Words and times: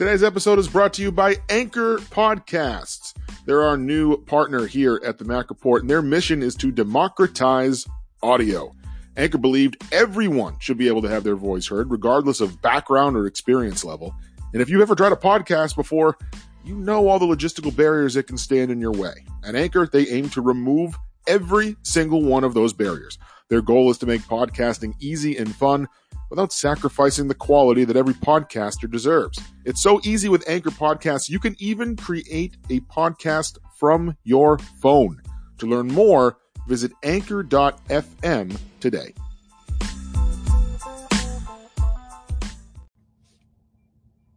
Today's 0.00 0.22
episode 0.22 0.58
is 0.58 0.66
brought 0.66 0.94
to 0.94 1.02
you 1.02 1.12
by 1.12 1.36
Anchor 1.50 1.98
Podcasts. 1.98 3.12
They're 3.44 3.64
our 3.64 3.76
new 3.76 4.16
partner 4.24 4.66
here 4.66 4.98
at 5.04 5.18
the 5.18 5.26
Mack 5.26 5.50
Report, 5.50 5.82
and 5.82 5.90
their 5.90 6.00
mission 6.00 6.42
is 6.42 6.54
to 6.54 6.72
democratize 6.72 7.86
audio. 8.22 8.74
Anchor 9.18 9.36
believed 9.36 9.76
everyone 9.92 10.56
should 10.58 10.78
be 10.78 10.88
able 10.88 11.02
to 11.02 11.10
have 11.10 11.22
their 11.22 11.36
voice 11.36 11.66
heard, 11.66 11.90
regardless 11.90 12.40
of 12.40 12.62
background 12.62 13.14
or 13.14 13.26
experience 13.26 13.84
level. 13.84 14.14
And 14.54 14.62
if 14.62 14.70
you've 14.70 14.80
ever 14.80 14.94
tried 14.94 15.12
a 15.12 15.16
podcast 15.16 15.76
before, 15.76 16.16
you 16.64 16.76
know 16.76 17.06
all 17.06 17.18
the 17.18 17.26
logistical 17.26 17.76
barriers 17.76 18.14
that 18.14 18.26
can 18.26 18.38
stand 18.38 18.70
in 18.70 18.80
your 18.80 18.92
way. 18.92 19.26
At 19.44 19.54
Anchor, 19.54 19.86
they 19.86 20.08
aim 20.08 20.30
to 20.30 20.40
remove 20.40 20.96
every 21.30 21.76
single 21.82 22.24
one 22.24 22.42
of 22.42 22.54
those 22.54 22.72
barriers. 22.72 23.16
Their 23.50 23.62
goal 23.62 23.88
is 23.88 23.98
to 23.98 24.06
make 24.06 24.22
podcasting 24.22 24.94
easy 24.98 25.36
and 25.36 25.54
fun 25.54 25.86
without 26.28 26.52
sacrificing 26.52 27.28
the 27.28 27.36
quality 27.36 27.84
that 27.84 27.96
every 27.96 28.14
podcaster 28.14 28.90
deserves. 28.90 29.38
It's 29.64 29.80
so 29.80 30.00
easy 30.02 30.28
with 30.28 30.48
Anchor 30.48 30.70
Podcasts, 30.70 31.28
you 31.28 31.38
can 31.38 31.54
even 31.60 31.94
create 31.94 32.56
a 32.68 32.80
podcast 32.80 33.58
from 33.78 34.16
your 34.24 34.58
phone. 34.82 35.22
To 35.58 35.66
learn 35.66 35.86
more, 35.86 36.36
visit 36.66 36.90
anchor.fm 37.04 38.58
today. 38.80 39.14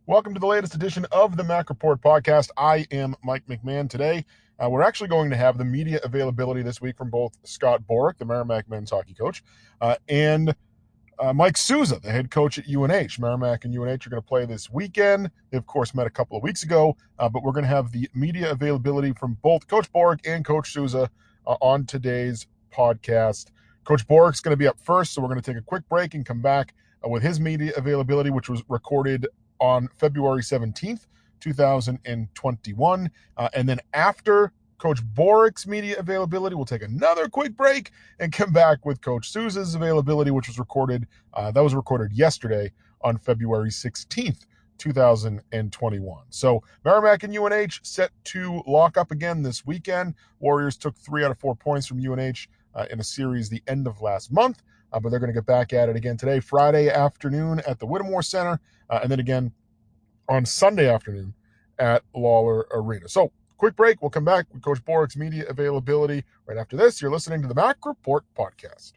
Welcome 0.05 0.35
to 0.35 0.40
the 0.40 0.48
latest 0.48 0.76
edition 0.76 1.07
of 1.12 1.38
the 1.38 1.44
Mack 1.44 1.70
Report 1.70 2.02
podcast. 2.02 2.49
I 2.55 2.85
am 2.91 3.16
Mike 3.23 3.48
McMahon 3.48 3.90
today. 3.90 4.26
Uh, 4.62 4.70
we're 4.70 4.84
actually 4.84 5.07
going 5.07 5.30
to 5.30 5.35
have 5.35 5.57
the 5.57 5.66
media 5.66 5.99
availability 6.03 6.62
this 6.62 6.80
week 6.80 6.98
from 6.98 7.09
both 7.09 7.34
Scott 7.43 7.81
Borek, 7.89 8.17
the 8.17 8.25
Merrimack 8.25 8.70
men's 8.70 8.91
hockey 8.91 9.13
coach, 9.13 9.43
uh, 9.81 9.95
and 10.07 10.55
uh, 11.20 11.34
Mike 11.34 11.57
Souza, 11.57 11.99
the 11.99 12.12
head 12.12 12.32
coach 12.32 12.57
at 12.57 12.65
UNH. 12.68 13.20
Merrimack 13.20 13.65
and 13.65 13.76
UNH 13.76 14.05
are 14.05 14.10
going 14.10 14.21
to 14.21 14.27
play 14.27 14.45
this 14.45 14.70
weekend. 14.70 15.32
They, 15.51 15.57
of 15.57 15.65
course, 15.65 15.93
met 15.93 16.07
a 16.07 16.12
couple 16.12 16.37
of 16.37 16.43
weeks 16.43 16.63
ago, 16.63 16.98
uh, 17.20 17.29
but 17.29 17.43
we're 17.43 17.51
going 17.51 17.63
to 17.63 17.70
have 17.70 17.91
the 17.91 18.10
media 18.13 18.51
availability 18.51 19.13
from 19.13 19.37
both 19.41 19.68
Coach 19.68 19.91
Borek 19.91 20.20
and 20.26 20.43
Coach 20.45 20.71
Souza 20.71 21.10
uh, 21.48 21.55
on 21.62 21.85
today's 21.85 22.48
podcast. 22.71 23.48
Coach 23.84 24.07
Borek's 24.07 24.40
going 24.40 24.54
to 24.54 24.57
be 24.57 24.67
up 24.67 24.79
first, 24.79 25.13
so 25.13 25.21
we're 25.21 25.27
going 25.27 25.41
to 25.41 25.51
take 25.51 25.60
a 25.60 25.65
quick 25.65 25.88
break 25.90 26.13
and 26.13 26.26
come 26.26 26.41
back 26.41 26.73
uh, 27.05 27.10
with 27.10 27.21
his 27.21 27.40
media 27.40 27.73
availability, 27.76 28.29
which 28.29 28.49
was 28.49 28.63
recorded 28.70 29.27
on 29.60 29.90
February 29.98 30.41
17th, 30.41 31.07
2021. 31.44 33.12
Uh, 33.38 33.49
and 33.54 33.68
then 33.68 33.80
after 33.94 34.54
Coach 34.84 35.02
Borek's 35.13 35.66
media 35.66 35.98
availability. 35.98 36.58
We'll 36.58 36.66
take 36.66 36.84
another 36.84 37.30
quick 37.30 37.55
break 37.55 37.91
and 38.20 38.34
come 38.34 38.52
back 38.52 38.85
with 38.85 39.00
Coach 39.00 39.32
Souza's 39.32 39.76
availability, 39.76 40.30
which 40.30 40.50
was 40.50 40.60
recorded. 40.60 41.08
Uh, 41.34 41.52
that 41.52 41.63
was 41.63 41.74
recorded 41.74 42.12
yesterday 42.12 42.70
on 43.00 43.18
February 43.18 43.70
16th, 43.70 44.41
2021. 44.80 46.24
So 46.32 46.63
Merrimack 46.84 47.24
and 47.24 47.34
UNH 47.34 47.80
set 47.84 48.12
to 48.26 48.62
lock 48.68 48.98
up 48.98 49.12
again 49.12 49.41
this 49.41 49.66
weekend. 49.66 50.16
Warriors 50.41 50.76
took 50.76 50.98
three 50.98 51.24
out 51.24 51.32
of 51.32 51.40
four 51.40 51.55
points 51.55 51.88
from 51.88 52.05
UNH 52.05 52.48
uh, 52.76 52.85
in 52.91 53.00
a 53.00 53.05
series 53.05 53.48
the 53.48 53.63
end 53.68 53.88
of 53.88 54.02
last 54.02 54.34
month, 54.34 54.63
uh, 54.91 55.00
but 55.00 55.12
they're 55.12 55.20
going 55.20 55.32
to 55.32 55.34
get 55.34 55.46
back 55.46 55.72
at 55.72 55.88
it 55.88 55.96
again 55.96 56.18
today, 56.18 56.41
Friday 56.41 56.90
afternoon 56.90 57.62
at 57.66 57.80
the 57.80 57.85
Whittemore 57.85 58.22
Center, 58.22 58.60
uh, 58.90 59.00
and 59.02 59.10
then 59.10 59.22
again 59.22 59.54
on 60.29 60.46
Sunday 60.46 60.90
afternoon 60.90 61.34
at 61.79 62.04
Lawler 62.13 62.68
Arena. 62.71 63.07
So 63.07 63.32
Quick 63.63 63.77
break. 63.77 64.02
We'll 64.02 64.09
come 64.09 64.25
back 64.25 64.47
with 64.52 64.62
Coach 64.62 64.84
Borek's 64.84 65.16
media 65.16 65.46
availability 65.47 66.25
right 66.46 66.57
after 66.57 66.75
this. 66.75 67.02
You're 67.02 67.12
listening 67.12 67.41
to 67.44 67.47
the 67.47 67.56
Mack 67.56 67.78
Report 67.85 68.25
podcast. 68.38 68.91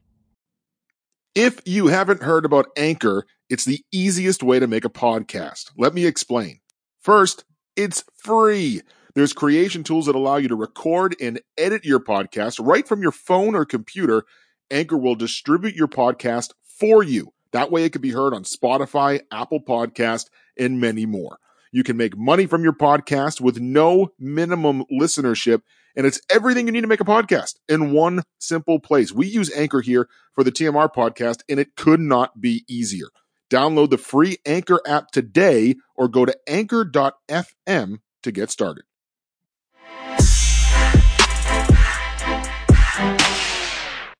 If 1.36 1.60
you 1.64 1.86
haven't 1.86 2.24
heard 2.24 2.44
about 2.44 2.66
Anchor, 2.76 3.26
it's 3.48 3.64
the 3.64 3.84
easiest 3.92 4.42
way 4.42 4.58
to 4.58 4.66
make 4.66 4.84
a 4.84 4.90
podcast. 4.90 5.70
Let 5.76 5.94
me 5.94 6.04
explain. 6.04 6.58
First, 6.98 7.44
it's 7.76 8.02
free. 8.16 8.80
There's 9.14 9.32
creation 9.32 9.84
tools 9.84 10.06
that 10.06 10.16
allow 10.16 10.34
you 10.34 10.48
to 10.48 10.56
record 10.56 11.14
and 11.20 11.40
edit 11.56 11.84
your 11.84 12.00
podcast 12.00 12.58
right 12.58 12.88
from 12.88 13.02
your 13.02 13.12
phone 13.12 13.54
or 13.54 13.64
computer. 13.64 14.24
Anchor 14.68 14.96
will 14.96 15.14
distribute 15.14 15.76
your 15.76 15.86
podcast 15.86 16.54
for 16.64 17.04
you. 17.04 17.32
That 17.52 17.70
way 17.70 17.84
it 17.84 17.92
can 17.92 18.02
be 18.02 18.10
heard 18.10 18.34
on 18.34 18.42
Spotify, 18.42 19.20
Apple 19.30 19.60
Podcast, 19.60 20.24
and 20.58 20.80
many 20.80 21.06
more. 21.06 21.38
You 21.72 21.82
can 21.82 21.96
make 21.96 22.16
money 22.16 22.46
from 22.46 22.62
your 22.62 22.72
podcast 22.72 23.40
with 23.40 23.60
no 23.60 24.12
minimum 24.18 24.84
listenership. 24.90 25.62
And 25.96 26.06
it's 26.06 26.20
everything 26.30 26.66
you 26.66 26.72
need 26.72 26.82
to 26.82 26.86
make 26.86 27.00
a 27.00 27.04
podcast 27.04 27.56
in 27.68 27.92
one 27.92 28.22
simple 28.38 28.78
place. 28.78 29.12
We 29.12 29.26
use 29.26 29.54
Anchor 29.54 29.80
here 29.80 30.08
for 30.34 30.44
the 30.44 30.52
TMR 30.52 30.92
podcast, 30.92 31.42
and 31.48 31.58
it 31.58 31.74
could 31.76 32.00
not 32.00 32.40
be 32.40 32.64
easier. 32.68 33.06
Download 33.50 33.90
the 33.90 33.98
free 33.98 34.38
Anchor 34.44 34.80
app 34.86 35.10
today 35.10 35.76
or 35.94 36.08
go 36.08 36.24
to 36.24 36.36
anchor.fm 36.46 37.98
to 38.22 38.32
get 38.32 38.50
started. 38.50 38.84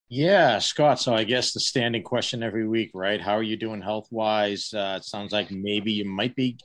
Yeah, 0.09 0.61
Scott. 0.61 1.01
So 1.01 1.15
I 1.15 1.25
guess 1.25 1.53
the 1.53 1.61
standing 1.61 2.03
question 2.03 2.43
every 2.43 2.67
week, 2.67 2.93
right? 2.95 3.21
How 3.21 3.37
are 3.37 3.43
you 3.43 3.57
doing 3.57 3.83
health 3.83 4.07
wise? 4.11 4.73
Uh, 4.73 4.99
it 4.99 5.05
sounds 5.05 5.33
like 5.33 5.51
maybe 5.51 5.93
you 5.93 6.05
might 6.05 6.37
be 6.37 6.59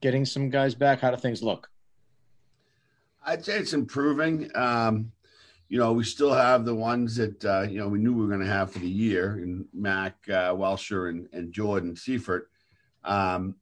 getting 0.00 0.24
some 0.24 0.50
guys 0.50 0.74
back? 0.74 1.00
How 1.00 1.10
do 1.10 1.16
things 1.16 1.42
look? 1.42 1.68
I'd 3.24 3.44
say 3.44 3.58
it's 3.58 3.72
improving. 3.72 4.50
Um, 4.54 5.12
you 5.68 5.78
know, 5.78 5.92
we 5.92 6.04
still 6.04 6.32
have 6.32 6.64
the 6.64 6.74
ones 6.74 7.16
that 7.16 7.44
uh, 7.44 7.62
you 7.62 7.78
know 7.78 7.88
we 7.88 7.98
knew 7.98 8.14
we 8.14 8.22
were 8.22 8.28
going 8.28 8.40
to 8.40 8.52
have 8.52 8.72
for 8.72 8.78
the 8.78 8.88
year, 8.88 9.34
and 9.34 9.66
Mac 9.74 10.16
uh, 10.28 10.54
Welsher 10.54 11.10
and, 11.10 11.28
and 11.32 11.52
Jordan 11.52 11.94
Seifert. 11.94 12.50
Um, 13.04 13.54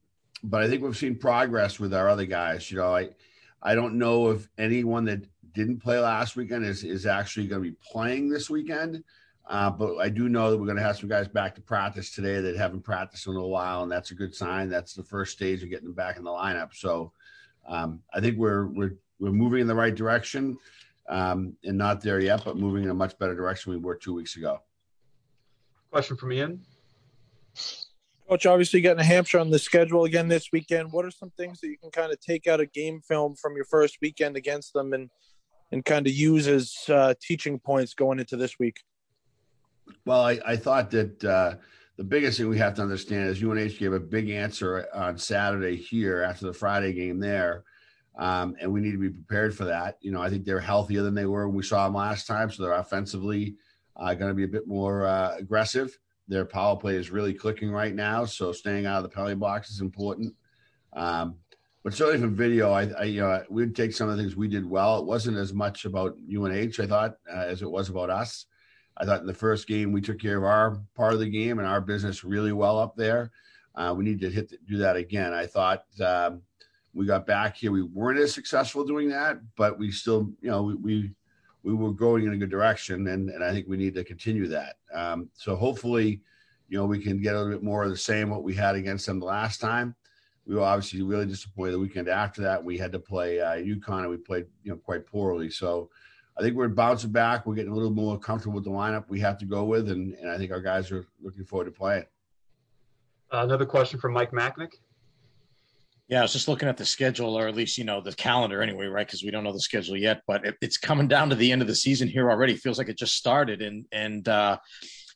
but 0.43 0.63
I 0.63 0.69
think 0.69 0.83
we've 0.83 0.97
seen 0.97 1.17
progress 1.17 1.79
with 1.79 1.93
our 1.93 2.07
other 2.07 2.25
guys. 2.25 2.71
You 2.71 2.77
know, 2.77 2.95
I 2.95 3.09
I 3.61 3.75
don't 3.75 3.95
know 3.95 4.29
if 4.29 4.47
anyone 4.57 5.05
that 5.05 5.25
didn't 5.53 5.79
play 5.79 5.99
last 5.99 6.35
weekend 6.35 6.65
is 6.65 6.83
is 6.83 7.05
actually 7.05 7.47
going 7.47 7.63
to 7.63 7.69
be 7.69 7.77
playing 7.91 8.29
this 8.29 8.49
weekend. 8.49 9.03
Uh, 9.49 9.69
but 9.69 9.95
I 9.97 10.09
do 10.09 10.27
know 10.27 10.51
that 10.51 10.57
we're 10.57 10.65
going 10.65 10.77
to 10.77 10.83
have 10.83 10.97
some 10.97 11.07
guys 11.07 11.27
back 11.27 11.55
to 11.55 11.61
practice 11.61 12.11
today 12.11 12.41
that 12.41 12.57
haven't 12.57 12.81
practiced 12.81 13.27
in 13.27 13.35
a 13.35 13.47
while, 13.47 13.83
and 13.83 13.91
that's 13.91 14.11
a 14.11 14.15
good 14.15 14.35
sign. 14.35 14.69
That's 14.69 14.93
the 14.93 15.03
first 15.03 15.31
stage 15.31 15.63
of 15.63 15.69
getting 15.69 15.85
them 15.85 15.93
back 15.93 16.17
in 16.17 16.23
the 16.25 16.29
lineup. 16.29 16.73
So 16.73 17.13
um, 17.65 18.01
I 18.13 18.19
think 18.19 18.37
we're 18.37 18.67
we're 18.67 18.95
we're 19.19 19.31
moving 19.31 19.61
in 19.61 19.67
the 19.67 19.75
right 19.75 19.95
direction, 19.95 20.57
um, 21.07 21.55
and 21.63 21.77
not 21.77 22.01
there 22.01 22.19
yet, 22.19 22.43
but 22.43 22.57
moving 22.57 22.83
in 22.83 22.89
a 22.89 22.93
much 22.93 23.17
better 23.19 23.35
direction 23.35 23.71
we 23.71 23.77
were 23.77 23.95
two 23.95 24.13
weeks 24.13 24.35
ago. 24.35 24.59
Question 25.91 26.17
from 26.17 26.33
Ian. 26.33 26.61
Coach, 28.27 28.45
obviously 28.45 28.81
getting 28.81 28.99
a 28.99 29.05
Hampshire 29.05 29.39
on 29.39 29.49
the 29.49 29.59
schedule 29.59 30.03
again 30.03 30.27
this 30.27 30.49
weekend. 30.51 30.91
What 30.91 31.05
are 31.05 31.11
some 31.11 31.29
things 31.37 31.61
that 31.61 31.69
you 31.69 31.77
can 31.77 31.91
kind 31.91 32.11
of 32.11 32.19
take 32.19 32.45
out 32.47 32.59
of 32.59 32.73
game 32.73 32.99
film 32.99 33.35
from 33.35 33.55
your 33.55 33.63
first 33.63 33.99
weekend 34.01 34.35
against 34.35 34.73
them 34.73 34.91
and 34.91 35.09
and 35.71 35.83
kind 35.85 36.05
of 36.05 36.13
use 36.13 36.47
as 36.47 36.75
uh, 36.89 37.13
teaching 37.21 37.59
points 37.59 37.93
going 37.93 38.19
into 38.19 38.35
this 38.35 38.59
week? 38.59 38.81
Well, 40.05 40.21
I, 40.21 40.39
I 40.45 40.55
thought 40.55 40.91
that 40.91 41.23
uh, 41.23 41.55
the 41.97 42.03
biggest 42.03 42.37
thing 42.37 42.47
we 42.47 42.57
have 42.59 42.75
to 42.75 42.81
understand 42.81 43.29
is 43.29 43.43
UNH 43.43 43.79
gave 43.79 43.93
a 43.93 43.99
big 43.99 44.29
answer 44.29 44.87
on 44.93 45.17
Saturday 45.17 45.75
here 45.75 46.21
after 46.21 46.45
the 46.45 46.53
Friday 46.53 46.93
game 46.93 47.19
there. 47.19 47.63
Um, 48.17 48.55
and 48.59 48.71
we 48.71 48.81
need 48.81 48.93
to 48.93 48.97
be 48.97 49.09
prepared 49.09 49.55
for 49.55 49.65
that. 49.65 49.97
You 50.01 50.11
know, 50.11 50.21
I 50.21 50.29
think 50.29 50.45
they're 50.45 50.59
healthier 50.59 51.03
than 51.03 51.13
they 51.13 51.25
were 51.25 51.47
when 51.47 51.55
we 51.55 51.63
saw 51.63 51.85
them 51.85 51.95
last 51.95 52.25
time. 52.25 52.51
So 52.51 52.63
they're 52.63 52.73
offensively 52.73 53.55
uh, 53.95 54.13
going 54.13 54.29
to 54.29 54.35
be 54.35 54.43
a 54.43 54.47
bit 54.47 54.67
more 54.67 55.05
uh, 55.05 55.35
aggressive. 55.37 55.97
Their 56.27 56.45
power 56.45 56.75
play 56.75 56.95
is 56.95 57.11
really 57.11 57.33
clicking 57.33 57.71
right 57.71 57.93
now. 57.93 58.25
So 58.25 58.51
staying 58.51 58.85
out 58.85 58.97
of 58.97 59.03
the 59.03 59.09
penalty 59.09 59.35
box 59.35 59.69
is 59.69 59.81
important. 59.81 60.33
Um, 60.93 61.35
but 61.83 61.93
certainly 61.93 62.19
from 62.19 62.35
video, 62.35 62.71
I, 62.71 62.89
I, 62.99 63.03
you 63.03 63.21
know 63.21 63.43
we'd 63.49 63.75
take 63.75 63.93
some 63.93 64.09
of 64.09 64.17
the 64.17 64.21
things 64.21 64.35
we 64.35 64.47
did 64.47 64.69
well. 64.69 64.99
It 64.99 65.05
wasn't 65.05 65.37
as 65.37 65.53
much 65.53 65.85
about 65.85 66.17
UNH, 66.29 66.79
I 66.79 66.85
thought, 66.85 67.15
uh, 67.33 67.39
as 67.39 67.61
it 67.61 67.71
was 67.71 67.89
about 67.89 68.09
us. 68.09 68.45
I 68.99 69.05
thought 69.05 69.21
in 69.21 69.27
the 69.27 69.33
first 69.33 69.67
game 69.67 69.91
we 69.91 70.01
took 70.01 70.19
care 70.19 70.37
of 70.37 70.43
our 70.43 70.81
part 70.95 71.13
of 71.13 71.19
the 71.19 71.29
game 71.29 71.59
and 71.59 71.67
our 71.67 71.81
business 71.81 72.23
really 72.23 72.51
well 72.51 72.79
up 72.79 72.95
there. 72.95 73.31
Uh, 73.75 73.93
we 73.95 74.03
need 74.03 74.19
to 74.21 74.29
hit 74.29 74.49
the, 74.49 74.57
do 74.67 74.77
that 74.77 74.95
again. 74.95 75.33
I 75.33 75.45
thought 75.45 75.85
um, 76.03 76.41
we 76.93 77.05
got 77.05 77.27
back 77.27 77.55
here. 77.55 77.71
We 77.71 77.83
weren't 77.83 78.19
as 78.19 78.33
successful 78.33 78.83
doing 78.83 79.09
that, 79.09 79.39
but 79.55 79.77
we 79.77 79.91
still, 79.91 80.31
you 80.41 80.49
know, 80.49 80.63
we 80.63 80.75
we, 80.75 81.11
we 81.61 81.73
were 81.75 81.91
going 81.91 82.25
in 82.25 82.33
a 82.33 82.37
good 82.37 82.49
direction, 82.49 83.07
and 83.07 83.29
and 83.29 83.43
I 83.43 83.51
think 83.51 83.67
we 83.67 83.77
need 83.77 83.93
to 83.95 84.03
continue 84.03 84.47
that. 84.47 84.77
Um, 84.91 85.29
so 85.35 85.55
hopefully, 85.55 86.21
you 86.69 86.77
know, 86.77 86.85
we 86.85 86.99
can 86.99 87.21
get 87.21 87.35
a 87.35 87.37
little 87.37 87.53
bit 87.53 87.63
more 87.63 87.83
of 87.83 87.91
the 87.91 87.97
same 87.97 88.31
what 88.31 88.43
we 88.43 88.55
had 88.55 88.75
against 88.75 89.05
them 89.05 89.19
the 89.19 89.25
last 89.25 89.61
time. 89.61 89.95
We 90.47 90.55
were 90.55 90.61
obviously 90.61 91.03
really 91.03 91.25
disappointed 91.25 91.73
the 91.73 91.79
weekend 91.79 92.07
after 92.07 92.41
that. 92.41 92.63
We 92.63 92.77
had 92.77 92.93
to 92.93 92.99
play 92.99 93.41
uh, 93.41 93.57
UConn, 93.57 93.99
and 93.99 94.09
we 94.09 94.17
played 94.17 94.47
you 94.63 94.71
know 94.71 94.77
quite 94.77 95.05
poorly. 95.05 95.51
So 95.51 95.91
I 96.37 96.43
think 96.43 96.55
we're 96.55 96.67
bouncing 96.67 97.11
back. 97.11 97.45
We're 97.45 97.55
getting 97.55 97.71
a 97.71 97.75
little 97.75 97.91
more 97.91 98.19
comfortable 98.19 98.55
with 98.55 98.63
the 98.63 98.69
lineup 98.69 99.05
we 99.07 99.19
have 99.21 99.37
to 99.39 99.45
go 99.45 99.63
with, 99.63 99.89
and, 99.89 100.13
and 100.15 100.29
I 100.29 100.37
think 100.37 100.51
our 100.51 100.61
guys 100.61 100.91
are 100.91 101.07
looking 101.21 101.45
forward 101.45 101.65
to 101.65 101.71
playing. 101.71 102.05
Uh, 103.33 103.39
another 103.39 103.65
question 103.65 103.99
from 103.99 104.13
Mike 104.13 104.31
Machnik. 104.31 104.73
Yeah, 106.07 106.19
I 106.19 106.21
was 106.21 106.33
just 106.33 106.47
looking 106.47 106.69
at 106.69 106.77
the 106.77 106.85
schedule, 106.85 107.37
or 107.37 107.47
at 107.47 107.55
least 107.55 107.77
you 107.77 107.83
know 107.83 108.01
the 108.01 108.13
calendar 108.13 108.61
anyway, 108.61 108.85
right? 108.85 109.05
Because 109.05 109.23
we 109.23 109.31
don't 109.31 109.43
know 109.43 109.51
the 109.51 109.59
schedule 109.59 109.97
yet, 109.97 110.21
but 110.27 110.45
it, 110.45 110.55
it's 110.61 110.77
coming 110.77 111.07
down 111.07 111.29
to 111.29 111.35
the 111.35 111.51
end 111.51 111.61
of 111.61 111.67
the 111.67 111.75
season 111.75 112.07
here 112.07 112.29
already. 112.29 112.53
It 112.53 112.59
feels 112.59 112.77
like 112.77 112.87
it 112.87 112.97
just 112.97 113.15
started, 113.15 113.61
and 113.61 113.85
and 113.91 114.27
uh, 114.29 114.57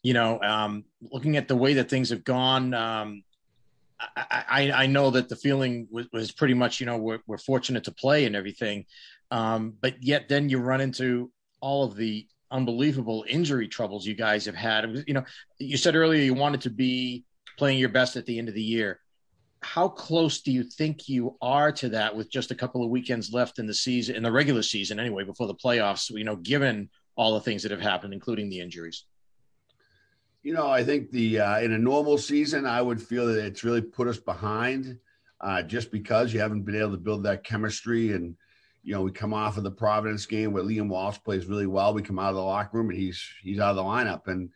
you 0.04 0.14
know, 0.14 0.42
um, 0.42 0.84
looking 1.02 1.38
at 1.38 1.48
the 1.48 1.56
way 1.56 1.76
that 1.76 1.90
things 1.90 2.10
have 2.10 2.24
gone, 2.24 2.74
um, 2.74 3.24
I, 4.16 4.72
I 4.74 4.88
know 4.88 5.12
that 5.12 5.30
the 5.30 5.36
feeling 5.36 5.88
was, 5.92 6.08
was 6.12 6.32
pretty 6.32 6.54
much, 6.54 6.80
you 6.80 6.86
know, 6.86 6.98
we're, 6.98 7.20
we're 7.28 7.38
fortunate 7.38 7.84
to 7.86 7.92
play 7.92 8.26
and 8.26 8.36
everything. 8.36 8.86
Um, 9.32 9.74
but 9.82 10.04
yet 10.04 10.28
then 10.30 10.50
you 10.50 10.60
run 10.60 10.82
into 10.82 11.32
all 11.62 11.86
of 11.86 11.96
the 11.96 12.28
unbelievable 12.52 13.26
injury 13.28 13.68
troubles 13.68 14.06
you 14.06 14.14
guys 14.14 14.46
have 14.46 14.56
had. 14.56 15.04
You 15.08 15.14
know, 15.14 15.24
you 15.58 15.78
said 15.78 15.96
earlier 15.96 16.22
you 16.22 16.34
wanted 16.34 16.62
to 16.62 16.70
be 16.70 17.24
playing 17.58 17.80
your 17.80 17.90
best 17.90 18.18
at 18.18 18.26
the 18.26 18.38
end 18.38 18.50
of 18.50 18.56
the 18.56 18.62
year. 18.62 19.00
How 19.62 19.88
close 19.88 20.42
do 20.42 20.52
you 20.52 20.64
think 20.64 21.08
you 21.08 21.38
are 21.42 21.72
to 21.74 21.90
that 21.90 22.16
with 22.16 22.32
just 22.32 22.52
a 22.52 22.56
couple 22.56 22.84
of 22.84 22.90
weekends 22.90 23.32
left 23.32 23.60
in 23.60 23.68
the 23.68 23.74
season, 23.74 24.16
in 24.16 24.24
the 24.24 24.32
regular 24.32 24.64
season 24.64 25.00
anyway, 25.00 25.24
before 25.24 25.48
the 25.48 25.56
playoffs, 25.56 26.10
you 26.10 26.24
know, 26.24 26.36
given 26.36 26.90
all 27.16 27.36
the 27.36 27.42
things 27.42 27.64
that 27.64 27.72
have 27.72 27.82
happened, 27.82 28.14
including 28.14 28.50
the 28.50 28.60
injuries? 28.60 29.06
You 30.44 30.54
know, 30.54 30.68
I 30.68 30.84
think 30.84 31.12
the 31.12 31.40
uh, 31.40 31.60
in 31.60 31.72
a 31.74 31.78
normal 31.78 32.18
season, 32.18 32.66
I 32.66 32.82
would 32.82 33.00
feel 33.00 33.28
that 33.28 33.46
it's 33.46 33.64
really 33.64 33.82
put 33.82 34.08
us 34.08 34.18
behind, 34.18 34.98
uh, 35.40 35.62
just 35.62 35.92
because 35.92 36.34
you 36.34 36.40
haven't 36.40 36.64
been 36.64 36.76
able 36.76 36.92
to 36.92 36.98
build 36.98 37.24
that 37.24 37.44
chemistry. 37.44 38.14
And 38.14 38.36
you 38.84 38.94
know, 38.94 39.02
we 39.02 39.12
come 39.12 39.34
off 39.34 39.58
of 39.58 39.64
the 39.64 39.72
Providence 39.72 40.26
game 40.26 40.54
where 40.54 40.64
Liam 40.64 40.90
Walsh 40.90 41.18
plays 41.24 41.46
really 41.46 41.68
well. 41.68 41.94
We 41.94 42.02
come 42.02 42.20
out 42.20 42.30
of 42.30 42.36
the 42.36 42.42
locker 42.42 42.78
room 42.78 42.90
and 42.90 43.00
he's 43.00 43.24
he's 43.44 43.60
out 43.60 43.72
of 43.72 43.76
the 43.76 43.84
lineup, 43.84 44.28
and 44.28 44.50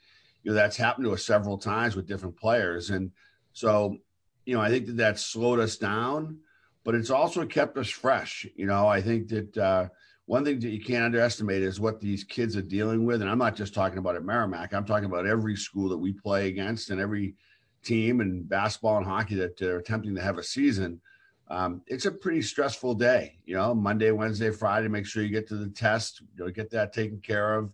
you 0.43 0.51
know 0.51 0.55
that's 0.55 0.77
happened 0.77 1.05
to 1.05 1.13
us 1.13 1.25
several 1.25 1.57
times 1.57 1.95
with 1.95 2.07
different 2.07 2.37
players. 2.37 2.89
And 2.89 3.11
so, 3.53 3.97
you 4.45 4.55
know, 4.55 4.61
I 4.61 4.69
think 4.69 4.87
that 4.87 4.97
that 4.97 5.19
slowed 5.19 5.59
us 5.59 5.77
down, 5.77 6.39
but 6.83 6.95
it's 6.95 7.11
also 7.11 7.45
kept 7.45 7.77
us 7.77 7.89
fresh. 7.89 8.47
You 8.55 8.65
know, 8.65 8.87
I 8.87 9.01
think 9.01 9.29
that. 9.29 9.57
Uh, 9.57 9.87
one 10.27 10.43
thing 10.43 10.59
that 10.59 10.69
you 10.69 10.83
can't 10.83 11.03
underestimate 11.03 11.61
is 11.61 11.79
what 11.79 12.01
these 12.01 12.23
kids 12.23 12.57
are 12.57 12.61
dealing 12.61 13.05
with. 13.05 13.21
And 13.21 13.29
I'm 13.29 13.37
not 13.37 13.55
just 13.55 13.75
talking 13.75 13.99
about 13.99 14.15
at 14.15 14.23
Merrimack, 14.23 14.73
I'm 14.73 14.85
talking 14.85 15.05
about 15.05 15.27
every 15.27 15.55
school 15.55 15.89
that 15.89 15.97
we 15.97 16.13
play 16.13 16.47
against 16.47 16.89
and 16.89 16.99
every 16.99 17.35
team 17.83 18.21
and 18.21 18.47
basketball 18.49 18.97
and 18.97 19.05
hockey 19.05 19.35
that 19.35 19.61
are 19.61 19.77
attempting 19.77 20.15
to 20.15 20.21
have 20.21 20.39
a 20.39 20.43
season. 20.43 20.99
Um, 21.47 21.81
it's 21.87 22.05
a 22.05 22.11
pretty 22.11 22.41
stressful 22.41 22.95
day, 22.95 23.37
you 23.45 23.55
know, 23.55 23.75
Monday, 23.75 24.11
Wednesday, 24.11 24.49
Friday, 24.49 24.87
make 24.87 25.05
sure 25.05 25.23
you 25.23 25.29
get 25.29 25.47
to 25.49 25.55
the 25.55 25.69
test, 25.69 26.21
you 26.35 26.43
know, 26.43 26.51
get 26.51 26.71
that 26.71 26.91
taken 26.91 27.19
care 27.19 27.55
of. 27.55 27.71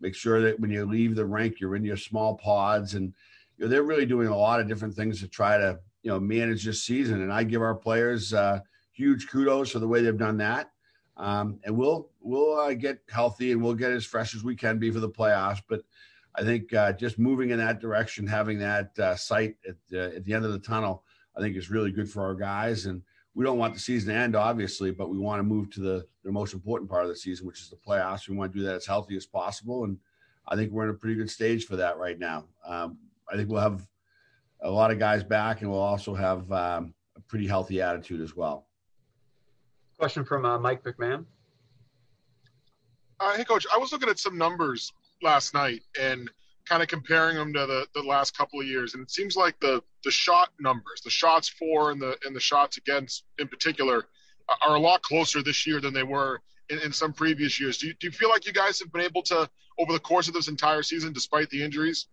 Make 0.00 0.14
sure 0.14 0.42
that 0.42 0.60
when 0.60 0.70
you 0.70 0.84
leave 0.84 1.14
the 1.14 1.24
rink, 1.24 1.60
you're 1.60 1.76
in 1.76 1.84
your 1.84 1.96
small 1.96 2.36
pods 2.36 2.94
and 2.94 3.14
you 3.56 3.64
know, 3.64 3.70
they're 3.70 3.82
really 3.82 4.04
doing 4.04 4.28
a 4.28 4.36
lot 4.36 4.60
of 4.60 4.68
different 4.68 4.94
things 4.94 5.20
to 5.20 5.28
try 5.28 5.56
to, 5.56 5.78
you 6.02 6.10
know, 6.10 6.20
manage 6.20 6.64
this 6.64 6.82
season. 6.82 7.22
And 7.22 7.32
I 7.32 7.44
give 7.44 7.62
our 7.62 7.74
players 7.74 8.34
uh, 8.34 8.60
huge 8.92 9.28
kudos 9.28 9.70
for 9.70 9.78
the 9.78 9.88
way 9.88 10.02
they've 10.02 10.18
done 10.18 10.36
that 10.38 10.70
um, 11.16 11.60
and 11.64 11.76
we'll 11.76 12.10
we'll 12.20 12.58
uh, 12.58 12.74
get 12.74 13.00
healthy 13.08 13.52
and 13.52 13.62
we'll 13.62 13.74
get 13.74 13.92
as 13.92 14.04
fresh 14.04 14.34
as 14.34 14.42
we 14.42 14.56
can 14.56 14.78
be 14.78 14.90
for 14.90 15.00
the 15.00 15.08
playoffs. 15.08 15.62
But 15.68 15.82
I 16.34 16.42
think 16.42 16.72
uh, 16.72 16.92
just 16.92 17.18
moving 17.18 17.50
in 17.50 17.58
that 17.58 17.80
direction, 17.80 18.26
having 18.26 18.58
that 18.58 18.98
uh, 18.98 19.16
sight 19.16 19.56
at 19.68 19.76
at 19.96 20.24
the 20.24 20.34
end 20.34 20.44
of 20.44 20.52
the 20.52 20.58
tunnel, 20.58 21.04
I 21.36 21.40
think 21.40 21.56
is 21.56 21.70
really 21.70 21.92
good 21.92 22.10
for 22.10 22.22
our 22.22 22.34
guys. 22.34 22.86
And 22.86 23.02
we 23.34 23.44
don't 23.44 23.58
want 23.58 23.74
the 23.74 23.80
season 23.80 24.14
to 24.14 24.20
end, 24.20 24.36
obviously, 24.36 24.90
but 24.90 25.10
we 25.10 25.18
want 25.18 25.40
to 25.40 25.42
move 25.42 25.70
to 25.70 25.80
the, 25.80 26.06
the 26.22 26.30
most 26.30 26.54
important 26.54 26.88
part 26.88 27.02
of 27.02 27.08
the 27.08 27.16
season, 27.16 27.46
which 27.46 27.60
is 27.60 27.68
the 27.68 27.76
playoffs. 27.76 28.28
We 28.28 28.36
want 28.36 28.52
to 28.52 28.58
do 28.58 28.64
that 28.64 28.76
as 28.76 28.86
healthy 28.86 29.16
as 29.16 29.26
possible, 29.26 29.84
and 29.84 29.98
I 30.46 30.56
think 30.56 30.70
we're 30.70 30.84
in 30.84 30.90
a 30.90 30.94
pretty 30.94 31.16
good 31.16 31.30
stage 31.30 31.66
for 31.66 31.76
that 31.76 31.98
right 31.98 32.18
now. 32.18 32.44
Um, 32.66 32.98
I 33.30 33.36
think 33.36 33.48
we'll 33.48 33.60
have 33.60 33.86
a 34.62 34.70
lot 34.70 34.90
of 34.90 34.98
guys 34.98 35.24
back, 35.24 35.62
and 35.62 35.70
we'll 35.70 35.80
also 35.80 36.14
have 36.14 36.50
um, 36.52 36.94
a 37.16 37.20
pretty 37.20 37.46
healthy 37.46 37.80
attitude 37.80 38.20
as 38.20 38.36
well. 38.36 38.66
Question 39.98 40.24
from 40.24 40.44
uh, 40.44 40.58
Mike 40.58 40.82
McMahon. 40.82 41.24
Uh, 43.20 43.36
hey, 43.36 43.44
coach, 43.44 43.66
I 43.72 43.78
was 43.78 43.92
looking 43.92 44.08
at 44.08 44.18
some 44.18 44.36
numbers 44.36 44.92
last 45.22 45.54
night 45.54 45.82
and 46.00 46.30
kind 46.68 46.82
of 46.82 46.88
comparing 46.88 47.36
them 47.36 47.52
to 47.52 47.66
the, 47.66 47.86
the 47.94 48.02
last 48.02 48.36
couple 48.36 48.60
of 48.60 48.66
years, 48.66 48.94
and 48.94 49.02
it 49.02 49.10
seems 49.10 49.36
like 49.36 49.58
the 49.60 49.82
the 50.02 50.10
shot 50.10 50.50
numbers, 50.58 51.00
the 51.02 51.10
shots 51.10 51.48
for 51.48 51.90
and 51.90 52.00
the 52.00 52.16
and 52.24 52.34
the 52.34 52.40
shots 52.40 52.76
against 52.76 53.24
in 53.38 53.48
particular, 53.48 54.06
uh, 54.48 54.54
are 54.66 54.76
a 54.76 54.80
lot 54.80 55.02
closer 55.02 55.42
this 55.42 55.66
year 55.66 55.80
than 55.80 55.94
they 55.94 56.02
were 56.02 56.40
in, 56.70 56.78
in 56.80 56.92
some 56.92 57.12
previous 57.12 57.60
years. 57.60 57.78
Do 57.78 57.88
you, 57.88 57.94
do 57.94 58.06
you 58.06 58.10
feel 58.12 58.30
like 58.30 58.46
you 58.46 58.52
guys 58.52 58.80
have 58.80 58.92
been 58.92 59.02
able 59.02 59.22
to, 59.22 59.48
over 59.78 59.92
the 59.92 59.98
course 59.98 60.28
of 60.28 60.34
this 60.34 60.48
entire 60.48 60.82
season, 60.82 61.12
despite 61.12 61.50
the 61.50 61.62
injuries, 61.62 62.06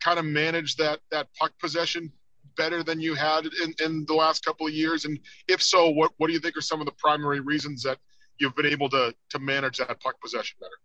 kind 0.00 0.18
of 0.18 0.24
manage 0.24 0.76
that 0.76 1.00
that 1.10 1.28
puck 1.38 1.52
possession 1.60 2.12
better 2.56 2.82
than 2.82 3.00
you 3.00 3.14
had 3.14 3.46
in, 3.46 3.74
in 3.84 4.04
the 4.06 4.14
last 4.14 4.44
couple 4.44 4.66
of 4.66 4.72
years? 4.72 5.04
And 5.04 5.18
if 5.48 5.62
so, 5.62 5.90
what, 5.90 6.12
what 6.16 6.28
do 6.28 6.32
you 6.32 6.40
think 6.40 6.56
are 6.56 6.62
some 6.62 6.80
of 6.80 6.86
the 6.86 6.92
primary 6.92 7.40
reasons 7.40 7.82
that 7.82 7.98
you've 8.38 8.56
been 8.56 8.66
able 8.66 8.88
to, 8.90 9.14
to 9.30 9.38
manage 9.38 9.78
that 9.78 10.00
puck 10.00 10.20
possession 10.20 10.56
better? 10.60 10.78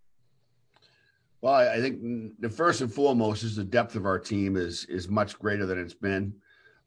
Well, 1.42 1.56
I 1.56 1.82
think 1.82 2.40
the 2.40 2.50
first 2.50 2.82
and 2.82 2.94
foremost 2.94 3.44
is 3.44 3.56
the 3.56 3.64
depth 3.64 3.96
of 3.96 4.06
our 4.06 4.20
team 4.20 4.56
is 4.56 4.86
is 4.86 5.10
much 5.10 5.40
greater 5.40 5.66
than 5.66 5.80
it's 5.80 5.94
been. 5.94 6.36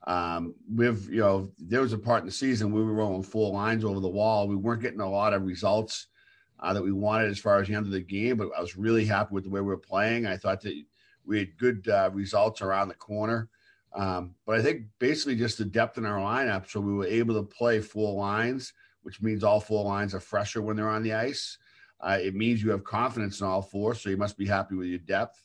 Um, 0.06 0.54
we've, 0.72 1.08
you 1.10 1.20
know, 1.20 1.50
there 1.58 1.80
was 1.80 1.92
a 1.92 1.98
part 1.98 2.20
in 2.20 2.26
the 2.26 2.32
season 2.32 2.72
we 2.72 2.84
were 2.84 2.92
rolling 2.92 3.22
full 3.22 3.52
lines 3.52 3.84
over 3.84 4.00
the 4.00 4.08
wall. 4.08 4.46
We 4.46 4.54
weren't 4.54 4.82
getting 4.82 5.00
a 5.00 5.10
lot 5.10 5.32
of 5.32 5.42
results 5.42 6.08
uh, 6.60 6.72
that 6.72 6.82
we 6.82 6.92
wanted 6.92 7.30
as 7.30 7.38
far 7.38 7.58
as 7.58 7.68
the 7.68 7.74
end 7.74 7.86
of 7.86 7.92
the 7.92 8.00
game, 8.00 8.36
but 8.36 8.50
I 8.56 8.60
was 8.60 8.76
really 8.76 9.06
happy 9.06 9.34
with 9.34 9.44
the 9.44 9.50
way 9.50 9.60
we 9.60 9.66
were 9.66 9.78
playing. 9.78 10.26
I 10.26 10.36
thought 10.36 10.60
that 10.62 10.74
we 11.24 11.38
had 11.38 11.56
good 11.56 11.88
uh, 11.88 12.10
results 12.12 12.60
around 12.60 12.88
the 12.88 12.94
corner. 12.94 13.48
Um, 13.94 14.34
but 14.44 14.58
I 14.58 14.62
think 14.62 14.86
basically 14.98 15.36
just 15.36 15.58
the 15.58 15.64
depth 15.64 15.98
in 15.98 16.04
our 16.04 16.18
lineup. 16.18 16.68
So 16.68 16.80
we 16.80 16.92
were 16.92 17.06
able 17.06 17.34
to 17.36 17.42
play 17.42 17.80
full 17.80 18.16
lines, 18.16 18.72
which 19.02 19.22
means 19.22 19.42
all 19.42 19.60
four 19.60 19.84
lines 19.84 20.14
are 20.14 20.20
fresher 20.20 20.60
when 20.62 20.76
they're 20.76 20.88
on 20.88 21.02
the 21.02 21.14
ice. 21.14 21.58
Uh, 22.04 22.18
it 22.20 22.34
means 22.34 22.62
you 22.62 22.70
have 22.70 22.84
confidence 22.84 23.40
in 23.40 23.46
all 23.46 23.62
four, 23.62 23.94
so 23.94 24.10
you 24.10 24.16
must 24.16 24.36
be 24.36 24.46
happy 24.46 24.74
with 24.74 24.88
your 24.88 24.98
depth. 24.98 25.42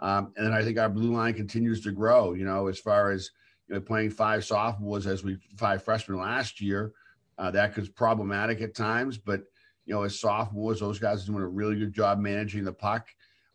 Um, 0.00 0.32
and 0.36 0.46
then 0.46 0.52
I 0.52 0.62
think 0.62 0.78
our 0.78 0.90
blue 0.90 1.14
line 1.14 1.32
continues 1.32 1.80
to 1.82 1.92
grow. 1.92 2.34
You 2.34 2.44
know, 2.44 2.66
as 2.66 2.78
far 2.78 3.10
as 3.10 3.30
you 3.68 3.74
know, 3.74 3.80
playing 3.80 4.10
five 4.10 4.44
sophomores 4.44 5.06
as 5.06 5.24
we 5.24 5.38
five 5.56 5.82
freshmen 5.82 6.18
last 6.18 6.60
year, 6.60 6.92
uh, 7.38 7.50
that 7.52 7.74
was 7.76 7.88
problematic 7.88 8.60
at 8.60 8.74
times. 8.74 9.16
But 9.16 9.44
you 9.86 9.94
know, 9.94 10.02
as 10.02 10.20
sophomores, 10.20 10.80
those 10.80 10.98
guys 10.98 11.24
are 11.24 11.32
doing 11.32 11.42
a 11.42 11.48
really 11.48 11.78
good 11.78 11.94
job 11.94 12.18
managing 12.18 12.64
the 12.64 12.72
puck. 12.72 13.08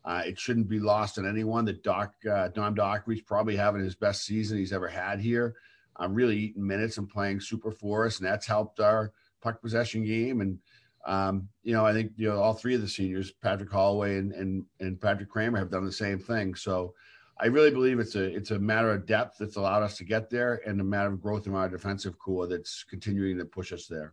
Uh, 0.04 0.22
it 0.26 0.38
shouldn't 0.38 0.68
be 0.68 0.80
lost 0.80 1.18
on 1.18 1.28
anyone 1.28 1.64
that 1.66 1.84
Doc 1.84 2.14
uh, 2.28 2.48
Dom 2.48 2.74
Dockery's 2.74 3.22
probably 3.22 3.54
having 3.54 3.82
his 3.82 3.94
best 3.94 4.24
season 4.24 4.58
he's 4.58 4.72
ever 4.72 4.88
had 4.88 5.20
here. 5.20 5.54
Uh, 6.00 6.08
really 6.08 6.36
eating 6.36 6.66
minutes 6.66 6.98
and 6.98 7.08
playing 7.08 7.38
super 7.38 7.70
for 7.70 8.06
us, 8.06 8.18
and 8.18 8.26
that's 8.26 8.46
helped 8.46 8.80
our 8.80 9.12
puck 9.40 9.60
possession 9.60 10.04
game. 10.04 10.40
And 10.40 10.58
um, 11.06 11.48
you 11.62 11.72
know, 11.72 11.86
I 11.86 11.92
think 11.92 12.12
you 12.16 12.28
know 12.28 12.40
all 12.40 12.54
three 12.54 12.74
of 12.74 12.80
the 12.80 12.88
seniors, 12.88 13.32
Patrick 13.32 13.70
Holloway 13.70 14.18
and 14.18 14.32
and 14.32 14.64
and 14.80 15.00
Patrick 15.00 15.30
Kramer, 15.30 15.58
have 15.58 15.70
done 15.70 15.84
the 15.84 15.92
same 15.92 16.18
thing. 16.18 16.54
So 16.54 16.94
I 17.40 17.46
really 17.46 17.70
believe 17.70 17.98
it's 17.98 18.16
a 18.16 18.24
it's 18.24 18.50
a 18.50 18.58
matter 18.58 18.90
of 18.90 19.06
depth 19.06 19.38
that's 19.38 19.56
allowed 19.56 19.82
us 19.82 19.96
to 19.98 20.04
get 20.04 20.28
there, 20.28 20.60
and 20.66 20.80
a 20.80 20.84
matter 20.84 21.08
of 21.08 21.22
growth 21.22 21.46
in 21.46 21.54
our 21.54 21.68
defensive 21.68 22.18
core 22.18 22.46
that's 22.46 22.84
continuing 22.84 23.38
to 23.38 23.44
push 23.44 23.72
us 23.72 23.86
there. 23.86 24.12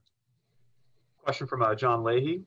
Question 1.24 1.48
from 1.48 1.62
uh, 1.62 1.76
John 1.76 2.04
Leahy. 2.04 2.44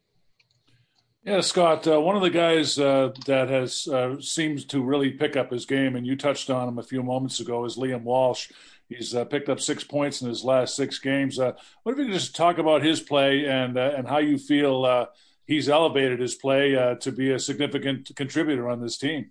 Yeah, 1.23 1.42
Scott, 1.42 1.87
uh, 1.87 2.00
one 2.00 2.16
of 2.16 2.23
the 2.23 2.30
guys 2.30 2.78
uh, 2.78 3.11
that 3.26 3.50
has 3.50 3.87
uh, 3.88 4.18
seems 4.23 4.64
to 4.66 4.82
really 4.82 5.11
pick 5.11 5.37
up 5.37 5.50
his 5.50 5.66
game, 5.66 5.94
and 5.97 6.06
you 6.06 6.16
touched 6.16 6.49
on 6.49 6.66
him 6.66 6.78
a 6.78 6.82
few 6.82 7.02
moments 7.02 7.40
ago, 7.40 7.66
is 7.66 7.76
Liam 7.76 8.04
Walsh. 8.04 8.50
He's 8.90 9.14
uh, 9.14 9.25
picked 9.25 9.49
up 9.49 9.61
six 9.61 9.85
points 9.85 10.20
in 10.20 10.28
his 10.28 10.44
last 10.44 10.75
six 10.75 10.99
games. 10.99 11.38
Uh, 11.38 11.52
what 11.85 11.92
if 11.92 11.99
you 11.99 12.06
could 12.06 12.12
just 12.12 12.35
talk 12.35 12.59
about 12.59 12.82
his 12.82 13.00
play 13.00 13.47
and 13.47 13.78
uh, 13.78 13.92
and 13.97 14.09
how 14.09 14.18
you 14.18 14.37
feel 14.37 15.06
he's 15.47 15.68
elevated 15.68 16.18
his 16.18 16.35
play 16.35 16.73
to 17.00 17.12
be 17.12 17.30
a 17.30 17.38
significant 17.38 18.11
contributor 18.16 18.68
on 18.68 18.80
this 18.80 18.99
team? 18.99 19.30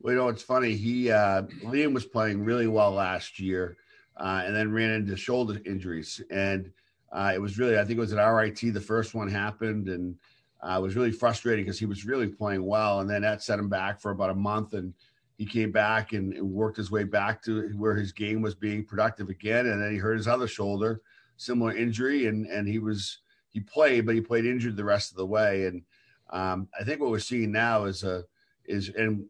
Well, 0.00 0.12
you 0.12 0.18
know, 0.18 0.28
it's 0.28 0.42
funny. 0.42 0.74
He 0.74 1.04
Liam 1.04 1.94
was 1.94 2.04
playing 2.04 2.44
really 2.44 2.66
well 2.66 2.90
last 2.90 3.38
year, 3.38 3.76
and 4.16 4.54
then 4.54 4.72
ran 4.72 4.90
into 4.90 5.16
shoulder 5.16 5.60
injuries, 5.64 6.20
and 6.28 6.72
it 7.14 7.40
was 7.40 7.58
really 7.58 7.78
I 7.78 7.84
think 7.84 7.98
it 7.98 8.00
was 8.00 8.12
at 8.12 8.26
RIT 8.26 8.58
the 8.60 8.80
first 8.80 9.14
one 9.14 9.28
happened, 9.28 9.88
and 9.88 10.16
uh, 10.62 10.80
was 10.82 10.96
really 10.96 11.12
frustrating 11.12 11.64
because 11.64 11.78
he 11.78 11.86
was 11.86 12.04
really 12.04 12.26
playing 12.26 12.64
well, 12.64 13.00
and 13.00 13.08
then 13.08 13.22
that 13.22 13.42
set 13.42 13.60
him 13.60 13.68
back 13.68 14.00
for 14.00 14.10
about 14.10 14.30
a 14.30 14.34
month, 14.34 14.74
and 14.74 14.94
he 15.42 15.46
came 15.46 15.72
back 15.72 16.12
and, 16.12 16.40
worked 16.40 16.76
his 16.76 16.92
way 16.92 17.02
back 17.02 17.42
to 17.42 17.68
where 17.76 17.96
his 17.96 18.12
game 18.12 18.42
was 18.42 18.54
being 18.54 18.84
productive 18.84 19.28
again, 19.28 19.66
and 19.66 19.82
then 19.82 19.90
he 19.90 19.98
hurt 19.98 20.16
his 20.16 20.28
other 20.28 20.46
shoulder, 20.46 21.00
similar 21.36 21.76
injury, 21.76 22.26
and 22.26 22.46
and 22.46 22.68
he 22.68 22.78
was 22.78 23.18
he 23.48 23.58
played, 23.58 24.06
but 24.06 24.14
he 24.14 24.20
played 24.20 24.46
injured 24.46 24.76
the 24.76 24.84
rest 24.84 25.10
of 25.10 25.16
the 25.16 25.26
way, 25.26 25.66
and 25.66 25.82
um, 26.30 26.68
I 26.78 26.84
think 26.84 27.00
what 27.00 27.10
we're 27.10 27.18
seeing 27.18 27.50
now 27.50 27.86
is 27.86 28.04
a 28.04 28.22
is 28.66 28.90
and 28.90 29.24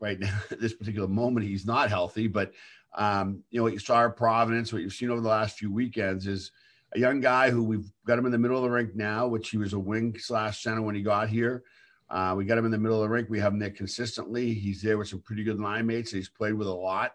right 0.00 0.20
now 0.20 0.38
this 0.50 0.74
particular 0.74 1.08
moment 1.08 1.46
he's 1.46 1.64
not 1.64 1.88
healthy, 1.88 2.28
but 2.28 2.52
um, 2.94 3.42
you 3.50 3.58
know 3.58 3.64
what 3.64 3.72
you 3.72 3.78
saw 3.78 4.04
at 4.04 4.16
Providence, 4.16 4.70
what 4.70 4.82
you've 4.82 4.92
seen 4.92 5.08
over 5.08 5.22
the 5.22 5.28
last 5.28 5.58
few 5.58 5.72
weekends 5.72 6.26
is 6.26 6.52
a 6.92 6.98
young 6.98 7.20
guy 7.20 7.48
who 7.48 7.64
we've 7.64 7.90
got 8.06 8.18
him 8.18 8.26
in 8.26 8.32
the 8.32 8.38
middle 8.38 8.58
of 8.58 8.64
the 8.64 8.70
rink 8.70 8.94
now, 8.94 9.26
which 9.26 9.48
he 9.48 9.56
was 9.56 9.72
a 9.72 9.78
wing 9.78 10.14
slash 10.18 10.62
center 10.62 10.82
when 10.82 10.94
he 10.94 11.00
got 11.00 11.30
here. 11.30 11.62
Uh, 12.10 12.34
we 12.36 12.44
got 12.44 12.58
him 12.58 12.64
in 12.64 12.70
the 12.70 12.78
middle 12.78 13.02
of 13.02 13.08
the 13.08 13.12
rink. 13.12 13.28
We 13.28 13.40
have 13.40 13.52
him 13.52 13.58
there 13.58 13.70
consistently. 13.70 14.54
He's 14.54 14.82
there 14.82 14.98
with 14.98 15.08
some 15.08 15.20
pretty 15.20 15.44
good 15.44 15.60
line 15.60 15.86
mates. 15.86 16.10
He's 16.10 16.28
played 16.28 16.54
with 16.54 16.66
a 16.66 16.72
lot. 16.72 17.12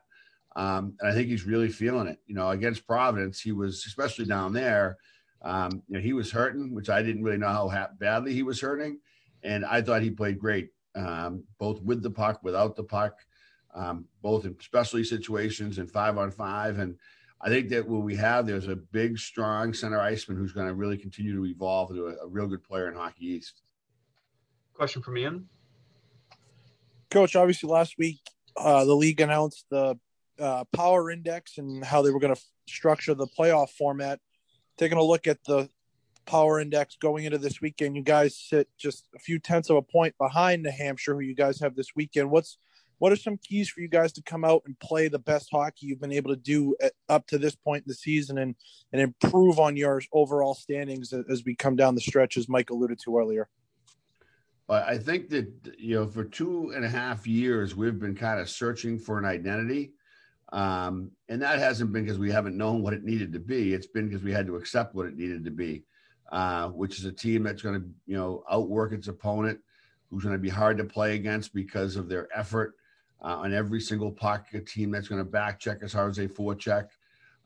Um, 0.56 0.96
and 1.00 1.12
I 1.12 1.14
think 1.14 1.30
he's 1.30 1.46
really 1.46 1.70
feeling 1.70 2.08
it. 2.08 2.20
You 2.28 2.36
know, 2.36 2.50
against 2.50 2.86
Providence, 2.86 3.40
he 3.40 3.52
was, 3.52 3.86
especially 3.88 4.26
down 4.26 4.54
there, 4.54 4.98
um, 5.42 5.82
you 5.88 5.96
know, 5.96 6.02
he 6.02 6.14
was 6.14 6.32
hurting, 6.32 6.74
which 6.76 6.90
I 6.90 7.02
didn't 7.02 7.24
really 7.24 7.38
know 7.38 7.68
how 7.68 7.90
badly 8.00 8.34
he 8.34 8.44
was 8.44 8.62
hurting. 8.62 9.00
And 9.42 9.66
I 9.66 9.82
thought 9.82 10.04
he 10.04 10.12
played 10.12 10.40
great, 10.40 10.70
um, 10.96 11.44
both 11.58 11.82
with 11.82 12.04
the 12.04 12.12
puck, 12.12 12.42
without 12.44 12.76
the 12.76 12.84
puck, 12.84 13.18
um, 13.74 14.06
both 14.22 14.46
in 14.46 14.56
specialty 14.62 15.04
situations 15.04 15.80
and 15.80 15.92
five 15.92 16.18
on 16.18 16.30
five. 16.30 16.78
And, 16.78 16.96
I 17.44 17.50
think 17.50 17.70
that 17.70 17.88
what 17.88 18.04
we 18.04 18.16
have 18.16 18.48
there's 18.48 18.70
a 18.70 18.76
big, 18.76 19.20
strong 19.20 19.74
center 19.74 20.00
iceman 20.00 20.38
who's 20.38 20.54
going 20.54 20.68
to 20.68 20.74
really 20.74 20.98
continue 20.98 21.36
to 21.36 21.46
evolve 21.46 21.92
into 21.92 22.08
a, 22.08 22.16
a 22.24 22.28
real 22.28 22.48
good 22.48 22.64
player 22.64 22.88
in 22.88 22.96
Hockey 22.96 23.26
East. 23.26 23.62
Question 24.74 25.02
from 25.02 25.18
Ian. 25.18 25.48
Coach, 27.10 27.36
obviously 27.36 27.70
last 27.70 27.96
week 27.98 28.20
uh, 28.58 28.86
the 28.86 28.96
league 28.96 29.22
announced 29.22 29.66
the 29.70 29.98
uh, 30.40 30.64
power 30.74 31.12
index 31.12 31.58
and 31.58 31.84
how 31.84 32.02
they 32.02 32.12
were 32.12 32.20
going 32.20 32.34
to 32.34 32.40
f- 32.40 32.46
structure 32.68 33.14
the 33.14 33.28
playoff 33.28 33.70
format. 33.70 34.20
Taking 34.78 34.98
a 34.98 35.04
look 35.04 35.28
at 35.28 35.44
the 35.46 35.70
power 36.26 36.60
index 36.60 36.96
going 37.00 37.26
into 37.26 37.38
this 37.38 37.62
weekend, 37.62 37.96
you 37.96 38.02
guys 38.02 38.38
sit 38.38 38.68
just 38.78 39.08
a 39.16 39.20
few 39.20 39.40
tenths 39.40 39.70
of 39.70 39.78
a 39.78 39.82
point 39.82 40.16
behind 40.18 40.64
New 40.64 40.72
Hampshire, 40.72 41.14
who 41.14 41.22
you 41.22 41.36
guys 41.36 41.60
have 41.60 41.76
this 41.76 41.96
weekend. 41.96 42.32
What's 42.32 42.58
what 43.00 43.12
are 43.12 43.18
some 43.18 43.38
keys 43.38 43.70
for 43.70 43.82
you 43.82 43.90
guys 43.90 44.14
to 44.14 44.22
come 44.22 44.46
out 44.46 44.62
and 44.66 44.80
play 44.80 45.10
the 45.10 45.20
best 45.20 45.50
hockey 45.52 45.88
you've 45.88 46.00
been 46.00 46.14
able 46.14 46.30
to 46.30 46.40
do 46.40 46.76
at, 46.82 46.94
up 47.10 47.28
to 47.28 47.38
this 47.38 47.56
point 47.56 47.84
in 47.84 47.90
the 47.90 47.96
season 47.96 48.38
and 48.38 48.56
and 48.92 49.02
improve 49.02 49.60
on 49.60 49.76
your 49.76 50.02
overall 50.14 50.54
standings 50.54 51.14
as 51.14 51.44
we 51.44 51.56
come 51.56 51.76
down 51.76 51.96
the 51.96 52.02
stretch, 52.02 52.38
as 52.38 52.48
Mike 52.48 52.70
alluded 52.70 53.00
to 53.04 53.18
earlier? 53.18 53.50
I 54.74 54.98
think 54.98 55.30
that 55.30 55.76
you 55.78 55.96
know, 55.96 56.08
for 56.08 56.24
two 56.24 56.72
and 56.76 56.86
a 56.86 56.90
half 56.90 57.28
years, 57.28 57.76
we've 57.76 58.00
been 58.00 58.16
kind 58.16 58.40
of 58.40 58.50
searching 58.50 58.98
for 58.98 59.18
an 59.18 59.26
identity, 59.26 59.94
um, 60.52 61.12
and 61.30 61.42
that 61.42 61.60
hasn't 61.60 61.92
been 61.92 62.04
because 62.04 62.20
we 62.20 62.32
haven't 62.32 62.58
known 62.58 62.82
what 62.82 62.94
it 62.94 63.04
needed 63.04 63.34
to 63.34 63.40
be. 63.40 63.74
It's 63.74 63.88
been 63.88 64.08
because 64.08 64.24
we 64.24 64.32
had 64.32 64.48
to 64.48 64.56
accept 64.56 64.96
what 64.96 65.08
it 65.08 65.16
needed 65.16 65.44
to 65.46 65.52
be, 65.52 65.84
uh, 66.32 66.70
which 66.70 67.00
is 67.00 67.06
a 67.06 67.12
team 67.12 67.44
that's 67.44 67.62
going 67.62 67.82
to 67.82 67.88
you 68.06 68.16
know 68.16 68.44
outwork 68.50 68.94
its 68.94 69.08
opponent, 69.08 69.60
who's 70.10 70.24
going 70.24 70.36
to 70.36 70.40
be 70.40 70.50
hard 70.50 70.78
to 70.78 70.86
play 70.86 71.16
against 71.16 71.54
because 71.54 71.96
of 71.96 72.08
their 72.08 72.28
effort 72.38 72.76
uh, 73.22 73.38
on 73.38 73.54
every 73.54 73.82
single 73.82 74.12
pocket 74.12 74.66
team 74.66 74.92
that's 74.92 75.08
going 75.08 75.20
to 75.24 75.30
back 75.30 75.60
check 75.60 75.80
as 75.82 75.94
hard 75.94 76.12
as 76.12 76.18
they 76.18 76.28
forecheck, 76.28 76.88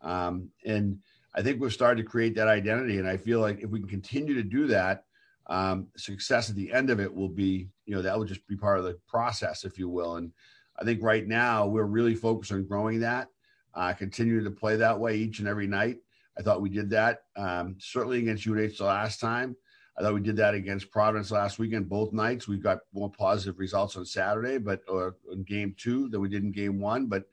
um, 0.02 0.50
and 0.66 1.00
I 1.34 1.42
think 1.42 1.62
we've 1.62 1.74
started 1.74 2.02
to 2.04 2.10
create 2.10 2.36
that 2.36 2.48
identity. 2.48 2.98
And 3.00 3.08
I 3.08 3.18
feel 3.18 3.40
like 3.40 3.62
if 3.62 3.70
we 3.70 3.80
can 3.80 3.90
continue 3.90 4.34
to 4.36 4.44
do 4.44 4.68
that 4.68 5.06
um, 5.48 5.88
success 5.96 6.50
at 6.50 6.56
the 6.56 6.72
end 6.72 6.90
of 6.90 7.00
it 7.00 7.14
will 7.14 7.30
be, 7.30 7.70
you 7.86 7.96
know, 7.96 8.02
that 8.02 8.18
will 8.18 8.26
just 8.26 8.46
be 8.48 8.58
part 8.58 8.80
of 8.80 8.86
the 8.86 8.98
process, 9.08 9.64
if 9.64 9.78
you 9.78 9.90
will. 9.90 10.18
And 10.18 10.32
I 10.80 10.84
think 10.84 11.02
right 11.02 11.26
now 11.26 11.66
we're 11.66 11.86
really 11.86 12.16
focused 12.16 12.52
on 12.52 12.68
growing 12.68 13.00
that, 13.00 13.30
uh, 13.74 13.94
continuing 13.94 14.44
to 14.44 14.52
play 14.52 14.76
that 14.76 15.00
way 15.00 15.18
each 15.18 15.40
and 15.40 15.48
every 15.48 15.68
night. 15.68 15.98
I 16.38 16.42
thought 16.42 16.62
we 16.62 16.70
did 16.70 16.90
that 16.92 17.20
um, 17.36 17.76
certainly 17.80 18.20
against 18.20 18.46
UNH 18.46 18.78
the 18.78 18.86
last 18.86 19.20
time. 19.20 19.56
I 19.98 20.04
thought 20.04 20.14
we 20.14 20.22
did 20.22 20.38
that 20.38 20.54
against 20.54 20.92
Providence 20.92 21.32
last 21.32 21.58
weekend, 21.58 21.90
both 21.90 22.14
nights. 22.14 22.48
We 22.48 22.58
got 22.58 22.80
more 22.94 23.10
positive 23.10 23.58
results 23.58 23.96
on 23.96 24.06
Saturday, 24.06 24.60
but 24.60 24.82
or 24.88 25.16
in 25.32 25.42
game 25.44 25.74
two 25.76 26.08
than 26.10 26.22
we 26.22 26.30
did 26.30 26.44
in 26.44 26.52
game 26.52 26.80
one. 26.80 27.08
But 27.08 27.24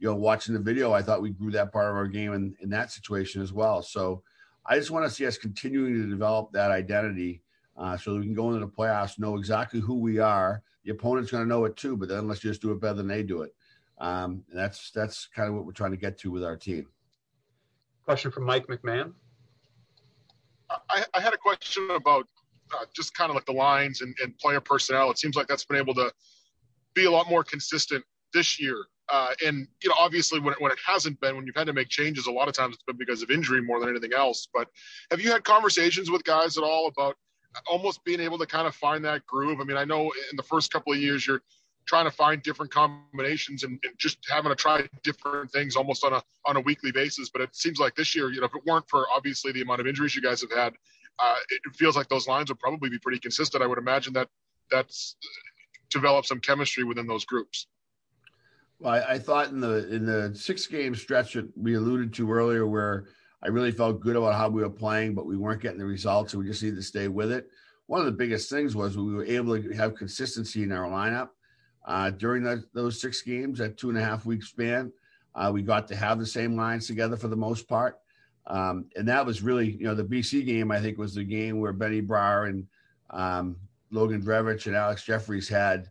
you 0.00 0.08
know, 0.08 0.16
watching 0.16 0.54
the 0.54 0.60
video, 0.60 0.92
I 0.92 1.02
thought 1.02 1.22
we 1.22 1.30
grew 1.30 1.52
that 1.52 1.72
part 1.72 1.88
of 1.88 1.94
our 1.94 2.08
game 2.08 2.32
in, 2.32 2.56
in 2.60 2.70
that 2.70 2.90
situation 2.90 3.42
as 3.42 3.52
well. 3.52 3.80
So 3.82 4.24
I 4.66 4.76
just 4.76 4.90
want 4.90 5.04
to 5.04 5.10
see 5.10 5.26
us 5.26 5.38
continuing 5.38 5.94
to 5.94 6.08
develop 6.08 6.50
that 6.52 6.72
identity 6.72 7.42
uh, 7.80 7.96
so 7.96 8.14
we 8.14 8.24
can 8.24 8.34
go 8.34 8.48
into 8.48 8.60
the 8.60 8.70
playoffs, 8.70 9.18
know 9.18 9.36
exactly 9.36 9.80
who 9.80 9.94
we 9.94 10.18
are. 10.18 10.62
The 10.84 10.90
opponent's 10.90 11.30
going 11.30 11.44
to 11.44 11.48
know 11.48 11.64
it 11.64 11.76
too, 11.76 11.96
but 11.96 12.10
then 12.10 12.28
let's 12.28 12.40
just 12.40 12.60
do 12.60 12.72
it 12.72 12.80
better 12.80 12.94
than 12.94 13.08
they 13.08 13.22
do 13.22 13.40
it. 13.40 13.54
Um, 13.98 14.44
and 14.50 14.58
that's 14.58 14.90
that's 14.90 15.26
kind 15.34 15.48
of 15.48 15.54
what 15.54 15.64
we're 15.64 15.72
trying 15.72 15.92
to 15.92 15.96
get 15.96 16.18
to 16.18 16.30
with 16.30 16.44
our 16.44 16.56
team. 16.56 16.86
Question 18.04 18.30
from 18.30 18.44
Mike 18.44 18.66
McMahon. 18.66 19.12
I, 20.68 21.04
I 21.14 21.20
had 21.20 21.32
a 21.32 21.38
question 21.38 21.88
about 21.90 22.26
uh, 22.74 22.84
just 22.94 23.14
kind 23.14 23.30
of 23.30 23.34
like 23.34 23.46
the 23.46 23.52
lines 23.52 24.02
and, 24.02 24.14
and, 24.22 24.36
player 24.38 24.60
personnel. 24.60 25.10
It 25.10 25.18
seems 25.18 25.34
like 25.34 25.48
that's 25.48 25.64
been 25.64 25.78
able 25.78 25.94
to 25.94 26.12
be 26.94 27.06
a 27.06 27.10
lot 27.10 27.28
more 27.28 27.42
consistent 27.42 28.04
this 28.32 28.60
year. 28.60 28.76
Uh, 29.12 29.30
and 29.44 29.66
you 29.82 29.88
know, 29.88 29.96
obviously, 29.98 30.38
when 30.38 30.52
it, 30.52 30.60
when 30.60 30.70
it 30.70 30.78
hasn't 30.86 31.18
been, 31.20 31.34
when 31.34 31.46
you've 31.46 31.56
had 31.56 31.66
to 31.66 31.72
make 31.72 31.88
changes, 31.88 32.26
a 32.26 32.30
lot 32.30 32.46
of 32.46 32.54
times 32.54 32.74
it's 32.74 32.84
been 32.84 32.96
because 32.96 33.22
of 33.22 33.30
injury 33.30 33.62
more 33.62 33.80
than 33.80 33.88
anything 33.88 34.12
else. 34.12 34.48
But 34.52 34.68
have 35.10 35.20
you 35.20 35.32
had 35.32 35.44
conversations 35.44 36.10
with 36.10 36.22
guys 36.24 36.56
at 36.56 36.62
all 36.62 36.86
about 36.86 37.16
almost 37.66 38.04
being 38.04 38.20
able 38.20 38.38
to 38.38 38.46
kind 38.46 38.66
of 38.66 38.74
find 38.74 39.04
that 39.04 39.26
groove. 39.26 39.60
I 39.60 39.64
mean, 39.64 39.76
I 39.76 39.84
know 39.84 40.12
in 40.30 40.36
the 40.36 40.42
first 40.42 40.72
couple 40.72 40.92
of 40.92 40.98
years 40.98 41.26
you're 41.26 41.42
trying 41.86 42.04
to 42.04 42.10
find 42.10 42.42
different 42.42 42.72
combinations 42.72 43.64
and, 43.64 43.78
and, 43.82 43.92
just 43.98 44.18
having 44.30 44.50
to 44.50 44.54
try 44.54 44.88
different 45.02 45.50
things 45.50 45.74
almost 45.76 46.04
on 46.04 46.12
a 46.12 46.22
on 46.46 46.56
a 46.56 46.60
weekly 46.60 46.92
basis. 46.92 47.30
But 47.30 47.42
it 47.42 47.56
seems 47.56 47.78
like 47.78 47.94
this 47.96 48.14
year, 48.14 48.30
you 48.30 48.40
know, 48.40 48.46
if 48.46 48.54
it 48.54 48.62
weren't 48.66 48.88
for 48.88 49.06
obviously 49.14 49.52
the 49.52 49.62
amount 49.62 49.80
of 49.80 49.86
injuries 49.86 50.14
you 50.14 50.22
guys 50.22 50.40
have 50.40 50.52
had, 50.52 50.74
uh, 51.18 51.36
it 51.48 51.74
feels 51.76 51.96
like 51.96 52.08
those 52.08 52.28
lines 52.28 52.50
would 52.50 52.60
probably 52.60 52.90
be 52.90 52.98
pretty 52.98 53.18
consistent. 53.18 53.62
I 53.62 53.66
would 53.66 53.78
imagine 53.78 54.12
that 54.14 54.28
that's 54.70 55.16
developed 55.90 56.28
some 56.28 56.40
chemistry 56.40 56.84
within 56.84 57.06
those 57.06 57.24
groups. 57.24 57.66
Well, 58.78 58.94
I, 58.94 59.14
I 59.14 59.18
thought 59.18 59.48
in 59.48 59.60
the 59.60 59.92
in 59.92 60.06
the 60.06 60.34
six 60.34 60.66
game 60.66 60.94
stretch 60.94 61.34
that 61.34 61.50
we 61.56 61.74
alluded 61.74 62.14
to 62.14 62.30
earlier, 62.30 62.66
where 62.66 63.08
I 63.42 63.48
really 63.48 63.72
felt 63.72 64.00
good 64.00 64.16
about 64.16 64.34
how 64.34 64.48
we 64.48 64.62
were 64.62 64.70
playing, 64.70 65.14
but 65.14 65.26
we 65.26 65.36
weren't 65.36 65.62
getting 65.62 65.78
the 65.78 65.86
results, 65.86 66.32
so 66.32 66.38
we 66.38 66.46
just 66.46 66.62
needed 66.62 66.76
to 66.76 66.82
stay 66.82 67.08
with 67.08 67.32
it. 67.32 67.48
One 67.86 68.00
of 68.00 68.06
the 68.06 68.12
biggest 68.12 68.50
things 68.50 68.76
was 68.76 68.96
we 68.96 69.14
were 69.14 69.24
able 69.24 69.60
to 69.60 69.72
have 69.74 69.94
consistency 69.94 70.62
in 70.62 70.72
our 70.72 70.88
lineup 70.88 71.30
uh, 71.86 72.10
during 72.10 72.42
the, 72.42 72.62
those 72.74 73.00
six 73.00 73.22
games, 73.22 73.58
that 73.58 73.78
two 73.78 73.88
and 73.88 73.98
a 73.98 74.04
half 74.04 74.26
week 74.26 74.42
span. 74.42 74.92
Uh, 75.34 75.50
we 75.52 75.62
got 75.62 75.88
to 75.88 75.96
have 75.96 76.18
the 76.18 76.26
same 76.26 76.56
lines 76.56 76.86
together 76.86 77.16
for 77.16 77.28
the 77.28 77.36
most 77.36 77.68
part. 77.68 77.98
Um, 78.46 78.86
and 78.96 79.08
that 79.08 79.24
was 79.24 79.42
really, 79.42 79.72
you 79.72 79.84
know, 79.84 79.94
the 79.94 80.04
BC 80.04 80.44
game, 80.44 80.70
I 80.70 80.80
think, 80.80 80.98
was 80.98 81.14
the 81.14 81.24
game 81.24 81.60
where 81.60 81.72
Benny 81.72 82.02
Brar 82.02 82.48
and 82.48 82.66
um, 83.10 83.56
Logan 83.90 84.22
Drevitch 84.22 84.66
and 84.66 84.76
Alex 84.76 85.04
Jefferies 85.04 85.48
had 85.48 85.88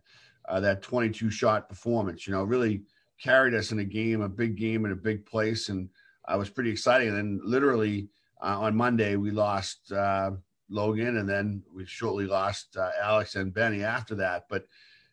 uh, 0.48 0.60
that 0.60 0.82
22 0.82 1.30
shot 1.30 1.68
performance, 1.68 2.26
you 2.26 2.32
know, 2.32 2.42
really 2.42 2.82
carried 3.20 3.54
us 3.54 3.72
in 3.72 3.78
a 3.78 3.84
game, 3.84 4.20
a 4.22 4.28
big 4.28 4.56
game 4.56 4.84
in 4.84 4.92
a 4.92 4.96
big 4.96 5.24
place. 5.26 5.68
And 5.68 5.88
uh, 6.32 6.38
was 6.38 6.50
pretty 6.50 6.70
exciting. 6.70 7.08
And 7.08 7.16
then 7.16 7.40
literally 7.42 8.08
uh, 8.42 8.60
on 8.60 8.76
Monday, 8.76 9.16
we 9.16 9.30
lost 9.30 9.92
uh, 9.92 10.32
Logan, 10.68 11.16
and 11.16 11.28
then 11.28 11.62
we 11.74 11.84
shortly 11.84 12.26
lost 12.26 12.76
uh, 12.76 12.90
Alex 13.02 13.34
and 13.34 13.52
Benny 13.52 13.82
after 13.82 14.14
that. 14.16 14.44
But 14.48 14.66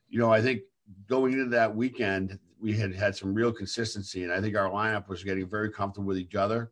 you 0.09 0.19
know, 0.19 0.31
I 0.31 0.41
think 0.41 0.61
going 1.07 1.33
into 1.33 1.49
that 1.49 1.75
weekend, 1.75 2.39
we 2.59 2.73
had 2.73 2.93
had 2.93 3.15
some 3.15 3.33
real 3.33 3.51
consistency, 3.51 4.23
and 4.23 4.31
I 4.31 4.41
think 4.41 4.55
our 4.55 4.69
lineup 4.69 5.07
was 5.07 5.23
getting 5.23 5.47
very 5.47 5.71
comfortable 5.71 6.07
with 6.07 6.17
each 6.17 6.35
other. 6.35 6.71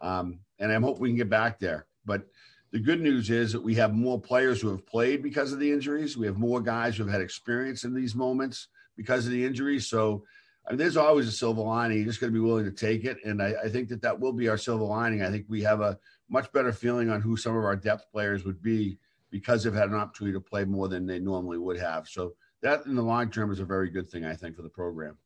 Um, 0.00 0.40
and 0.58 0.72
I'm 0.72 0.82
hoping 0.82 1.02
we 1.02 1.08
can 1.10 1.16
get 1.16 1.30
back 1.30 1.58
there. 1.58 1.86
But 2.04 2.26
the 2.72 2.80
good 2.80 3.00
news 3.00 3.30
is 3.30 3.52
that 3.52 3.62
we 3.62 3.74
have 3.76 3.94
more 3.94 4.20
players 4.20 4.60
who 4.60 4.68
have 4.68 4.86
played 4.86 5.22
because 5.22 5.52
of 5.52 5.60
the 5.60 5.70
injuries. 5.70 6.16
We 6.16 6.26
have 6.26 6.38
more 6.38 6.60
guys 6.60 6.96
who 6.96 7.04
have 7.04 7.12
had 7.12 7.20
experience 7.20 7.84
in 7.84 7.94
these 7.94 8.14
moments 8.14 8.68
because 8.96 9.26
of 9.26 9.32
the 9.32 9.44
injuries. 9.44 9.86
So 9.86 10.24
I 10.66 10.70
mean, 10.70 10.78
there's 10.78 10.96
always 10.96 11.26
a 11.26 11.32
silver 11.32 11.62
lining. 11.62 11.98
You're 11.98 12.06
just 12.06 12.20
got 12.20 12.26
to 12.26 12.32
be 12.32 12.38
willing 12.38 12.64
to 12.64 12.70
take 12.70 13.04
it, 13.04 13.18
and 13.24 13.42
I, 13.42 13.54
I, 13.64 13.68
think 13.68 13.88
that 13.88 14.02
that 14.02 14.18
will 14.18 14.32
be 14.32 14.48
our 14.48 14.56
silver 14.56 14.84
lining. 14.84 15.22
I 15.22 15.30
think 15.30 15.46
we 15.48 15.62
have 15.62 15.80
a 15.80 15.98
much 16.28 16.52
better 16.52 16.72
feeling 16.72 17.10
on 17.10 17.20
who 17.20 17.36
some 17.36 17.56
of 17.56 17.64
our 17.64 17.74
depth 17.74 18.06
players 18.12 18.44
would 18.44 18.62
be 18.62 18.98
because 19.30 19.64
they've 19.64 19.74
had 19.74 19.88
an 19.88 19.96
opportunity 19.96 20.34
to 20.34 20.40
play 20.40 20.64
more 20.64 20.86
than 20.86 21.04
they 21.04 21.18
normally 21.18 21.58
would 21.58 21.78
have. 21.78 22.06
So 22.06 22.34
that, 22.60 22.86
in 22.86 22.94
the 22.94 23.02
long 23.02 23.30
term, 23.30 23.50
is 23.50 23.58
a 23.58 23.64
very 23.64 23.90
good 23.90 24.08
thing, 24.08 24.24
I 24.24 24.34
think, 24.34 24.54
for 24.54 24.62
the 24.62 24.68
program. 24.68 25.18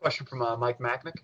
Question 0.00 0.24
from 0.26 0.40
uh, 0.40 0.56
Mike 0.56 0.78
Machnik. 0.78 1.18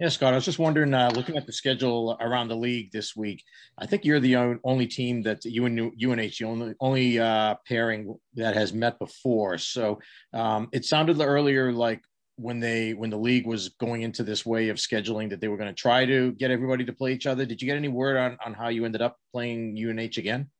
Yeah, 0.00 0.08
Scott, 0.08 0.32
I 0.32 0.36
was 0.36 0.44
just 0.44 0.58
wondering, 0.58 0.92
uh, 0.92 1.12
looking 1.14 1.36
at 1.36 1.46
the 1.46 1.52
schedule 1.52 2.16
around 2.20 2.48
the 2.48 2.56
league 2.56 2.90
this 2.90 3.14
week, 3.14 3.44
I 3.78 3.86
think 3.86 4.04
you're 4.04 4.18
the 4.18 4.58
only 4.64 4.88
team 4.88 5.22
that 5.22 5.44
you 5.44 5.66
and 5.66 5.78
UNH, 5.78 6.38
the 6.38 6.44
only, 6.44 6.74
only 6.80 7.18
uh, 7.20 7.54
pairing 7.66 8.16
that 8.34 8.54
has 8.54 8.72
met 8.72 8.98
before. 8.98 9.56
So 9.58 10.00
um, 10.32 10.68
it 10.72 10.84
sounded 10.84 11.20
earlier 11.20 11.72
like 11.72 12.02
when 12.36 12.58
they 12.58 12.94
when 12.94 13.10
the 13.10 13.16
league 13.16 13.46
was 13.46 13.68
going 13.68 14.02
into 14.02 14.24
this 14.24 14.44
way 14.44 14.68
of 14.68 14.78
scheduling 14.78 15.30
that 15.30 15.40
they 15.40 15.46
were 15.46 15.56
going 15.56 15.72
to 15.72 15.80
try 15.80 16.04
to 16.04 16.32
get 16.32 16.50
everybody 16.50 16.84
to 16.84 16.92
play 16.92 17.12
each 17.12 17.26
other. 17.26 17.46
Did 17.46 17.62
you 17.62 17.66
get 17.66 17.76
any 17.76 17.86
word 17.86 18.16
on 18.16 18.36
on 18.44 18.54
how 18.54 18.68
you 18.68 18.84
ended 18.84 19.02
up 19.02 19.18
playing 19.30 19.78
UNH 19.78 20.18
again? 20.18 20.50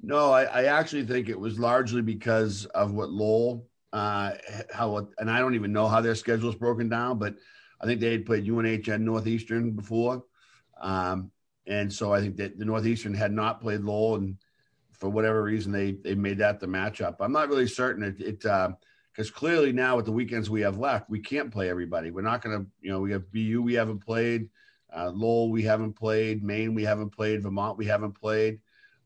No, 0.00 0.30
I, 0.30 0.44
I 0.44 0.64
actually 0.66 1.04
think 1.04 1.28
it 1.28 1.38
was 1.38 1.58
largely 1.58 2.02
because 2.02 2.66
of 2.66 2.92
what 2.92 3.10
Lowell, 3.10 3.66
uh, 3.92 4.32
how 4.72 5.08
and 5.18 5.28
I 5.28 5.40
don't 5.40 5.56
even 5.56 5.72
know 5.72 5.88
how 5.88 6.00
their 6.00 6.14
schedule 6.14 6.50
is 6.50 6.54
broken 6.54 6.88
down, 6.88 7.18
but 7.18 7.34
I 7.80 7.86
think 7.86 8.00
they 8.00 8.12
had 8.12 8.26
played 8.26 8.48
UNH 8.48 8.88
and 8.88 9.04
Northeastern 9.04 9.72
before. 9.72 10.24
Um, 10.80 11.30
and 11.66 11.92
so 11.92 12.12
I 12.12 12.20
think 12.20 12.36
that 12.36 12.58
the 12.58 12.64
Northeastern 12.64 13.14
had 13.14 13.32
not 13.32 13.60
played 13.60 13.80
Lowell, 13.80 14.16
and 14.16 14.36
for 14.92 15.08
whatever 15.08 15.42
reason, 15.42 15.72
they 15.72 15.92
they 15.92 16.14
made 16.14 16.38
that 16.38 16.60
the 16.60 16.66
matchup. 16.66 17.16
I'm 17.20 17.32
not 17.32 17.48
really 17.48 17.66
certain 17.66 18.02
it 18.04 18.18
because 18.18 19.30
uh, 19.30 19.34
clearly 19.34 19.72
now 19.72 19.96
with 19.96 20.04
the 20.04 20.12
weekends 20.12 20.48
we 20.48 20.60
have 20.60 20.78
left, 20.78 21.10
we 21.10 21.20
can't 21.20 21.52
play 21.52 21.68
everybody. 21.68 22.10
We're 22.10 22.22
not 22.22 22.42
going 22.42 22.58
to, 22.58 22.66
you 22.80 22.90
know, 22.90 23.00
we 23.00 23.12
have 23.12 23.30
BU 23.32 23.62
we 23.62 23.74
haven't 23.74 24.04
played, 24.04 24.48
uh, 24.96 25.10
Lowell 25.10 25.50
we 25.50 25.62
haven't 25.62 25.94
played, 25.94 26.44
Maine 26.44 26.74
we 26.74 26.84
haven't 26.84 27.10
played, 27.10 27.42
Vermont 27.42 27.78
we 27.78 27.86
haven't 27.86 28.12
played. 28.12 28.60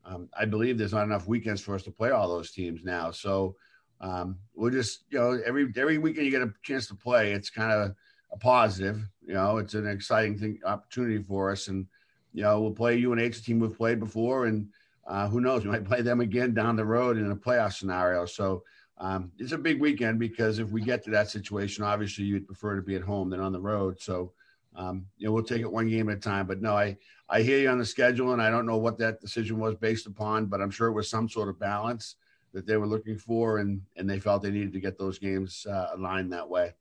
Um, 0.05 0.29
I 0.37 0.45
believe 0.45 0.77
there's 0.77 0.93
not 0.93 1.03
enough 1.03 1.27
weekends 1.27 1.61
for 1.61 1.75
us 1.75 1.83
to 1.83 1.91
play 1.91 2.11
all 2.11 2.27
those 2.27 2.51
teams 2.51 2.83
now. 2.83 3.11
So 3.11 3.55
um, 3.99 4.37
we'll 4.55 4.71
just, 4.71 5.05
you 5.09 5.19
know, 5.19 5.39
every 5.45 5.71
every 5.75 5.97
weekend 5.97 6.25
you 6.25 6.31
get 6.31 6.41
a 6.41 6.53
chance 6.63 6.87
to 6.87 6.95
play, 6.95 7.33
it's 7.33 7.49
kind 7.49 7.71
of 7.71 7.95
a 8.31 8.37
positive. 8.37 9.07
You 9.25 9.33
know, 9.33 9.57
it's 9.57 9.73
an 9.73 9.87
exciting 9.87 10.37
thing 10.37 10.59
opportunity 10.65 11.21
for 11.21 11.51
us, 11.51 11.67
and 11.67 11.85
you 12.33 12.43
know, 12.43 12.61
we'll 12.61 12.71
play 12.71 13.03
UNH, 13.03 13.43
team 13.43 13.59
we've 13.59 13.77
played 13.77 13.99
before, 13.99 14.45
and 14.45 14.67
uh, 15.07 15.27
who 15.27 15.41
knows, 15.41 15.63
we 15.63 15.71
might 15.71 15.85
play 15.85 16.01
them 16.01 16.21
again 16.21 16.53
down 16.53 16.75
the 16.75 16.85
road 16.85 17.17
in 17.17 17.31
a 17.31 17.35
playoff 17.35 17.73
scenario. 17.73 18.25
So 18.25 18.63
um, 18.97 19.31
it's 19.39 19.51
a 19.51 19.57
big 19.57 19.79
weekend 19.79 20.19
because 20.19 20.59
if 20.59 20.69
we 20.69 20.81
get 20.81 21.03
to 21.03 21.09
that 21.11 21.29
situation, 21.29 21.83
obviously 21.83 22.23
you'd 22.23 22.47
prefer 22.47 22.75
to 22.75 22.81
be 22.81 22.95
at 22.95 23.01
home 23.01 23.29
than 23.29 23.39
on 23.39 23.51
the 23.51 23.59
road. 23.59 23.99
So, 23.99 24.31
um, 24.75 25.05
you 25.17 25.27
know, 25.27 25.33
we'll 25.33 25.43
take 25.43 25.61
it 25.61 25.71
one 25.71 25.89
game 25.89 26.09
at 26.09 26.17
a 26.17 26.21
time. 26.21 26.45
But 26.45 26.61
no, 26.61 26.75
I 26.77 26.97
I 27.27 27.41
hear 27.41 27.59
you 27.59 27.69
on 27.69 27.79
the 27.79 27.85
schedule, 27.85 28.33
and 28.33 28.41
I 28.41 28.49
don't 28.49 28.65
know 28.65 28.77
what 28.77 28.97
that 28.99 29.19
decision 29.19 29.57
was 29.57 29.75
based 29.75 30.05
upon, 30.05 30.45
but 30.45 30.61
I'm 30.61 30.71
sure 30.71 30.87
it 30.87 30.93
was 30.93 31.09
some 31.09 31.27
sort 31.27 31.49
of 31.49 31.59
balance 31.59 32.15
that 32.53 32.67
they 32.67 32.77
were 32.77 32.87
looking 32.87 33.17
for, 33.17 33.57
and 33.57 33.81
and 33.95 34.09
they 34.09 34.19
felt 34.19 34.43
they 34.43 34.51
needed 34.51 34.73
to 34.73 34.79
get 34.79 34.97
those 34.97 35.17
games 35.17 35.65
uh, 35.65 35.87
aligned 35.95 36.31
that 36.31 36.47
way. 36.47 36.73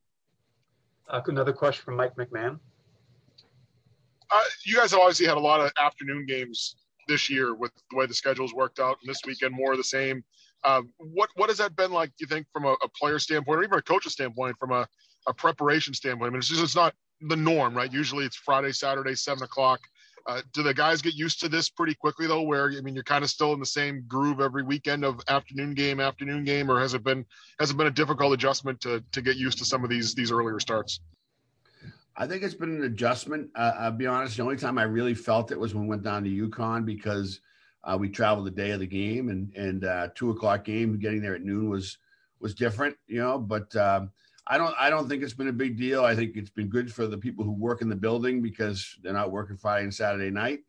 Uh, 1.11 1.21
another 1.26 1.52
question 1.52 1.83
from 1.85 1.97
Mike 1.97 2.14
McMahon. 2.17 2.59
Uh, 4.31 4.43
you 4.64 4.76
guys 4.76 4.93
have 4.93 5.00
obviously 5.00 5.26
had 5.26 5.37
a 5.37 5.40
lot 5.40 5.61
of 5.61 5.73
afternoon 5.83 6.25
games 6.25 6.76
this 7.09 7.29
year 7.29 7.55
with 7.55 7.73
the 7.90 7.97
way 7.97 8.07
the 8.07 8.14
schedules 8.14 8.55
worked 8.55 8.79
out, 8.79 8.97
and 9.02 9.11
this 9.11 9.21
weekend 9.26 9.52
more 9.52 9.73
of 9.73 9.79
the 9.79 9.85
same. 9.85 10.23
Uh, 10.62 10.83
what 10.99 11.31
what 11.35 11.49
has 11.49 11.59
that 11.59 11.75
been 11.75 11.90
like? 11.90 12.11
Do 12.11 12.14
you 12.21 12.26
think 12.26 12.47
from 12.52 12.64
a, 12.64 12.76
a, 12.83 12.88
player 12.97 13.19
standpoint, 13.19 13.59
or 13.59 13.64
even 13.64 13.79
a 13.79 13.83
coach's 13.83 14.12
standpoint, 14.12 14.57
from 14.61 14.71
a, 14.71 14.87
a 15.26 15.35
preparation 15.35 15.95
standpoint? 15.95 16.29
I 16.29 16.31
mean, 16.31 16.38
it's 16.38 16.49
just 16.49 16.62
it's 16.62 16.76
not 16.76 16.95
the 17.23 17.37
norm, 17.37 17.75
right? 17.75 17.93
Usually 17.93 18.25
it's 18.25 18.37
Friday, 18.37 18.73
Saturday, 18.73 19.17
seven 19.17 19.43
o'clock. 19.43 19.81
Uh, 20.27 20.43
do 20.53 20.62
the 20.62 20.75
guys 20.75 21.03
get 21.03 21.15
used 21.15 21.41
to 21.41 21.49
this 21.49 21.69
pretty 21.69 21.95
quickly 21.95 22.27
though? 22.27 22.43
Where 22.43 22.71
I 22.71 22.81
mean, 22.81 22.95
you're 22.95 23.05
kind 23.05 23.25
of 23.25 23.31
still 23.31 23.53
in 23.53 23.61
the 23.61 23.67
same 23.67 24.05
groove 24.07 24.41
every 24.41 24.62
weekend 24.62 25.05
of 25.05 25.21
afternoon 25.29 25.75
game, 25.75 26.00
afternoon 26.00 26.45
game, 26.45 26.71
or 26.71 26.81
has 26.81 26.95
it 26.95 27.03
been 27.03 27.25
has 27.59 27.71
it 27.71 27.77
been 27.77 27.87
a 27.87 27.93
difficult 27.93 28.33
adjustment 28.33 28.81
to 28.83 29.03
to 29.12 29.23
get 29.23 29.37
used 29.37 29.59
to 29.59 29.65
some 29.65 29.85
of 29.85 29.91
these 29.91 30.15
these 30.15 30.33
earlier 30.33 30.61
starts? 30.61 31.00
I 32.17 32.27
think 32.27 32.43
it's 32.43 32.55
been 32.55 32.77
an 32.77 32.85
adjustment. 32.85 33.49
Uh, 33.55 33.73
I'll 33.79 33.93
be 33.93 34.07
honest. 34.07 34.37
The 34.37 34.43
only 34.43 34.57
time 34.57 34.79
I 34.79 34.83
really 34.83 35.15
felt 35.15 35.53
it 35.53 35.59
was 35.59 35.75
when 35.75 35.85
we 35.85 35.89
went 35.89 36.03
down 36.03 36.25
to 36.25 36.49
UConn 36.49 36.85
because 36.85 37.41
uh, 37.85 37.97
we 37.99 38.09
traveled 38.09 38.47
the 38.47 38.50
day 38.50 38.73
of 38.73 38.81
the 38.81 38.87
game, 38.87 39.29
and 39.31 39.55
and 39.55 39.85
uh, 39.85 40.09
two 40.15 40.31
o'clock 40.31 40.65
game, 40.65 40.99
getting 40.99 41.23
there 41.23 41.35
at 41.35 41.43
noon 41.43 41.71
was 41.71 41.99
was 42.41 42.55
different, 42.55 42.97
you 43.07 43.21
know. 43.21 43.39
But 43.39 43.75
um, 43.77 44.11
I 44.50 44.59
don't 44.59 44.75
I 44.78 44.90
don't 44.90 45.09
think 45.09 45.23
it's 45.23 45.33
been 45.33 45.47
a 45.47 45.52
big 45.52 45.78
deal. 45.78 46.04
I 46.04 46.16
think 46.16 46.33
it's 46.35 46.50
been 46.50 46.66
good 46.66 46.92
for 46.92 47.07
the 47.07 47.16
people 47.16 47.45
who 47.45 47.52
work 47.52 47.83
in 47.83 47.88
the 47.88 47.95
building 47.95 48.42
because 48.42 48.99
they're 49.00 49.12
not 49.12 49.30
working 49.30 49.57
Friday 49.57 49.85
and 49.85 49.95
Saturday 49.95 50.30
night. 50.30 50.61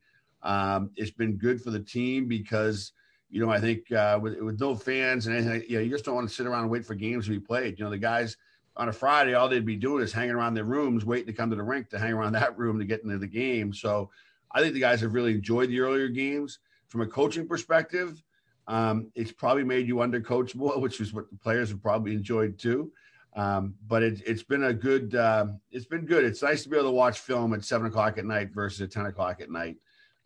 Um, 0.44 0.92
it's 0.96 1.10
been 1.10 1.36
good 1.36 1.60
for 1.60 1.72
the 1.72 1.80
team 1.80 2.28
because 2.28 2.92
you 3.32 3.44
know 3.44 3.52
I 3.52 3.60
think 3.60 3.92
uh, 3.92 4.20
with, 4.22 4.40
with 4.40 4.60
no 4.60 4.76
fans 4.76 5.26
and 5.26 5.36
anything, 5.36 5.64
you 5.68 5.78
know, 5.78 5.84
you 5.84 5.90
just 5.90 6.06
don't 6.06 6.14
want 6.14 6.30
to 6.30 6.34
sit 6.34 6.46
around 6.46 6.62
and 6.62 6.72
wait 6.72 6.86
for 6.86 6.94
games 6.94 7.26
to 7.26 7.32
be 7.32 7.40
played. 7.40 7.80
You 7.80 7.86
know, 7.86 7.90
the 7.90 7.98
guys 7.98 8.38
on 8.78 8.88
a 8.88 8.94
Friday, 8.94 9.34
all 9.34 9.50
they'd 9.50 9.66
be 9.66 9.76
doing 9.76 10.04
is 10.04 10.14
hanging 10.14 10.36
around 10.36 10.54
their 10.54 10.64
rooms, 10.64 11.04
waiting 11.04 11.26
to 11.26 11.34
come 11.34 11.50
to 11.50 11.56
the 11.56 11.64
rink 11.64 11.90
to 11.90 11.98
hang 11.98 12.14
around 12.14 12.34
that 12.34 12.56
room 12.60 12.78
to 12.78 12.86
get 12.86 13.04
into 13.04 13.18
the 13.18 13.26
game. 13.26 13.74
So 13.74 14.12
I 14.52 14.62
think 14.62 14.76
the 14.76 14.80
guys 14.80 15.02
have 15.02 15.16
really 15.16 15.34
enjoyed 15.34 15.70
the 15.70 15.80
earlier 15.80 16.08
games. 16.08 16.60
From 16.88 17.02
a 17.02 17.08
coaching 17.08 17.48
perspective, 17.48 18.22
um, 18.68 19.10
it's 19.16 19.32
probably 19.32 19.64
made 19.64 19.88
you 19.88 19.96
undercoach 19.96 20.54
more, 20.54 20.80
which 20.80 21.02
is 21.02 21.14
what 21.14 21.32
the 21.32 21.38
players 21.38 21.70
have 21.70 21.82
probably 21.82 22.14
enjoyed 22.14 22.60
too. 22.60 22.92
Um, 23.36 23.76
but 23.88 24.04
it, 24.04 24.28
has 24.28 24.44
been 24.44 24.66
a 24.66 24.74
good, 24.74 25.16
uh, 25.16 25.48
it's 25.72 25.86
been 25.86 26.06
good. 26.06 26.26
It's 26.26 26.42
nice 26.42 26.64
to 26.64 26.70
be 26.70 26.76
able 26.76 26.90
to 26.90 26.96
watch 26.96 27.20
film 27.20 27.54
at 27.54 27.64
seven 27.64 27.88
o'clock 27.88 28.18
at 28.18 28.26
night 28.26 28.52
versus 28.54 28.82
at 28.82 28.92
10 28.92 29.06
o'clock 29.06 29.40
at 29.40 29.50
night. 29.50 29.78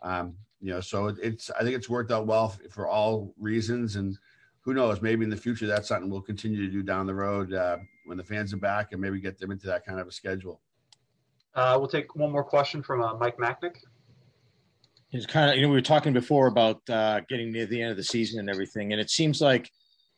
Um, 0.02 0.36
you 0.60 0.72
know, 0.72 0.82
so 0.82 1.08
it's, 1.08 1.52
I 1.52 1.64
think 1.64 1.76
it's 1.76 1.90
worked 1.90 2.12
out 2.12 2.26
well 2.26 2.50
for, 2.50 2.70
for 2.70 2.88
all 2.88 3.34
reasons. 3.40 3.96
And 3.96 4.18
who 4.62 4.74
knows, 4.74 5.02
maybe 5.02 5.24
in 5.24 5.30
the 5.30 5.38
future, 5.38 5.68
that's 5.68 5.88
something 5.88 6.10
we'll 6.10 6.22
continue 6.22 6.66
to 6.66 6.72
do 6.72 6.82
down 6.82 7.06
the 7.06 7.14
road. 7.14 7.54
Uh, 7.54 7.78
when 8.06 8.18
the 8.18 8.24
fans 8.24 8.54
are 8.54 8.58
back 8.58 8.92
and 8.92 9.02
maybe 9.02 9.20
get 9.20 9.38
them 9.38 9.52
into 9.52 9.68
that 9.68 9.86
kind 9.86 10.00
of 10.00 10.08
a 10.08 10.12
schedule. 10.12 10.62
Uh, 11.54 11.76
we'll 11.78 11.88
take 11.88 12.16
one 12.16 12.32
more 12.32 12.44
question 12.44 12.82
from 12.82 13.02
uh, 13.02 13.16
Mike 13.16 13.38
Machnik. 13.38 13.78
It's 15.12 15.26
kind 15.26 15.50
of, 15.50 15.56
you 15.56 15.62
know, 15.64 15.70
we 15.70 15.76
were 15.76 15.82
talking 15.82 16.14
before 16.14 16.48
about 16.48 16.82
uh, 16.90 17.22
getting 17.30 17.52
near 17.52 17.66
the 17.66 17.82
end 17.82 17.92
of 17.92 17.98
the 17.98 18.04
season 18.04 18.40
and 18.40 18.50
everything. 18.50 18.92
And 18.92 19.02
it 19.02 19.10
seems 19.10 19.42
like, 19.42 19.72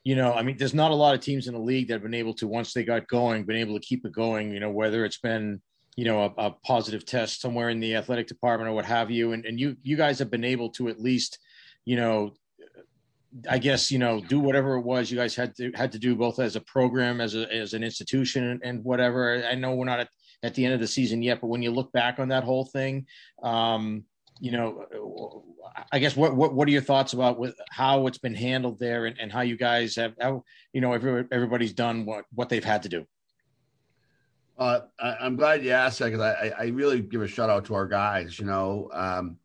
you 0.08 0.16
know, 0.16 0.32
I 0.32 0.42
mean, 0.42 0.56
there's 0.56 0.74
not 0.74 0.92
a 0.92 0.96
lot 0.96 1.16
of 1.16 1.20
teams 1.20 1.48
in 1.48 1.54
the 1.54 1.60
league 1.60 1.90
that 1.90 1.96
have 1.96 2.02
been 2.02 2.14
able 2.14 2.34
to, 2.36 2.48
once 2.48 2.72
they 2.72 2.86
got 2.86 3.10
going, 3.10 3.44
been 3.44 3.58
able 3.58 3.78
to 3.78 3.86
keep 3.86 4.06
it 4.06 4.14
going, 4.14 4.54
you 4.54 4.62
know, 4.62 4.72
whether 4.72 5.04
it's 5.04 5.18
been, 5.18 5.62
you 5.98 6.06
know, 6.06 6.24
a, 6.24 6.46
a 6.46 6.52
positive 6.66 7.06
test 7.06 7.42
somewhere 7.42 7.68
in 7.68 7.82
the 7.82 7.94
athletic 7.94 8.26
department 8.28 8.70
or 8.70 8.74
what 8.74 8.86
have 8.86 9.12
you. 9.12 9.34
And, 9.34 9.44
and 9.44 9.60
you, 9.60 9.76
you 9.84 9.98
guys 9.98 10.18
have 10.20 10.32
been 10.32 10.46
able 10.46 10.70
to 10.72 10.88
at 10.88 11.02
least, 11.02 11.40
you 11.84 11.98
know, 11.98 12.32
I 13.50 13.58
guess 13.58 13.92
you 13.92 14.00
know 14.00 14.22
do 14.22 14.40
whatever 14.40 14.76
it 14.76 14.82
was 14.82 15.12
you 15.12 15.18
guys 15.18 15.36
had 15.36 15.54
to 15.58 15.72
had 15.76 15.92
to 15.92 16.00
do 16.00 16.16
both 16.16 16.40
as 16.40 16.56
a 16.56 16.62
program 16.62 17.20
as 17.20 17.36
a 17.36 17.54
as 17.54 17.74
an 17.74 17.84
institution 17.84 18.60
and 18.64 18.84
whatever. 18.84 19.44
I 19.46 19.54
know 19.54 19.76
we're 19.76 19.86
not 19.86 20.00
at, 20.00 20.10
at 20.42 20.56
the 20.56 20.64
end 20.64 20.74
of 20.74 20.80
the 20.80 20.88
season 20.88 21.22
yet, 21.22 21.42
but 21.42 21.48
when 21.48 21.62
you 21.62 21.70
look 21.70 21.92
back 21.92 22.18
on 22.20 22.30
that 22.30 22.46
whole 22.46 22.66
thing, 22.66 23.06
um, 23.44 24.06
you 24.40 24.52
know, 24.52 25.44
I 25.92 26.00
guess 26.00 26.16
what 26.16 26.36
what 26.36 26.54
what 26.54 26.68
are 26.68 26.72
your 26.72 26.82
thoughts 26.82 27.14
about 27.14 27.40
with 27.40 27.56
how 27.70 28.08
it's 28.08 28.18
been 28.18 28.36
handled 28.36 28.80
there 28.80 29.06
and, 29.06 29.18
and 29.20 29.32
how 29.32 29.42
you 29.42 29.58
guys 29.58 29.96
have 29.96 30.14
how 30.20 30.44
you 30.74 30.82
know 30.82 30.94
every, 30.94 31.26
everybody's 31.32 31.74
done 31.74 32.06
what 32.06 32.26
what 32.34 32.50
they've 32.50 32.64
had 32.64 32.84
to 32.84 32.90
do. 32.90 33.06
Uh, 34.58 34.82
I, 35.00 35.26
am 35.26 35.36
glad 35.36 35.64
you 35.64 35.72
asked 35.72 36.00
that 36.00 36.12
because 36.12 36.22
I, 36.22 36.52
I 36.58 36.66
really 36.68 37.02
give 37.02 37.22
a 37.22 37.28
shout 37.28 37.50
out 37.50 37.66
to 37.66 37.76
our 37.76 37.88
guys. 37.88 38.40
You 38.40 38.46
know, 38.46 38.90
um, 38.92 39.38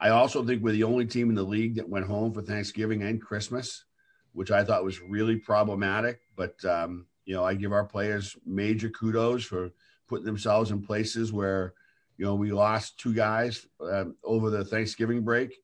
I 0.00 0.10
also 0.10 0.44
think 0.44 0.62
we're 0.62 0.72
the 0.72 0.84
only 0.84 1.06
team 1.06 1.28
in 1.28 1.34
the 1.34 1.42
league 1.42 1.76
that 1.76 1.88
went 1.88 2.06
home 2.06 2.32
for 2.32 2.40
Thanksgiving 2.40 3.02
and 3.02 3.20
Christmas, 3.20 3.84
which 4.32 4.50
I 4.50 4.64
thought 4.64 4.84
was 4.84 5.00
really 5.00 5.36
problematic. 5.36 6.20
But 6.36 6.62
um, 6.64 7.06
you 7.26 7.34
know, 7.34 7.44
I 7.44 7.54
give 7.54 7.72
our 7.72 7.84
players 7.84 8.36
major 8.46 8.88
kudos 8.88 9.44
for 9.44 9.70
putting 10.08 10.24
themselves 10.24 10.70
in 10.70 10.82
places 10.82 11.32
where 11.32 11.74
you 12.16 12.24
know 12.24 12.34
we 12.34 12.52
lost 12.52 12.98
two 12.98 13.14
guys 13.14 13.66
uh, 13.80 14.04
over 14.24 14.50
the 14.50 14.64
Thanksgiving 14.64 15.22
break 15.22 15.54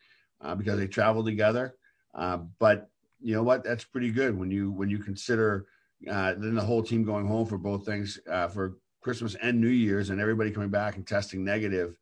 uh, 0.40 0.54
because 0.54 0.78
they 0.78 0.86
traveled 0.86 1.26
together. 1.26 1.74
Uh, 2.14 2.38
but 2.58 2.88
you 3.20 3.34
know 3.34 3.42
what? 3.42 3.64
That's 3.64 3.84
pretty 3.84 4.10
good 4.10 4.38
when 4.38 4.50
you 4.50 4.70
when 4.72 4.90
you 4.90 4.98
consider 4.98 5.66
uh, 6.10 6.34
then 6.36 6.54
the 6.54 6.60
whole 6.60 6.82
team 6.82 7.04
going 7.04 7.26
home 7.26 7.46
for 7.46 7.58
both 7.58 7.84
things 7.86 8.18
uh, 8.30 8.48
for 8.48 8.78
Christmas 9.00 9.34
and 9.42 9.60
New 9.60 9.68
Year's, 9.68 10.10
and 10.10 10.20
everybody 10.20 10.50
coming 10.50 10.70
back 10.70 10.96
and 10.96 11.06
testing 11.06 11.44
negative 11.44 11.96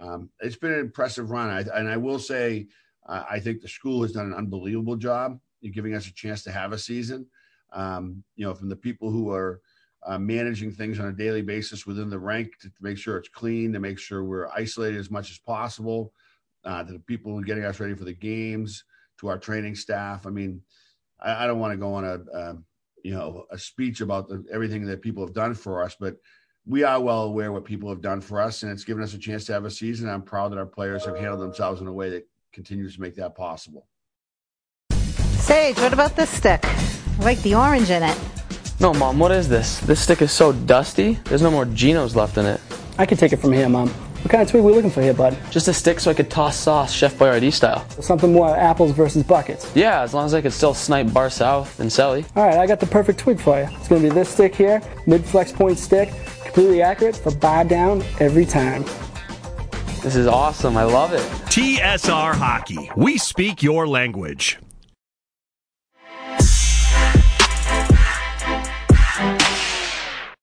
um, 0.00 0.30
it's 0.40 0.56
been 0.56 0.72
an 0.72 0.80
impressive 0.80 1.30
run. 1.30 1.50
I, 1.50 1.78
and 1.78 1.88
I 1.88 1.96
will 1.96 2.18
say, 2.18 2.68
uh, 3.06 3.24
I 3.30 3.38
think 3.38 3.60
the 3.60 3.68
school 3.68 4.02
has 4.02 4.12
done 4.12 4.26
an 4.26 4.34
unbelievable 4.34 4.96
job 4.96 5.38
in 5.62 5.72
giving 5.72 5.94
us 5.94 6.06
a 6.06 6.14
chance 6.14 6.42
to 6.44 6.52
have 6.52 6.72
a 6.72 6.78
season. 6.78 7.26
Um, 7.72 8.24
you 8.34 8.46
know, 8.46 8.54
from 8.54 8.68
the 8.68 8.76
people 8.76 9.10
who 9.10 9.30
are 9.30 9.60
uh, 10.04 10.18
managing 10.18 10.72
things 10.72 10.98
on 10.98 11.06
a 11.06 11.12
daily 11.12 11.42
basis 11.42 11.86
within 11.86 12.08
the 12.08 12.18
rank 12.18 12.52
to, 12.60 12.70
make 12.80 12.96
sure 12.96 13.16
it's 13.16 13.28
clean, 13.28 13.72
to 13.72 13.80
make 13.80 13.98
sure 13.98 14.24
we're 14.24 14.48
isolated 14.48 14.98
as 14.98 15.10
much 15.10 15.30
as 15.30 15.38
possible, 15.38 16.12
uh, 16.64 16.82
to 16.82 16.92
the 16.92 16.98
people 17.00 17.40
getting 17.40 17.64
us 17.64 17.80
ready 17.80 17.94
for 17.94 18.04
the 18.04 18.12
games, 18.12 18.84
to 19.18 19.28
our 19.28 19.38
training 19.38 19.74
staff. 19.74 20.26
I 20.26 20.30
mean, 20.30 20.62
I, 21.20 21.44
I 21.44 21.46
don't 21.46 21.58
want 21.58 21.72
to 21.72 21.76
go 21.76 21.94
on 21.94 22.04
a, 22.04 22.20
a, 22.32 22.56
you 23.02 23.12
know 23.12 23.46
a 23.50 23.58
speech 23.58 24.00
about 24.00 24.28
the, 24.28 24.44
everything 24.52 24.86
that 24.86 25.02
people 25.02 25.24
have 25.24 25.34
done 25.34 25.54
for 25.54 25.82
us, 25.82 25.96
but 25.98 26.16
we 26.66 26.82
are 26.82 27.00
well 27.00 27.22
aware 27.24 27.52
what 27.52 27.64
people 27.64 27.88
have 27.88 28.00
done 28.00 28.20
for 28.20 28.40
us, 28.40 28.62
and 28.62 28.72
it's 28.72 28.84
given 28.84 29.02
us 29.02 29.14
a 29.14 29.18
chance 29.18 29.44
to 29.46 29.52
have 29.52 29.64
a 29.64 29.70
season. 29.70 30.08
I'm 30.08 30.22
proud 30.22 30.52
that 30.52 30.58
our 30.58 30.66
players 30.66 31.04
have 31.04 31.16
handled 31.16 31.40
themselves 31.40 31.80
in 31.80 31.86
a 31.86 31.92
way 31.92 32.10
that 32.10 32.28
continues 32.52 32.94
to 32.96 33.00
make 33.00 33.16
that 33.16 33.34
possible. 33.34 33.86
Sage, 35.38 35.76
what 35.78 35.92
about 35.92 36.16
this 36.16 36.30
stick? 36.30 36.60
I 36.64 37.22
like 37.22 37.40
the 37.42 37.54
orange 37.54 37.90
in 37.90 38.02
it. 38.02 38.39
No, 38.80 38.94
Mom, 38.94 39.18
what 39.18 39.30
is 39.30 39.46
this? 39.46 39.78
This 39.80 40.00
stick 40.00 40.22
is 40.22 40.32
so 40.32 40.52
dusty. 40.52 41.18
There's 41.24 41.42
no 41.42 41.50
more 41.50 41.66
Genos 41.66 42.14
left 42.14 42.38
in 42.38 42.46
it. 42.46 42.62
I 42.96 43.04
can 43.04 43.18
take 43.18 43.34
it 43.34 43.36
from 43.36 43.52
here, 43.52 43.68
Mom. 43.68 43.90
What 43.90 44.30
kind 44.30 44.42
of 44.42 44.48
twig 44.48 44.62
are 44.62 44.66
we 44.66 44.72
looking 44.72 44.90
for 44.90 45.02
here, 45.02 45.12
bud? 45.12 45.36
Just 45.50 45.68
a 45.68 45.74
stick 45.74 46.00
so 46.00 46.10
I 46.10 46.14
could 46.14 46.30
toss 46.30 46.56
sauce 46.56 46.90
Chef 46.90 47.14
Boyardee 47.16 47.52
style. 47.52 47.86
Something 48.00 48.32
more 48.32 48.56
apples 48.56 48.92
versus 48.92 49.22
buckets. 49.22 49.70
Yeah, 49.74 50.00
as 50.00 50.14
long 50.14 50.24
as 50.24 50.32
I 50.32 50.40
could 50.40 50.54
still 50.54 50.72
snipe 50.72 51.12
Bar 51.12 51.28
South 51.28 51.78
and 51.78 51.90
Selly. 51.90 52.24
All 52.36 52.46
right, 52.46 52.56
I 52.56 52.66
got 52.66 52.80
the 52.80 52.86
perfect 52.86 53.18
twig 53.18 53.38
for 53.38 53.58
you. 53.58 53.68
It's 53.76 53.88
going 53.88 54.00
to 54.02 54.08
be 54.08 54.14
this 54.14 54.30
stick 54.30 54.54
here, 54.54 54.80
mid 55.06 55.26
flex 55.26 55.52
point 55.52 55.78
stick. 55.78 56.10
Completely 56.44 56.80
accurate 56.80 57.16
for 57.16 57.34
buy 57.34 57.64
down 57.64 58.02
every 58.18 58.46
time. 58.46 58.84
This 60.02 60.16
is 60.16 60.26
awesome. 60.26 60.78
I 60.78 60.84
love 60.84 61.12
it. 61.12 61.20
TSR 61.50 62.34
Hockey. 62.34 62.90
We 62.96 63.18
speak 63.18 63.62
your 63.62 63.86
language. 63.86 64.58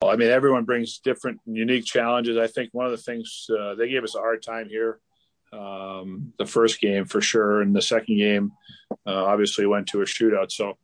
I 0.09 0.15
mean, 0.15 0.29
everyone 0.29 0.65
brings 0.65 0.99
different 0.99 1.39
unique 1.45 1.85
challenges. 1.85 2.37
I 2.37 2.47
think 2.47 2.69
one 2.73 2.85
of 2.85 2.91
the 2.91 2.97
things 2.97 3.47
uh, 3.49 3.75
they 3.75 3.89
gave 3.89 4.03
us 4.03 4.15
a 4.15 4.19
hard 4.19 4.43
time 4.43 4.69
here, 4.69 4.99
um, 5.53 6.33
the 6.37 6.45
first 6.45 6.79
game 6.79 7.05
for 7.05 7.21
sure, 7.21 7.61
and 7.61 7.75
the 7.75 7.81
second 7.81 8.17
game 8.17 8.51
uh, 9.05 9.25
obviously 9.25 9.65
went 9.65 9.87
to 9.87 10.01
a 10.01 10.05
shootout. 10.05 10.51
So 10.51 10.77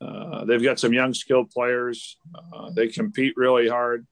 uh, 0.00 0.44
they've 0.44 0.62
got 0.62 0.78
some 0.78 0.92
young, 0.92 1.14
skilled 1.14 1.50
players. 1.50 2.16
Uh, 2.52 2.70
they 2.74 2.88
compete 2.88 3.34
really 3.36 3.68
hard 3.68 4.06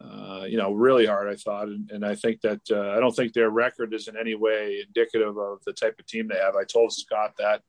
uh, 0.00 0.44
you 0.46 0.58
know, 0.58 0.72
really 0.72 1.06
hard. 1.06 1.28
I 1.28 1.36
thought, 1.36 1.68
and, 1.68 1.90
and 1.90 2.04
I 2.04 2.14
think 2.14 2.42
that 2.42 2.60
uh, 2.70 2.90
I 2.90 3.00
don't 3.00 3.14
think 3.14 3.32
their 3.32 3.50
record 3.50 3.94
is 3.94 4.08
in 4.08 4.16
any 4.16 4.34
way 4.34 4.84
indicative 4.86 5.36
of 5.38 5.64
the 5.64 5.72
type 5.72 5.96
of 5.98 6.06
team 6.06 6.28
they 6.28 6.36
have. 6.36 6.54
I 6.54 6.64
told 6.64 6.92
Scott 6.92 7.32
that, 7.38 7.62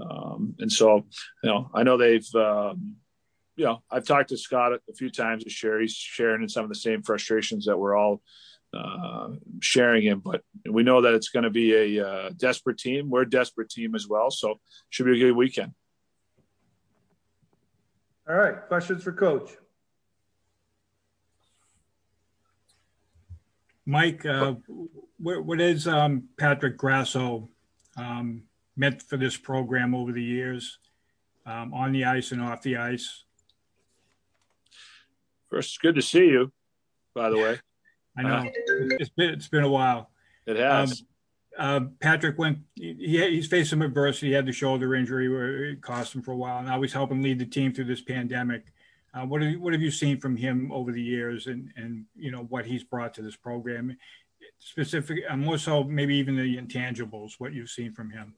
um, 0.00 0.54
and 0.58 0.72
so 0.72 1.06
you 1.42 1.50
know, 1.50 1.70
I 1.74 1.82
know 1.82 1.96
they've. 1.96 2.34
Um, 2.34 2.96
you 3.56 3.64
know, 3.64 3.82
I've 3.90 4.04
talked 4.04 4.28
to 4.28 4.36
Scott 4.36 4.72
a 4.72 4.92
few 4.94 5.10
times 5.10 5.44
this 5.44 5.62
year. 5.62 5.80
He's 5.80 5.94
sharing 5.94 6.42
in 6.42 6.48
some 6.48 6.64
of 6.64 6.68
the 6.68 6.74
same 6.74 7.02
frustrations 7.02 7.64
that 7.66 7.76
we're 7.76 7.96
all 7.96 8.22
uh, 8.74 9.28
sharing 9.60 10.04
in, 10.04 10.18
but 10.18 10.42
we 10.70 10.82
know 10.82 11.00
that 11.00 11.14
it's 11.14 11.30
going 11.30 11.44
to 11.44 11.50
be 11.50 11.96
a 11.96 12.06
uh, 12.06 12.30
desperate 12.36 12.78
team. 12.78 13.08
We're 13.08 13.22
a 13.22 13.30
desperate 13.30 13.70
team 13.70 13.94
as 13.94 14.06
well, 14.06 14.30
so 14.30 14.60
should 14.90 15.06
be 15.06 15.16
a 15.16 15.26
good 15.26 15.36
weekend. 15.36 15.72
All 18.28 18.36
right, 18.36 18.56
questions 18.68 19.02
for 19.02 19.12
Coach. 19.12 19.50
Mike, 23.86 24.26
uh, 24.26 24.54
what, 25.18 25.44
what 25.44 25.60
is 25.60 25.86
um, 25.86 26.24
Patrick 26.36 26.76
Grasso 26.76 27.48
um, 27.96 28.42
meant 28.76 29.00
for 29.00 29.16
this 29.16 29.36
program 29.36 29.94
over 29.94 30.10
the 30.10 30.22
years, 30.22 30.80
um, 31.46 31.72
on 31.72 31.92
the 31.92 32.04
ice 32.04 32.32
and 32.32 32.42
off 32.42 32.62
the 32.62 32.76
ice? 32.76 33.25
First, 35.50 35.70
it's 35.70 35.78
good 35.78 35.94
to 35.94 36.02
see 36.02 36.26
you, 36.26 36.52
by 37.14 37.30
the 37.30 37.38
way. 37.38 37.60
I 38.18 38.22
know 38.22 38.34
uh, 38.36 38.44
it's 38.98 39.10
been 39.10 39.30
it's 39.30 39.48
been 39.48 39.64
a 39.64 39.70
while. 39.70 40.10
It 40.46 40.56
has. 40.56 40.90
Um, 40.90 41.06
uh, 41.58 41.88
Patrick 42.00 42.38
went. 42.38 42.58
He, 42.74 42.94
he's 43.30 43.46
faced 43.46 43.70
some 43.70 43.82
adversity. 43.82 44.28
He 44.28 44.32
had 44.32 44.46
the 44.46 44.52
shoulder 44.52 44.94
injury 44.94 45.28
where 45.28 45.64
it 45.64 45.82
cost 45.82 46.14
him 46.14 46.22
for 46.22 46.32
a 46.32 46.36
while. 46.36 46.58
And 46.58 46.66
Now 46.66 46.80
he's 46.82 46.92
helping 46.92 47.22
lead 47.22 47.38
the 47.38 47.46
team 47.46 47.72
through 47.72 47.86
this 47.86 48.02
pandemic. 48.02 48.72
Uh, 49.14 49.24
what 49.24 49.40
have 49.40 49.50
you, 49.50 49.60
what 49.60 49.72
have 49.72 49.80
you 49.80 49.90
seen 49.90 50.20
from 50.20 50.36
him 50.36 50.70
over 50.72 50.92
the 50.92 51.02
years, 51.02 51.46
and 51.46 51.72
and 51.76 52.04
you 52.14 52.30
know 52.30 52.46
what 52.48 52.66
he's 52.66 52.84
brought 52.84 53.14
to 53.14 53.22
this 53.22 53.36
program? 53.36 53.96
Specific, 54.58 55.20
uh, 55.28 55.36
more 55.36 55.58
so 55.58 55.84
maybe 55.84 56.16
even 56.16 56.36
the 56.36 56.56
intangibles. 56.56 57.34
What 57.38 57.52
you've 57.52 57.70
seen 57.70 57.92
from 57.92 58.10
him. 58.10 58.34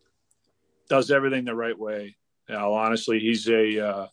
Does 0.88 1.10
everything 1.10 1.44
the 1.44 1.54
right 1.54 1.78
way. 1.78 2.16
Now, 2.48 2.72
honestly, 2.72 3.18
he's 3.18 3.46
a 3.48 3.86
uh, 3.86 4.06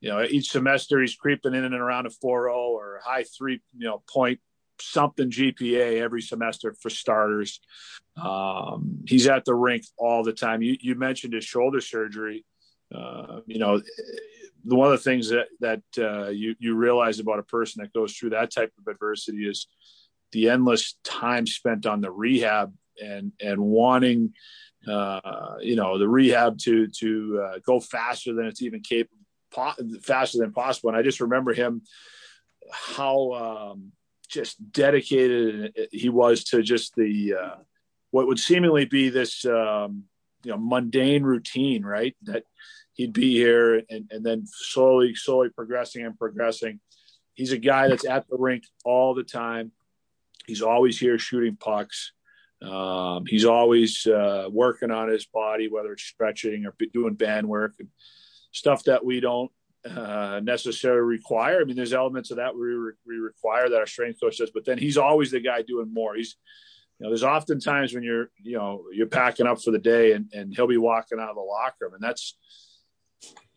you 0.00 0.08
know 0.08 0.22
each 0.22 0.50
semester 0.50 1.00
he's 1.00 1.14
creeping 1.14 1.54
in 1.54 1.64
and 1.64 1.74
around 1.74 2.06
a 2.06 2.10
4.0 2.10 2.54
or 2.54 3.00
high 3.04 3.24
three 3.24 3.60
you 3.76 3.86
know 3.86 4.02
point 4.08 4.40
something 4.82 5.30
GPA 5.30 6.00
every 6.00 6.22
semester 6.22 6.74
for 6.80 6.90
starters. 6.90 7.60
Um, 8.20 9.04
he's 9.06 9.26
at 9.26 9.44
the 9.44 9.54
rink 9.54 9.84
all 9.96 10.24
the 10.24 10.32
time. 10.32 10.62
You, 10.62 10.76
you 10.80 10.94
mentioned 10.94 11.34
his 11.34 11.44
shoulder 11.44 11.80
surgery. 11.80 12.44
Uh, 12.94 13.40
you 13.46 13.58
know, 13.58 13.80
one 14.64 14.86
of 14.86 14.92
the 14.92 15.04
things 15.04 15.28
that 15.30 15.46
that 15.60 15.82
uh, 15.98 16.28
you 16.28 16.54
you 16.58 16.74
realize 16.74 17.18
about 17.18 17.38
a 17.38 17.44
person 17.44 17.82
that 17.82 17.92
goes 17.92 18.14
through 18.14 18.30
that 18.30 18.52
type 18.52 18.72
of 18.78 18.90
adversity 18.92 19.48
is 19.48 19.66
the 20.32 20.48
endless 20.48 20.96
time 21.04 21.46
spent 21.46 21.86
on 21.86 22.00
the 22.00 22.10
rehab 22.10 22.72
and 23.02 23.32
and 23.40 23.60
wanting 23.60 24.32
uh, 24.88 25.54
you 25.60 25.76
know 25.76 25.98
the 25.98 26.08
rehab 26.08 26.58
to 26.58 26.88
to 26.88 27.42
uh, 27.42 27.58
go 27.64 27.80
faster 27.80 28.34
than 28.34 28.46
it's 28.46 28.62
even 28.62 28.80
capable 28.80 29.19
faster 29.52 30.38
than 30.38 30.52
possible. 30.52 30.90
And 30.90 30.98
i 30.98 31.02
just 31.02 31.20
remember 31.20 31.52
him 31.52 31.82
how 32.72 33.32
um, 33.32 33.92
just 34.28 34.72
dedicated 34.72 35.88
he 35.92 36.08
was 36.08 36.44
to 36.44 36.62
just 36.62 36.94
the 36.94 37.34
uh, 37.34 37.56
what 38.10 38.26
would 38.26 38.38
seemingly 38.38 38.84
be 38.84 39.08
this 39.08 39.44
um, 39.44 40.04
you 40.44 40.50
know 40.50 40.58
mundane 40.58 41.22
routine 41.22 41.84
right? 41.84 42.16
That 42.22 42.44
he'd 42.94 43.12
be 43.12 43.32
here 43.32 43.82
and, 43.90 44.10
and 44.10 44.24
then 44.24 44.44
slowly 44.46 45.14
slowly 45.14 45.48
progressing 45.50 46.04
and 46.04 46.18
progressing. 46.18 46.80
He's 47.34 47.52
a 47.52 47.58
guy 47.58 47.88
that's 47.88 48.06
at 48.06 48.28
the 48.28 48.36
rink 48.36 48.64
all 48.84 49.14
the 49.14 49.24
time. 49.24 49.72
He's 50.46 50.62
always 50.62 50.98
here 50.98 51.18
shooting 51.18 51.56
pucks. 51.56 52.12
Um, 52.62 53.24
he's 53.26 53.46
always 53.46 54.06
uh, 54.06 54.48
working 54.50 54.90
on 54.90 55.08
his 55.08 55.24
body 55.24 55.68
whether 55.70 55.92
it's 55.92 56.02
stretching 56.02 56.66
or 56.66 56.74
doing 56.92 57.14
band 57.14 57.48
work. 57.48 57.74
and 57.78 57.88
stuff 58.52 58.84
that 58.84 59.04
we 59.04 59.20
don't 59.20 59.50
uh, 59.88 60.40
necessarily 60.42 61.00
require. 61.00 61.60
I 61.60 61.64
mean, 61.64 61.76
there's 61.76 61.94
elements 61.94 62.30
of 62.30 62.36
that 62.36 62.54
we, 62.54 62.60
re- 62.60 62.92
we 63.06 63.16
require 63.16 63.68
that 63.68 63.78
our 63.78 63.86
strength 63.86 64.20
coach 64.20 64.38
does, 64.38 64.50
but 64.50 64.64
then 64.64 64.78
he's 64.78 64.98
always 64.98 65.30
the 65.30 65.40
guy 65.40 65.62
doing 65.62 65.92
more. 65.92 66.14
He's, 66.16 66.36
you 66.98 67.04
know, 67.04 67.10
there's 67.10 67.22
often 67.22 67.60
times 67.60 67.94
when 67.94 68.02
you're, 68.02 68.30
you 68.42 68.58
know, 68.58 68.84
you're 68.92 69.06
packing 69.06 69.46
up 69.46 69.62
for 69.62 69.70
the 69.70 69.78
day 69.78 70.12
and, 70.12 70.30
and 70.34 70.54
he'll 70.54 70.66
be 70.66 70.76
walking 70.76 71.18
out 71.18 71.30
of 71.30 71.36
the 71.36 71.40
locker 71.42 71.76
room. 71.80 71.94
And 71.94 72.02
that's, 72.02 72.36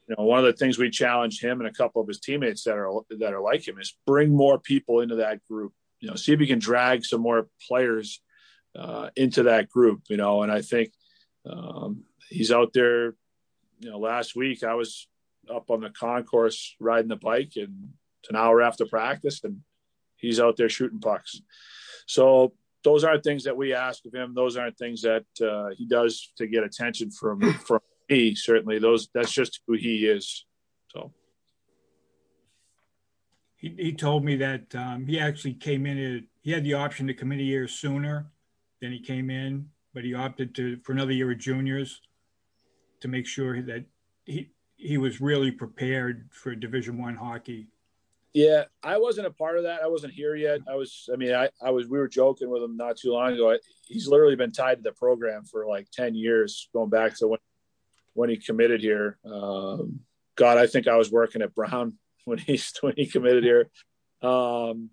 you 0.07 0.15
know, 0.17 0.23
one 0.23 0.39
of 0.39 0.45
the 0.45 0.53
things 0.53 0.77
we 0.77 0.89
challenge 0.89 1.41
him 1.41 1.59
and 1.59 1.67
a 1.67 1.73
couple 1.73 2.01
of 2.01 2.07
his 2.07 2.19
teammates 2.19 2.63
that 2.63 2.77
are, 2.77 2.91
that 3.19 3.33
are 3.33 3.41
like 3.41 3.67
him 3.67 3.79
is 3.79 3.97
bring 4.05 4.33
more 4.33 4.59
people 4.59 5.01
into 5.01 5.15
that 5.15 5.43
group, 5.49 5.73
you 5.99 6.09
know, 6.09 6.15
see 6.15 6.31
if 6.31 6.39
you 6.39 6.47
can 6.47 6.59
drag 6.59 7.03
some 7.03 7.21
more 7.21 7.47
players 7.67 8.21
uh, 8.77 9.09
into 9.15 9.43
that 9.43 9.69
group, 9.69 10.01
you 10.09 10.17
know, 10.17 10.43
and 10.43 10.51
I 10.51 10.61
think 10.61 10.91
um, 11.49 12.03
he's 12.29 12.51
out 12.51 12.71
there, 12.73 13.15
you 13.83 13.91
know, 13.91 13.99
last 13.99 14.35
week 14.35 14.63
I 14.63 14.75
was 14.75 15.07
up 15.53 15.69
on 15.69 15.81
the 15.81 15.89
concourse 15.89 16.75
riding 16.79 17.09
the 17.09 17.17
bike 17.17 17.53
and 17.57 17.89
it's 18.21 18.29
an 18.29 18.35
hour 18.35 18.61
after 18.61 18.85
practice 18.85 19.43
and 19.43 19.59
he's 20.15 20.39
out 20.39 20.55
there 20.55 20.69
shooting 20.69 20.99
pucks. 20.99 21.41
So 22.07 22.53
those 22.83 23.03
aren't 23.03 23.23
things 23.23 23.43
that 23.43 23.57
we 23.57 23.73
ask 23.73 24.05
of 24.05 24.13
him. 24.13 24.33
Those 24.33 24.55
aren't 24.55 24.77
things 24.77 25.01
that 25.01 25.25
uh, 25.41 25.75
he 25.75 25.85
does 25.85 26.31
to 26.37 26.47
get 26.47 26.63
attention 26.63 27.11
from 27.11 27.41
from 27.65 27.79
me. 28.09 28.35
Certainly, 28.35 28.79
those 28.79 29.09
that's 29.13 29.31
just 29.31 29.61
who 29.67 29.73
he 29.73 30.05
is. 30.05 30.45
So 30.89 31.11
he, 33.55 33.73
he 33.77 33.93
told 33.93 34.25
me 34.25 34.35
that 34.37 34.75
um, 34.75 35.07
he 35.07 35.19
actually 35.19 35.53
came 35.53 35.85
in. 35.85 36.27
he 36.41 36.51
had 36.51 36.63
the 36.63 36.73
option 36.73 37.07
to 37.07 37.13
come 37.13 37.31
in 37.31 37.39
a 37.39 37.43
year 37.43 37.67
sooner 37.67 38.31
than 38.81 38.91
he 38.91 38.99
came 38.99 39.29
in, 39.29 39.69
but 39.93 40.03
he 40.03 40.13
opted 40.13 40.53
to 40.55 40.77
for 40.83 40.91
another 40.91 41.13
year 41.13 41.31
of 41.31 41.37
juniors 41.37 42.01
to 43.03 43.09
make 43.09 43.27
sure 43.27 43.61
that 43.61 43.83
he 44.25 44.49
he 44.77 44.97
was 44.97 45.21
really 45.21 45.51
prepared 45.51 46.29
for 46.31 46.55
Division 46.55 46.97
One 46.97 47.15
hockey. 47.15 47.67
Yeah, 48.33 48.63
I 48.81 48.97
wasn't 48.97 49.27
a 49.27 49.31
part 49.31 49.57
of 49.57 49.63
that. 49.63 49.83
I 49.83 49.87
wasn't 49.87 50.13
here 50.13 50.35
yet. 50.35 50.61
I 50.71 50.75
was. 50.75 51.09
I 51.13 51.17
mean, 51.17 51.35
I, 51.35 51.49
I 51.61 51.69
was. 51.69 51.87
We 51.87 51.99
were 51.99 52.07
joking 52.07 52.49
with 52.49 52.63
him 52.63 52.77
not 52.77 52.97
too 52.97 53.11
long 53.11 53.33
ago. 53.33 53.57
He's 53.85 54.07
literally 54.07 54.37
been 54.37 54.53
tied 54.53 54.75
to 54.75 54.81
the 54.81 54.93
program 54.93 55.43
for 55.43 55.67
like 55.67 55.91
ten 55.91 56.15
years, 56.15 56.69
going 56.73 56.89
back 56.89 57.17
to 57.17 57.27
when 57.27 57.39
when 58.13 58.29
he 58.29 58.37
committed 58.37 58.79
here. 58.79 59.19
Um, 59.25 59.99
God, 60.35 60.57
I 60.57 60.65
think 60.65 60.87
I 60.87 60.95
was 60.95 61.11
working 61.11 61.41
at 61.41 61.53
Brown 61.53 61.95
when 62.25 62.37
he 62.37 62.59
when 62.79 62.93
he 62.95 63.05
committed 63.05 63.43
here. 63.43 63.69
Um, 64.21 64.91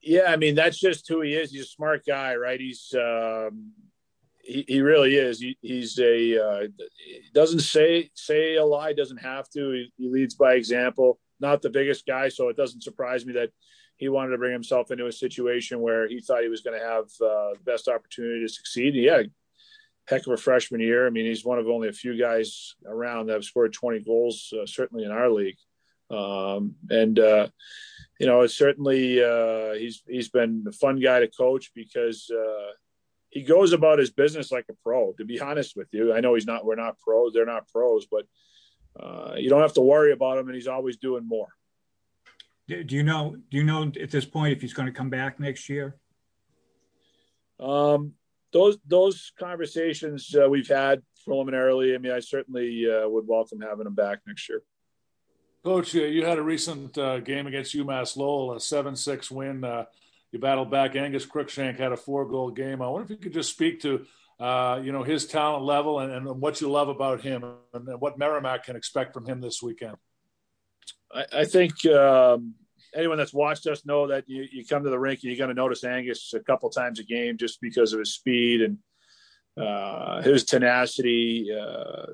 yeah, 0.00 0.26
I 0.28 0.36
mean 0.36 0.54
that's 0.54 0.78
just 0.78 1.08
who 1.08 1.22
he 1.22 1.34
is. 1.34 1.50
He's 1.50 1.64
a 1.64 1.66
smart 1.66 2.06
guy, 2.06 2.36
right? 2.36 2.60
He's 2.60 2.94
um, 2.96 3.72
he, 4.42 4.64
he 4.66 4.80
really 4.80 5.14
is. 5.16 5.40
He, 5.40 5.56
he's 5.60 5.98
a 5.98 6.42
uh, 6.42 6.66
doesn't 7.34 7.60
say 7.60 8.10
say 8.14 8.56
a 8.56 8.64
lie. 8.64 8.92
Doesn't 8.92 9.18
have 9.18 9.48
to. 9.50 9.70
He, 9.72 9.92
he, 9.96 10.08
leads 10.08 10.34
by 10.34 10.54
example. 10.54 11.18
Not 11.40 11.62
the 11.62 11.70
biggest 11.70 12.06
guy, 12.06 12.28
so 12.28 12.48
it 12.48 12.56
doesn't 12.56 12.82
surprise 12.82 13.24
me 13.24 13.32
that 13.34 13.50
he 13.96 14.08
wanted 14.08 14.30
to 14.30 14.38
bring 14.38 14.52
himself 14.52 14.90
into 14.90 15.06
a 15.06 15.12
situation 15.12 15.80
where 15.80 16.08
he 16.08 16.20
thought 16.20 16.42
he 16.42 16.48
was 16.48 16.62
going 16.62 16.78
to 16.78 16.86
have 16.86 17.04
uh, 17.20 17.54
the 17.54 17.64
best 17.64 17.88
opportunity 17.88 18.40
to 18.40 18.48
succeed. 18.48 18.94
He 18.94 19.04
had 19.04 19.26
a 19.26 19.30
heck 20.06 20.26
of 20.26 20.32
a 20.32 20.36
freshman 20.36 20.80
year. 20.80 21.06
I 21.06 21.10
mean, 21.10 21.26
he's 21.26 21.44
one 21.44 21.58
of 21.58 21.68
only 21.68 21.88
a 21.88 21.92
few 21.92 22.18
guys 22.18 22.74
around 22.86 23.26
that 23.26 23.34
have 23.34 23.44
scored 23.44 23.72
20 23.72 24.00
goals, 24.00 24.52
uh, 24.58 24.66
certainly 24.66 25.04
in 25.04 25.10
our 25.10 25.30
league. 25.30 25.58
Um, 26.10 26.74
and 26.88 27.18
uh, 27.18 27.48
you 28.18 28.26
know, 28.26 28.40
it's 28.42 28.56
certainly 28.56 29.22
uh, 29.22 29.74
he's 29.74 30.02
he's 30.06 30.28
been 30.28 30.64
a 30.68 30.72
fun 30.72 30.98
guy 31.00 31.20
to 31.20 31.28
coach 31.28 31.70
because 31.74 32.30
uh, 32.30 32.72
he 33.30 33.42
goes 33.42 33.72
about 33.72 33.98
his 33.98 34.10
business 34.10 34.50
like 34.50 34.66
a 34.68 34.74
pro. 34.82 35.12
To 35.12 35.24
be 35.24 35.40
honest 35.40 35.76
with 35.76 35.88
you, 35.92 36.12
I 36.12 36.20
know 36.20 36.34
he's 36.34 36.46
not. 36.46 36.64
We're 36.64 36.74
not 36.74 36.98
pros. 36.98 37.32
They're 37.32 37.46
not 37.46 37.68
pros, 37.68 38.06
but 38.10 38.26
uh, 39.00 39.34
you 39.36 39.48
don't 39.48 39.62
have 39.62 39.74
to 39.74 39.80
worry 39.80 40.12
about 40.12 40.38
him, 40.38 40.48
and 40.48 40.54
he's 40.54 40.66
always 40.66 40.96
doing 40.96 41.26
more. 41.26 41.48
Do 42.68 42.84
you 42.88 43.02
know? 43.02 43.36
Do 43.50 43.56
you 43.56 43.64
know 43.64 43.90
at 44.00 44.10
this 44.10 44.24
point 44.24 44.52
if 44.52 44.60
he's 44.60 44.74
going 44.74 44.86
to 44.86 44.92
come 44.92 45.10
back 45.10 45.40
next 45.40 45.68
year? 45.68 45.96
Um, 47.58 48.14
those 48.52 48.78
those 48.86 49.32
conversations 49.38 50.34
uh, 50.34 50.48
we've 50.48 50.68
had 50.68 51.02
preliminarily. 51.24 51.94
I 51.94 51.98
mean, 51.98 52.12
I 52.12 52.20
certainly 52.20 52.86
uh, 52.90 53.08
would 53.08 53.26
welcome 53.26 53.60
having 53.60 53.86
him 53.86 53.94
back 53.94 54.20
next 54.26 54.48
year. 54.48 54.62
Coach, 55.64 55.94
you 55.94 56.24
had 56.24 56.38
a 56.38 56.42
recent 56.42 56.96
uh, 56.96 57.20
game 57.20 57.46
against 57.46 57.76
UMass 57.76 58.16
Lowell, 58.16 58.54
a 58.54 58.60
seven-six 58.60 59.30
win. 59.30 59.62
You 60.32 60.38
battled 60.38 60.70
back. 60.70 60.94
Angus 60.94 61.26
Crookshank 61.26 61.78
had 61.78 61.92
a 61.92 61.96
four 61.96 62.24
goal 62.24 62.50
game. 62.50 62.80
I 62.80 62.88
wonder 62.88 63.04
if 63.04 63.10
you 63.10 63.16
could 63.16 63.32
just 63.32 63.50
speak 63.50 63.80
to, 63.82 64.06
uh, 64.38 64.80
you 64.82 64.92
know, 64.92 65.02
his 65.02 65.26
talent 65.26 65.64
level 65.64 66.00
and, 66.00 66.12
and, 66.12 66.40
what 66.40 66.60
you 66.60 66.70
love 66.70 66.88
about 66.88 67.20
him 67.20 67.42
and, 67.42 67.88
and, 67.88 68.00
what 68.00 68.18
Merrimack 68.18 68.64
can 68.64 68.76
expect 68.76 69.12
from 69.12 69.26
him 69.26 69.40
this 69.40 69.60
weekend. 69.60 69.96
I, 71.12 71.24
I 71.32 71.44
think 71.44 71.84
um, 71.86 72.54
anyone 72.94 73.18
that's 73.18 73.34
watched 73.34 73.66
us 73.66 73.84
know 73.84 74.06
that 74.06 74.28
you, 74.28 74.46
you 74.52 74.64
come 74.64 74.84
to 74.84 74.90
the 74.90 74.98
rink 74.98 75.20
and 75.22 75.32
you're 75.32 75.38
going 75.38 75.54
to 75.54 75.60
notice 75.60 75.82
Angus 75.82 76.32
a 76.32 76.40
couple 76.40 76.70
times 76.70 77.00
a 77.00 77.04
game 77.04 77.36
just 77.36 77.60
because 77.60 77.92
of 77.92 77.98
his 77.98 78.14
speed 78.14 78.62
and 78.62 78.78
uh, 79.60 80.22
his 80.22 80.44
tenacity, 80.44 81.50
uh, 81.52 82.06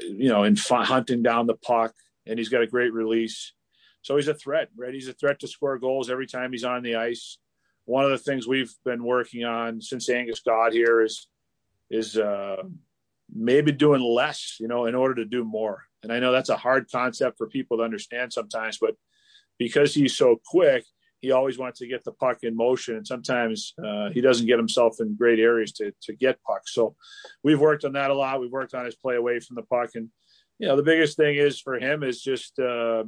you 0.00 0.30
know, 0.30 0.44
in 0.44 0.56
hunting 0.56 1.22
down 1.22 1.46
the 1.46 1.54
puck. 1.54 1.92
And 2.26 2.38
he's 2.38 2.48
got 2.48 2.62
a 2.62 2.66
great 2.66 2.94
release. 2.94 3.52
So 4.00 4.16
he's 4.16 4.28
a 4.28 4.34
threat, 4.34 4.68
right? 4.74 4.94
He's 4.94 5.08
a 5.08 5.12
threat 5.12 5.40
to 5.40 5.48
score 5.48 5.78
goals 5.78 6.08
every 6.08 6.26
time 6.26 6.52
he's 6.52 6.64
on 6.64 6.82
the 6.82 6.96
ice 6.96 7.36
one 7.88 8.04
of 8.04 8.10
the 8.10 8.18
things 8.18 8.46
we've 8.46 8.74
been 8.84 9.02
working 9.02 9.44
on 9.44 9.80
since 9.80 10.10
Angus 10.10 10.40
got 10.40 10.72
here 10.72 11.00
is 11.00 11.26
is 11.90 12.18
uh, 12.18 12.62
maybe 13.34 13.72
doing 13.72 14.02
less, 14.02 14.56
you 14.60 14.68
know, 14.68 14.84
in 14.84 14.94
order 14.94 15.14
to 15.14 15.24
do 15.24 15.42
more. 15.42 15.84
And 16.02 16.12
I 16.12 16.18
know 16.20 16.30
that's 16.30 16.50
a 16.50 16.56
hard 16.56 16.90
concept 16.92 17.38
for 17.38 17.48
people 17.48 17.78
to 17.78 17.82
understand 17.82 18.30
sometimes, 18.32 18.76
but 18.78 18.94
because 19.58 19.94
he's 19.94 20.14
so 20.14 20.38
quick, 20.44 20.84
he 21.22 21.32
always 21.32 21.56
wants 21.56 21.78
to 21.78 21.88
get 21.88 22.04
the 22.04 22.12
puck 22.12 22.38
in 22.42 22.54
motion, 22.54 22.96
and 22.96 23.06
sometimes 23.06 23.72
uh, 23.82 24.10
he 24.10 24.20
doesn't 24.20 24.46
get 24.46 24.58
himself 24.58 25.00
in 25.00 25.16
great 25.16 25.40
areas 25.40 25.72
to 25.72 25.92
to 26.02 26.12
get 26.14 26.42
pucks. 26.42 26.74
So 26.74 26.94
we've 27.42 27.58
worked 27.58 27.84
on 27.84 27.94
that 27.94 28.10
a 28.10 28.14
lot. 28.14 28.40
We've 28.40 28.52
worked 28.52 28.74
on 28.74 28.84
his 28.84 28.96
play 28.96 29.16
away 29.16 29.40
from 29.40 29.56
the 29.56 29.62
puck, 29.62 29.90
and 29.94 30.10
you 30.58 30.68
know, 30.68 30.76
the 30.76 30.82
biggest 30.82 31.16
thing 31.16 31.36
is 31.36 31.58
for 31.58 31.78
him 31.78 32.02
is 32.02 32.22
just, 32.22 32.58
uh, 32.58 33.04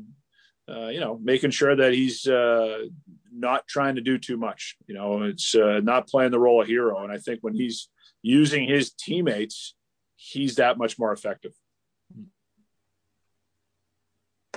uh, 0.70 0.88
you 0.88 1.00
know, 1.00 1.18
making 1.22 1.50
sure 1.50 1.74
that 1.74 1.92
he's 1.92 2.26
uh, 2.26 2.85
not 3.33 3.66
trying 3.66 3.96
to 3.96 4.00
do 4.00 4.18
too 4.18 4.37
much. 4.37 4.76
You 4.87 4.94
know, 4.94 5.22
it's 5.22 5.54
uh, 5.54 5.80
not 5.83 6.09
playing 6.09 6.30
the 6.30 6.38
role 6.38 6.62
of 6.62 6.68
hero. 6.68 7.02
And 7.02 7.12
I 7.12 7.18
think 7.18 7.40
when 7.42 7.54
he's 7.54 7.88
using 8.22 8.68
his 8.68 8.92
teammates, 8.92 9.74
he's 10.16 10.56
that 10.56 10.78
much 10.78 10.98
more 10.98 11.12
effective. 11.12 11.52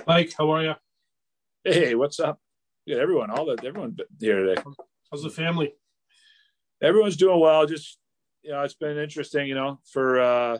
Mike, 0.06 0.32
how 0.36 0.50
are 0.50 0.62
you? 0.62 0.74
Hey, 1.64 1.94
what's 1.94 2.20
up? 2.20 2.38
Yeah, 2.84 2.98
everyone, 2.98 3.30
all 3.30 3.46
the 3.46 3.58
everyone 3.64 3.96
here 4.20 4.44
today. 4.44 4.62
How's 5.10 5.22
the 5.22 5.30
family? 5.30 5.72
Everyone's 6.82 7.16
doing 7.16 7.40
well. 7.40 7.64
Just 7.64 7.98
you 8.42 8.50
know, 8.50 8.60
it's 8.62 8.74
been 8.74 8.98
interesting. 8.98 9.48
You 9.48 9.54
know, 9.54 9.80
for 9.90 10.20
uh, 10.20 10.58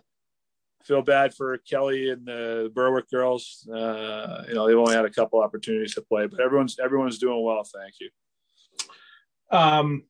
feel 0.84 1.02
bad 1.02 1.34
for 1.34 1.58
Kelly 1.58 2.10
and 2.10 2.26
the 2.26 2.70
Berwick 2.74 3.10
girls. 3.10 3.68
Uh, 3.68 4.44
you 4.48 4.54
know, 4.54 4.66
they've 4.66 4.76
only 4.76 4.94
had 4.94 5.04
a 5.04 5.10
couple 5.10 5.40
opportunities 5.40 5.94
to 5.94 6.02
play, 6.02 6.26
but 6.26 6.40
everyone's 6.40 6.78
everyone's 6.78 7.18
doing 7.18 7.42
well. 7.42 7.64
Thank 7.64 7.94
you. 8.00 8.10
Um, 9.50 10.04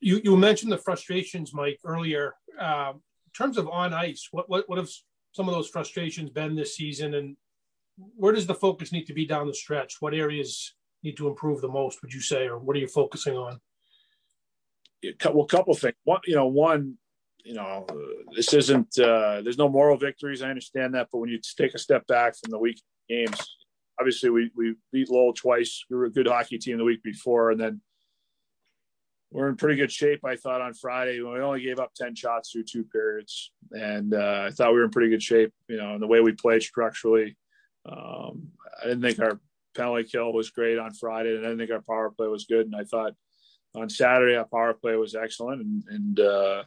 you 0.00 0.20
you 0.22 0.36
mentioned 0.36 0.72
the 0.72 0.78
frustrations, 0.78 1.54
Mike, 1.54 1.80
earlier. 1.84 2.34
Uh, 2.58 2.92
in 2.94 3.32
terms 3.36 3.56
of 3.56 3.68
on 3.68 3.92
ice, 3.94 4.28
what 4.30 4.48
what 4.48 4.68
what 4.68 4.78
have 4.78 4.90
some 5.32 5.48
of 5.48 5.54
those 5.54 5.68
frustrations 5.68 6.30
been 6.30 6.54
this 6.54 6.76
season, 6.76 7.14
and 7.14 7.36
where 7.96 8.32
does 8.32 8.46
the 8.46 8.54
focus 8.54 8.92
need 8.92 9.06
to 9.06 9.14
be 9.14 9.26
down 9.26 9.46
the 9.46 9.54
stretch? 9.54 9.96
What 10.00 10.14
areas 10.14 10.74
need 11.02 11.16
to 11.16 11.28
improve 11.28 11.60
the 11.60 11.68
most? 11.68 12.02
Would 12.02 12.12
you 12.12 12.20
say, 12.20 12.46
or 12.46 12.58
what 12.58 12.76
are 12.76 12.80
you 12.80 12.88
focusing 12.88 13.36
on? 13.36 13.60
Well, 15.24 15.44
a 15.44 15.48
couple 15.48 15.74
things. 15.74 15.94
One, 16.04 16.20
you 16.26 16.34
know, 16.34 16.46
one 16.46 16.96
you 17.44 17.54
know, 17.54 17.86
this 18.34 18.52
isn't, 18.54 18.98
uh, 18.98 19.42
there's 19.42 19.58
no 19.58 19.68
moral 19.68 19.98
victories. 19.98 20.42
I 20.42 20.48
understand 20.48 20.94
that. 20.94 21.08
But 21.12 21.18
when 21.18 21.28
you 21.28 21.38
take 21.58 21.74
a 21.74 21.78
step 21.78 22.06
back 22.06 22.34
from 22.36 22.50
the 22.50 22.58
week 22.58 22.80
games, 23.08 23.38
obviously 24.00 24.30
we, 24.30 24.50
we 24.56 24.74
beat 24.92 25.10
Lowell 25.10 25.34
twice. 25.34 25.84
We 25.90 25.96
were 25.96 26.06
a 26.06 26.10
good 26.10 26.26
hockey 26.26 26.58
team 26.58 26.78
the 26.78 26.84
week 26.84 27.02
before. 27.02 27.50
And 27.50 27.60
then 27.60 27.80
we're 29.30 29.48
in 29.48 29.56
pretty 29.56 29.76
good 29.76 29.92
shape, 29.92 30.24
I 30.24 30.36
thought, 30.36 30.62
on 30.62 30.72
Friday. 30.72 31.20
We 31.20 31.40
only 31.40 31.60
gave 31.60 31.80
up 31.80 31.92
10 31.94 32.14
shots 32.14 32.50
through 32.50 32.64
two 32.64 32.84
periods. 32.84 33.52
And 33.72 34.14
uh, 34.14 34.44
I 34.46 34.50
thought 34.50 34.72
we 34.72 34.78
were 34.78 34.84
in 34.84 34.90
pretty 34.90 35.10
good 35.10 35.22
shape, 35.22 35.52
you 35.68 35.76
know, 35.76 35.94
in 35.94 36.00
the 36.00 36.06
way 36.06 36.20
we 36.20 36.32
played 36.32 36.62
structurally. 36.62 37.36
Um, 37.84 38.48
I 38.82 38.86
didn't 38.86 39.02
think 39.02 39.18
our 39.18 39.38
penalty 39.76 40.04
kill 40.04 40.32
was 40.32 40.50
great 40.50 40.78
on 40.78 40.94
Friday. 40.94 41.36
And 41.36 41.40
I 41.40 41.50
didn't 41.50 41.58
think 41.58 41.72
our 41.72 41.82
power 41.82 42.10
play 42.10 42.26
was 42.26 42.46
good. 42.46 42.66
And 42.66 42.76
I 42.76 42.84
thought 42.84 43.12
on 43.74 43.90
Saturday, 43.90 44.36
our 44.36 44.46
power 44.46 44.72
play 44.72 44.96
was 44.96 45.14
excellent. 45.14 45.60
And, 45.60 45.84
and 45.88 46.20
uh, 46.20 46.62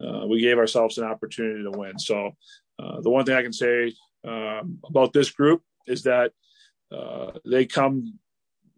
uh, 0.00 0.26
we 0.26 0.40
gave 0.40 0.58
ourselves 0.58 0.98
an 0.98 1.04
opportunity 1.04 1.62
to 1.62 1.70
win. 1.70 1.98
So 1.98 2.32
uh, 2.78 3.00
the 3.00 3.10
one 3.10 3.24
thing 3.24 3.34
I 3.34 3.42
can 3.42 3.52
say 3.52 3.94
um, 4.26 4.78
about 4.84 5.12
this 5.12 5.30
group 5.30 5.62
is 5.86 6.02
that 6.02 6.32
uh, 6.92 7.32
they 7.44 7.66
come. 7.66 8.18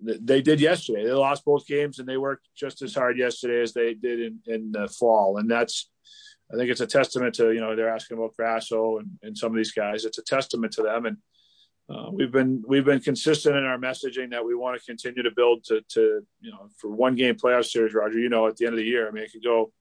They 0.00 0.42
did 0.42 0.60
yesterday. 0.60 1.04
They 1.04 1.12
lost 1.12 1.44
both 1.44 1.66
games, 1.66 1.98
and 1.98 2.08
they 2.08 2.16
worked 2.16 2.46
just 2.56 2.82
as 2.82 2.94
hard 2.94 3.18
yesterday 3.18 3.60
as 3.60 3.72
they 3.72 3.94
did 3.94 4.20
in, 4.20 4.38
in 4.46 4.70
the 4.70 4.86
fall. 4.86 5.38
And 5.38 5.50
that's, 5.50 5.90
I 6.52 6.56
think, 6.56 6.70
it's 6.70 6.80
a 6.80 6.86
testament 6.86 7.34
to 7.34 7.52
you 7.52 7.60
know 7.60 7.74
they're 7.74 7.92
asking 7.92 8.16
about 8.16 8.36
Grasso 8.36 8.98
and, 8.98 9.10
and 9.22 9.36
some 9.36 9.50
of 9.50 9.56
these 9.56 9.72
guys. 9.72 10.04
It's 10.04 10.18
a 10.18 10.22
testament 10.22 10.72
to 10.74 10.82
them, 10.82 11.06
and 11.06 11.16
uh, 11.90 12.10
we've 12.12 12.30
been 12.30 12.62
we've 12.68 12.84
been 12.84 13.00
consistent 13.00 13.56
in 13.56 13.64
our 13.64 13.78
messaging 13.78 14.30
that 14.30 14.44
we 14.44 14.54
want 14.54 14.78
to 14.78 14.86
continue 14.86 15.24
to 15.24 15.32
build 15.34 15.64
to 15.64 15.80
to 15.88 16.20
you 16.40 16.50
know 16.52 16.68
for 16.76 16.90
one 16.90 17.16
game 17.16 17.34
playoff 17.34 17.64
series. 17.64 17.92
Roger, 17.92 18.20
you 18.20 18.28
know, 18.28 18.46
at 18.46 18.56
the 18.56 18.66
end 18.66 18.74
of 18.74 18.78
the 18.78 18.84
year, 18.84 19.08
I 19.08 19.10
mean, 19.10 19.24
it 19.24 19.32
could 19.32 19.42
go 19.42 19.72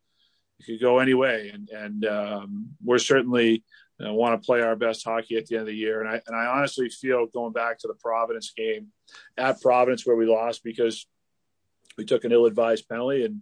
it 0.59 0.65
could 0.65 0.81
go 0.81 0.99
any 0.99 1.13
way. 1.13 1.51
And 1.53 1.69
and 1.69 2.05
um, 2.05 2.69
we're 2.83 2.99
certainly 2.99 3.63
uh, 4.03 4.13
want 4.13 4.39
to 4.39 4.45
play 4.45 4.61
our 4.61 4.75
best 4.75 5.03
hockey 5.03 5.37
at 5.37 5.47
the 5.47 5.55
end 5.55 5.61
of 5.61 5.67
the 5.67 5.75
year. 5.75 6.01
And 6.01 6.09
I 6.09 6.21
and 6.25 6.35
I 6.35 6.45
honestly 6.45 6.89
feel 6.89 7.27
going 7.27 7.53
back 7.53 7.79
to 7.79 7.87
the 7.87 7.95
Providence 7.95 8.53
game 8.55 8.87
at 9.37 9.61
Providence 9.61 10.05
where 10.05 10.15
we 10.15 10.25
lost 10.25 10.63
because 10.63 11.07
we 11.97 12.05
took 12.05 12.23
an 12.23 12.31
ill-advised 12.31 12.87
penalty 12.87 13.25
and 13.25 13.41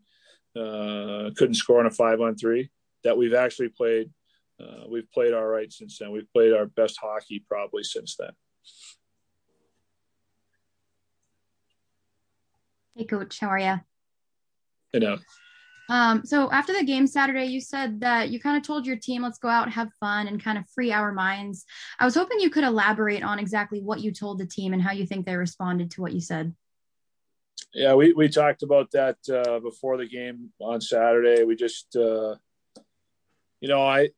uh, 0.55 1.31
couldn't 1.35 1.55
score 1.55 1.79
on 1.79 1.85
a 1.85 1.91
five 1.91 2.21
on 2.21 2.35
three. 2.35 2.69
That 3.03 3.17
we've 3.17 3.33
actually 3.33 3.69
played. 3.69 4.09
Uh, 4.57 4.85
we've 4.87 5.11
played 5.11 5.33
all 5.33 5.45
right 5.45 5.71
since 5.71 5.99
then. 5.99 6.11
We've 6.11 6.31
played 6.31 6.53
our 6.53 6.65
best 6.65 6.97
hockey 7.01 7.43
probably 7.45 7.83
since 7.83 8.15
then. 8.15 8.31
Hey, 12.95 13.03
coach, 13.03 13.37
how 13.41 13.49
are 13.49 13.59
you? 13.59 13.81
You 14.93 14.99
know, 15.01 15.17
um, 15.89 16.25
so 16.25 16.51
after 16.51 16.73
the 16.73 16.83
game 16.83 17.07
Saturday, 17.07 17.45
you 17.45 17.61
said 17.61 17.99
that 18.01 18.29
you 18.29 18.39
kind 18.39 18.57
of 18.57 18.63
told 18.63 18.85
your 18.85 18.95
team, 18.95 19.21
let's 19.21 19.37
go 19.37 19.49
out, 19.49 19.71
have 19.71 19.89
fun, 19.99 20.27
and 20.27 20.43
kind 20.43 20.57
of 20.57 20.67
free 20.69 20.91
our 20.91 21.11
minds. 21.11 21.65
I 21.99 22.05
was 22.05 22.15
hoping 22.15 22.39
you 22.39 22.49
could 22.49 22.63
elaborate 22.63 23.23
on 23.23 23.39
exactly 23.39 23.81
what 23.81 24.01
you 24.01 24.11
told 24.11 24.39
the 24.39 24.45
team 24.45 24.73
and 24.73 24.81
how 24.81 24.91
you 24.91 25.05
think 25.05 25.25
they 25.25 25.35
responded 25.35 25.91
to 25.91 26.01
what 26.01 26.13
you 26.13 26.21
said. 26.21 26.53
Yeah, 27.73 27.93
we, 27.93 28.13
we 28.13 28.29
talked 28.29 28.63
about 28.63 28.91
that 28.91 29.17
uh, 29.29 29.59
before 29.59 29.97
the 29.97 30.07
game 30.07 30.51
on 30.59 30.81
Saturday. 30.81 31.43
We 31.43 31.55
just, 31.55 31.95
uh, 31.95 32.35
you 33.59 33.67
know, 33.67 33.85
I, 33.85 34.09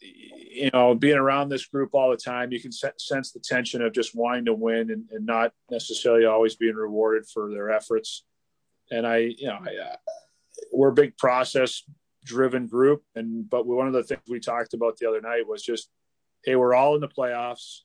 you 0.00 0.70
know, 0.72 0.94
being 0.94 1.16
around 1.16 1.48
this 1.48 1.66
group 1.66 1.90
all 1.92 2.10
the 2.10 2.16
time, 2.16 2.52
you 2.52 2.60
can 2.60 2.72
sense 2.72 3.32
the 3.32 3.40
tension 3.40 3.82
of 3.82 3.92
just 3.92 4.14
wanting 4.14 4.46
to 4.46 4.54
win 4.54 4.90
and, 4.90 5.04
and 5.10 5.26
not 5.26 5.52
necessarily 5.70 6.24
always 6.24 6.56
being 6.56 6.74
rewarded 6.74 7.26
for 7.28 7.50
their 7.50 7.70
efforts. 7.70 8.24
And 8.90 9.06
I, 9.06 9.18
you 9.18 9.46
know, 9.46 9.58
I, 9.62 9.96
we're 10.72 10.88
a 10.88 10.94
big 10.94 11.16
process 11.16 11.82
driven 12.24 12.66
group. 12.66 13.02
And, 13.14 13.48
but 13.48 13.66
one 13.66 13.86
of 13.86 13.92
the 13.92 14.02
things 14.02 14.22
we 14.28 14.40
talked 14.40 14.74
about 14.74 14.96
the 14.96 15.08
other 15.08 15.20
night 15.20 15.46
was 15.46 15.62
just, 15.62 15.90
hey, 16.44 16.56
we're 16.56 16.74
all 16.74 16.94
in 16.94 17.00
the 17.00 17.08
playoffs. 17.08 17.80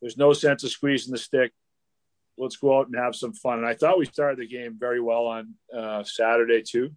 There's 0.00 0.16
no 0.16 0.32
sense 0.32 0.64
of 0.64 0.70
squeezing 0.70 1.12
the 1.12 1.18
stick. 1.18 1.52
Let's 2.38 2.56
go 2.56 2.78
out 2.78 2.86
and 2.86 2.96
have 2.96 3.14
some 3.14 3.34
fun. 3.34 3.58
And 3.58 3.66
I 3.66 3.74
thought 3.74 3.98
we 3.98 4.06
started 4.06 4.38
the 4.38 4.48
game 4.48 4.76
very 4.78 5.00
well 5.00 5.26
on 5.26 5.54
uh, 5.76 6.02
Saturday, 6.02 6.62
too. 6.62 6.90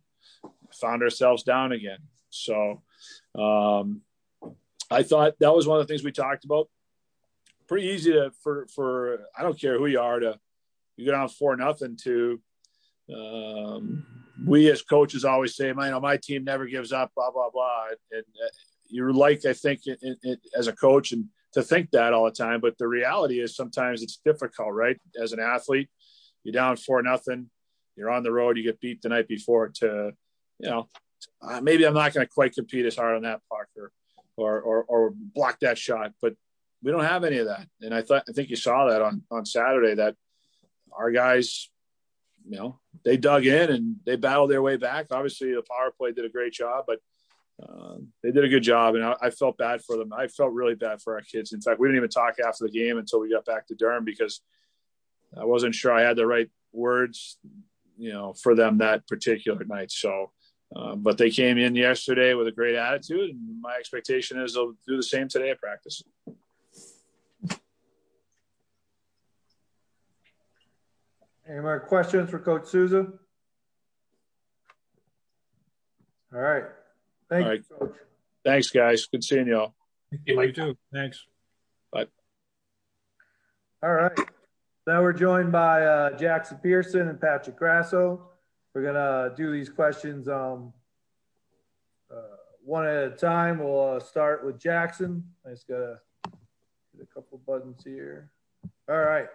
Found 0.81 1.03
ourselves 1.03 1.43
down 1.43 1.71
again. 1.71 1.99
So 2.29 2.81
um, 3.37 4.01
I 4.89 5.03
thought 5.03 5.35
that 5.39 5.53
was 5.53 5.67
one 5.67 5.79
of 5.79 5.87
the 5.87 5.91
things 5.91 6.03
we 6.03 6.11
talked 6.11 6.45
about. 6.45 6.69
Pretty 7.67 7.87
easy 7.87 8.13
to, 8.13 8.31
for, 8.43 8.67
for, 8.73 9.25
I 9.37 9.43
don't 9.43 9.59
care 9.59 9.77
who 9.77 9.87
you 9.87 9.99
are, 9.99 10.19
to, 10.19 10.39
you 10.95 11.05
go 11.05 11.11
down 11.11 11.29
four 11.29 11.55
nothing 11.57 11.97
to, 12.03 12.41
um, 13.13 14.24
we 14.43 14.69
as 14.71 14.81
coaches 14.81 15.25
always 15.25 15.55
say, 15.55 15.67
you 15.67 15.73
know, 15.73 15.99
my 15.99 16.17
team 16.17 16.43
never 16.43 16.65
gives 16.65 16.91
up, 16.91 17.11
blah 17.15 17.31
blah 17.31 17.49
blah. 17.49 17.85
And 18.11 18.21
uh, 18.21 18.49
you're 18.87 19.13
like, 19.13 19.45
I 19.45 19.53
think, 19.53 19.81
it, 19.85 19.99
it, 20.01 20.39
as 20.55 20.67
a 20.67 20.73
coach, 20.73 21.11
and 21.11 21.25
to 21.53 21.63
think 21.63 21.91
that 21.91 22.13
all 22.13 22.25
the 22.25 22.31
time. 22.31 22.59
But 22.61 22.77
the 22.77 22.87
reality 22.87 23.39
is, 23.39 23.55
sometimes 23.55 24.03
it's 24.03 24.19
difficult, 24.23 24.73
right? 24.73 24.99
As 25.21 25.31
an 25.31 25.39
athlete, 25.39 25.89
you're 26.43 26.53
down 26.53 26.77
four 26.77 27.01
nothing, 27.01 27.49
you're 27.95 28.11
on 28.11 28.23
the 28.23 28.31
road, 28.31 28.57
you 28.57 28.63
get 28.63 28.81
beat 28.81 29.01
the 29.01 29.09
night 29.09 29.27
before. 29.27 29.69
To, 29.79 30.11
you 30.59 30.69
know, 30.69 30.89
uh, 31.41 31.61
maybe 31.61 31.85
I'm 31.85 31.93
not 31.93 32.13
going 32.13 32.25
to 32.25 32.31
quite 32.31 32.53
compete 32.53 32.85
as 32.85 32.95
hard 32.95 33.15
on 33.15 33.23
that 33.23 33.41
puck 33.49 33.67
or, 33.77 33.91
or, 34.37 34.61
or, 34.61 34.83
or 34.83 35.13
block 35.13 35.59
that 35.61 35.77
shot, 35.77 36.11
but 36.21 36.33
we 36.83 36.91
don't 36.91 37.03
have 37.03 37.23
any 37.23 37.37
of 37.37 37.47
that. 37.47 37.67
And 37.81 37.93
I 37.93 38.01
thought, 38.01 38.23
I 38.29 38.31
think 38.31 38.49
you 38.49 38.55
saw 38.55 38.87
that 38.89 39.01
on 39.01 39.23
on 39.31 39.45
Saturday 39.45 39.95
that 39.95 40.15
our 40.95 41.11
guys 41.11 41.69
you 42.47 42.57
know, 42.57 42.79
they 43.03 43.17
dug 43.17 43.45
in 43.45 43.71
and 43.71 43.95
they 44.05 44.15
battled 44.15 44.51
their 44.51 44.61
way 44.61 44.77
back. 44.77 45.07
Obviously, 45.11 45.53
the 45.53 45.63
power 45.63 45.91
play 45.91 46.11
did 46.11 46.25
a 46.25 46.29
great 46.29 46.53
job, 46.53 46.85
but 46.87 46.99
uh, 47.61 47.95
they 48.21 48.31
did 48.31 48.43
a 48.43 48.49
good 48.49 48.63
job, 48.63 48.95
and 48.95 49.03
I, 49.03 49.15
I, 49.21 49.29
felt 49.29 49.57
bad 49.57 49.81
for 49.81 49.95
them. 49.95 50.11
I 50.11 50.27
felt 50.27 50.51
really 50.51 50.75
bad 50.75 51.01
for 51.01 51.15
our 51.15 51.21
kids. 51.21 51.53
In 51.53 51.61
fact, 51.61 51.79
we 51.79 51.87
didn't 51.87 51.97
even 51.97 52.09
talk 52.09 52.35
after 52.45 52.65
the 52.65 52.71
game 52.71 52.97
until 52.97 53.21
we 53.21 53.31
got 53.31 53.45
back 53.45 53.65
to 53.67 53.75
Durham 53.75 54.03
because 54.03 54.41
I 55.39 55.45
wasn't 55.45 55.73
sure 55.73 55.93
I 55.93 56.01
had 56.01 56.17
the 56.17 56.27
right 56.27 56.49
words, 56.73 57.37
you 57.97 58.11
know, 58.11 58.33
for 58.33 58.55
them 58.55 58.79
that 58.79 59.07
particular 59.07 59.63
night. 59.63 59.89
So, 59.91 60.31
uh, 60.75 60.95
but 60.95 61.17
they 61.17 61.29
came 61.29 61.57
in 61.57 61.75
yesterday 61.75 62.33
with 62.33 62.47
a 62.47 62.51
great 62.51 62.75
attitude, 62.75 63.29
and 63.29 63.61
my 63.61 63.75
expectation 63.79 64.37
is 64.41 64.53
they'll 64.53 64.73
do 64.85 64.97
the 64.97 65.03
same 65.03 65.29
today 65.29 65.51
at 65.51 65.61
practice. 65.61 66.03
Any 71.47 71.59
more 71.59 71.79
questions 71.79 72.29
for 72.29 72.39
Coach 72.39 72.67
Souza? 72.67 73.07
All 76.33 76.41
right. 76.41 76.63
Thank 77.29 77.45
All 77.45 77.53
you. 77.53 77.63
Coach. 77.79 77.95
Thanks, 78.43 78.71
guys. 78.71 79.05
Good 79.05 79.23
seeing 79.23 79.47
y'all. 79.47 79.75
You, 80.25 80.41
you 80.41 80.51
too. 80.51 80.77
Thanks. 80.91 81.25
Bye. 81.91 82.07
All 83.83 83.93
right. 83.93 84.17
Now 84.87 85.01
we're 85.01 85.13
joined 85.13 85.51
by 85.51 85.83
uh, 85.83 86.17
Jackson 86.17 86.59
Pearson 86.61 87.07
and 87.07 87.19
Patrick 87.19 87.57
Grasso. 87.57 88.29
We're 88.73 88.83
gonna 88.83 89.33
do 89.35 89.51
these 89.51 89.69
questions 89.69 90.27
um, 90.27 90.73
uh, 92.11 92.37
one 92.63 92.85
at 92.85 93.03
a 93.03 93.09
time. 93.11 93.59
We'll 93.59 93.95
uh, 93.95 93.99
start 93.99 94.45
with 94.45 94.59
Jackson. 94.59 95.23
I 95.45 95.51
just 95.51 95.67
gotta 95.67 95.99
hit 96.93 97.01
a 97.01 97.13
couple 97.13 97.39
buttons 97.47 97.83
here. 97.83 98.31
All 98.89 98.99
right. 98.99 99.27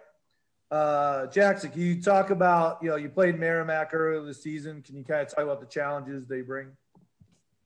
Uh, 0.70 1.26
Jackson, 1.26 1.70
can 1.70 1.80
you 1.80 2.00
talk 2.00 2.30
about, 2.30 2.78
you 2.80 2.90
know, 2.90 2.96
you 2.96 3.08
played 3.08 3.38
Merrimack 3.38 3.92
earlier 3.92 4.24
this 4.24 4.42
season. 4.42 4.82
Can 4.82 4.96
you 4.96 5.04
kind 5.04 5.22
of 5.22 5.28
talk 5.28 5.42
about 5.42 5.60
the 5.60 5.66
challenges 5.66 6.28
they 6.28 6.42
bring? 6.42 6.68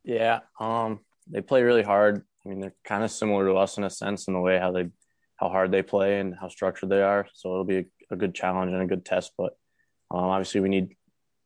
Yeah. 0.05 0.41
Um, 0.59 1.01
they 1.29 1.43
play 1.43 1.63
really 1.63 1.83
hard. 1.83 2.23
I 2.45 2.49
mean, 2.49 2.61
they're 2.61 2.75
kind 2.85 3.05
of 3.05 3.11
similar 3.11 3.47
to 3.47 3.55
us 3.55 3.77
in 3.77 3.85
a 3.85 3.91
sense 3.91 4.27
in 4.27 4.35
the 4.35 4.41
way 4.41 4.59
how 4.59 4.73
they, 4.73 4.89
how 5.37 5.49
hard 5.51 5.71
they 5.71 5.83
play 5.83 6.21
and 6.21 6.35
how 6.35 6.49
structured 6.49 6.89
they 6.89 7.03
are. 7.03 7.27
So 7.35 7.51
it'll 7.51 7.65
be 7.65 7.79
a, 7.79 7.85
a 8.11 8.17
good 8.17 8.35
challenge 8.35 8.73
and 8.73 8.81
a 8.81 8.87
good 8.87 9.05
test. 9.05 9.33
But 9.37 9.57
um, 10.11 10.25
obviously, 10.25 10.61
we 10.61 10.69
need 10.71 10.97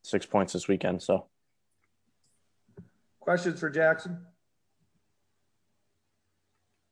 six 0.02 0.26
points 0.26 0.52
this 0.52 0.68
weekend. 0.68 1.02
So, 1.02 1.26
questions 3.20 3.58
for 3.58 3.70
Jackson? 3.70 4.18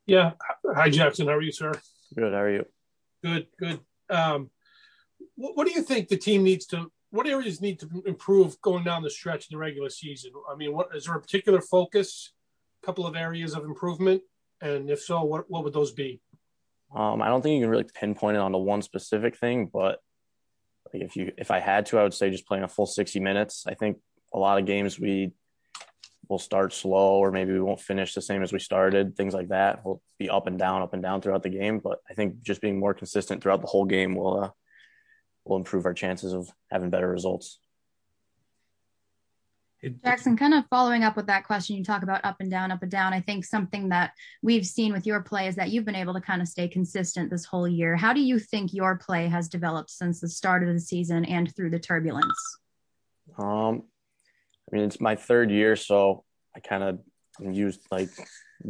Yeah. 0.07 0.33
Hi, 0.65 0.89
Jackson. 0.91 1.27
How 1.27 1.35
are 1.35 1.43
you, 1.43 1.53
sir? 1.53 1.73
Good. 2.15 2.33
How 2.33 2.41
are 2.41 2.51
you? 2.51 2.67
Good. 3.23 3.47
Good. 3.59 3.81
Um, 4.09 4.51
what, 5.37 5.57
what 5.57 5.67
do 5.67 5.73
you 5.73 5.83
think 5.83 6.09
the 6.09 6.17
team 6.17 6.43
needs 6.43 6.67
to? 6.67 6.91
What 7.11 7.27
areas 7.27 7.61
need 7.61 7.79
to 7.81 8.03
improve 8.05 8.61
going 8.61 8.85
down 8.85 9.03
the 9.03 9.11
stretch 9.11 9.49
in 9.49 9.55
the 9.55 9.59
regular 9.59 9.89
season? 9.89 10.33
I 10.51 10.57
mean, 10.57 10.75
what 10.75 10.89
is 10.95 11.05
there 11.05 11.15
a 11.15 11.21
particular 11.21 11.61
focus? 11.61 12.33
A 12.83 12.87
couple 12.87 13.07
of 13.07 13.17
areas 13.17 13.55
of 13.55 13.65
improvement, 13.65 14.23
and 14.61 14.91
if 14.91 15.01
so, 15.01 15.23
what 15.23 15.45
what 15.49 15.65
would 15.65 15.73
those 15.73 15.93
be? 15.93 16.21
Um, 16.95 17.23
I 17.23 17.29
don't 17.29 17.43
think 17.43 17.55
you 17.55 17.63
can 17.63 17.71
really 17.71 17.85
pinpoint 17.95 18.37
it 18.37 18.41
onto 18.41 18.59
one 18.59 18.83
specific 18.83 19.37
thing, 19.37 19.71
but 19.73 20.01
if 20.93 21.17
you 21.17 21.33
if 21.37 21.51
I 21.51 21.61
had 21.61 21.87
to, 21.87 21.99
I 21.99 22.03
would 22.03 22.15
say 22.15 22.31
just 22.31 22.47
playing 22.47 22.65
a 22.65 22.69
full 22.69 22.87
60 22.87 23.21
minutes. 23.21 23.65
I 23.67 23.75
think 23.75 23.99
a 24.33 24.39
lot 24.39 24.59
of 24.59 24.67
games 24.67 24.99
we 24.99 25.33
will 26.29 26.39
start 26.39 26.73
slow 26.73 27.19
or 27.19 27.31
maybe 27.31 27.53
we 27.53 27.61
won't 27.61 27.81
finish 27.81 28.15
the 28.15 28.21
same 28.21 28.43
as 28.43 28.53
we 28.53 28.59
started, 28.59 29.17
things 29.17 29.35
like 29.35 29.49
that. 29.49 29.85
We'll 29.85 30.03
be 30.19 30.29
up 30.29 30.47
and 30.47 30.59
down, 30.59 30.83
up 30.83 30.93
and 30.93 31.03
down 31.03 31.21
throughout 31.21 31.43
the 31.43 31.49
game. 31.49 31.79
But 31.79 32.01
I 32.11 32.15
think 32.15 32.43
just 32.43 32.61
being 32.61 32.79
more 32.79 32.95
consistent 32.95 33.43
throughout 33.43 33.61
the 33.61 33.69
whole 33.69 33.85
game 33.85 34.15
will 34.15 34.45
uh, 34.45 34.51
will 35.47 35.57
improve 35.57 35.87
our 35.87 35.95
chances 35.95 36.33
of 36.33 36.51
having 36.71 36.91
better 36.91 37.09
results. 37.09 37.59
Jackson, 40.05 40.37
kind 40.37 40.55
of 40.55 40.65
following 40.69 41.05
up 41.05 41.17
with 41.17 41.27
that 41.27 41.45
question, 41.47 41.77
you 41.77 41.85
talk 41.85 42.03
about 42.03 42.25
up 42.25 42.37
and 42.41 42.51
down, 42.51 42.73
up 42.73 42.83
and 42.83 42.91
down. 42.91 43.13
I 43.13 43.21
think 43.21 43.45
something 43.45 43.91
that 43.91 44.13
we've 44.43 44.67
seen 44.67 44.93
with 44.93 45.07
your 45.07 45.21
play 45.21 45.47
is 45.47 45.55
that 45.57 45.71
you've 45.71 45.85
been 45.85 45.95
able 45.95 46.15
to 46.15 46.21
kind 46.21 46.43
of 46.43 46.49
stay 46.49 46.67
consistent 46.67 47.31
this 47.31 47.45
whole 47.45 47.69
year. 47.69 47.95
How 47.95 48.13
do 48.13 48.21
you 48.21 48.39
think 48.39 48.73
your 48.73 48.97
play 48.97 49.29
has 49.29 49.49
developed 49.49 49.91
since 49.91 50.21
the 50.21 50.29
start 50.29 50.67
of 50.67 50.73
the 50.73 50.81
season 50.81 51.25
and 51.27 51.55
through 51.55 51.71
the 51.71 51.79
turbulence? 51.79 52.59
Um, 53.39 53.83
I 54.73 54.77
mean, 54.77 54.85
it's 54.85 55.01
my 55.01 55.15
third 55.15 55.51
year, 55.51 55.77
so 55.77 56.25
I 56.55 56.61
kind 56.61 56.83
of 56.83 56.99
I'm 57.39 57.53
used 57.53 57.81
like 57.91 58.09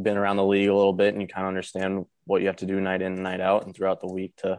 been 0.03 0.17
around 0.17 0.37
the 0.37 0.45
league 0.45 0.69
a 0.69 0.75
little 0.75 0.93
bit, 0.93 1.15
and 1.15 1.23
you 1.23 1.29
kind 1.29 1.47
of 1.47 1.49
understand 1.49 2.05
what 2.25 2.41
you 2.41 2.49
have 2.49 2.57
to 2.57 2.67
do 2.67 2.81
night 2.81 3.01
in 3.01 3.13
and 3.13 3.23
night 3.23 3.41
out, 3.41 3.65
and 3.65 3.75
throughout 3.75 4.01
the 4.01 4.13
week 4.13 4.35
to 4.39 4.59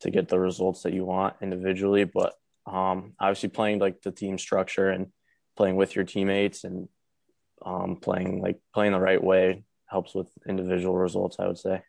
to 0.00 0.10
get 0.10 0.28
the 0.28 0.38
results 0.38 0.82
that 0.82 0.92
you 0.92 1.04
want 1.04 1.36
individually. 1.40 2.04
But 2.04 2.34
um, 2.66 3.14
obviously, 3.18 3.48
playing 3.48 3.78
like 3.78 4.02
the 4.02 4.10
team 4.10 4.38
structure 4.38 4.90
and 4.90 5.08
playing 5.56 5.76
with 5.76 5.94
your 5.94 6.04
teammates 6.04 6.64
and 6.64 6.88
um, 7.64 7.96
playing 7.96 8.40
like 8.40 8.60
playing 8.74 8.92
the 8.92 9.00
right 9.00 9.22
way 9.22 9.64
helps 9.86 10.14
with 10.14 10.28
individual 10.48 10.96
results. 10.96 11.36
I 11.38 11.46
would 11.46 11.58
say. 11.58 11.82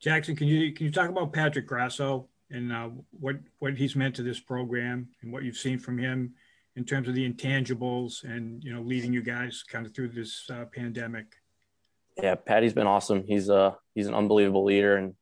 Jackson, 0.00 0.36
can 0.36 0.46
you 0.46 0.72
can 0.72 0.86
you 0.86 0.92
talk 0.92 1.08
about 1.08 1.32
Patrick 1.32 1.66
Grasso 1.66 2.28
and 2.50 2.72
uh, 2.72 2.90
what 3.10 3.36
what 3.58 3.76
he's 3.76 3.96
meant 3.96 4.14
to 4.16 4.22
this 4.22 4.40
program 4.40 5.08
and 5.22 5.32
what 5.32 5.42
you've 5.42 5.56
seen 5.56 5.78
from 5.78 5.98
him 5.98 6.34
in 6.76 6.84
terms 6.84 7.08
of 7.08 7.14
the 7.14 7.28
intangibles 7.28 8.22
and 8.24 8.62
you 8.62 8.72
know 8.72 8.82
leading 8.82 9.12
you 9.12 9.22
guys 9.22 9.64
kind 9.66 9.86
of 9.86 9.94
through 9.94 10.08
this 10.08 10.44
uh, 10.52 10.64
pandemic? 10.72 11.26
Yeah, 12.22 12.34
Patty's 12.34 12.72
been 12.72 12.86
awesome. 12.86 13.24
He's 13.26 13.48
a 13.48 13.56
uh, 13.56 13.74
he's 13.94 14.06
an 14.06 14.14
unbelievable 14.14 14.64
leader 14.64 14.96
and 14.96 15.14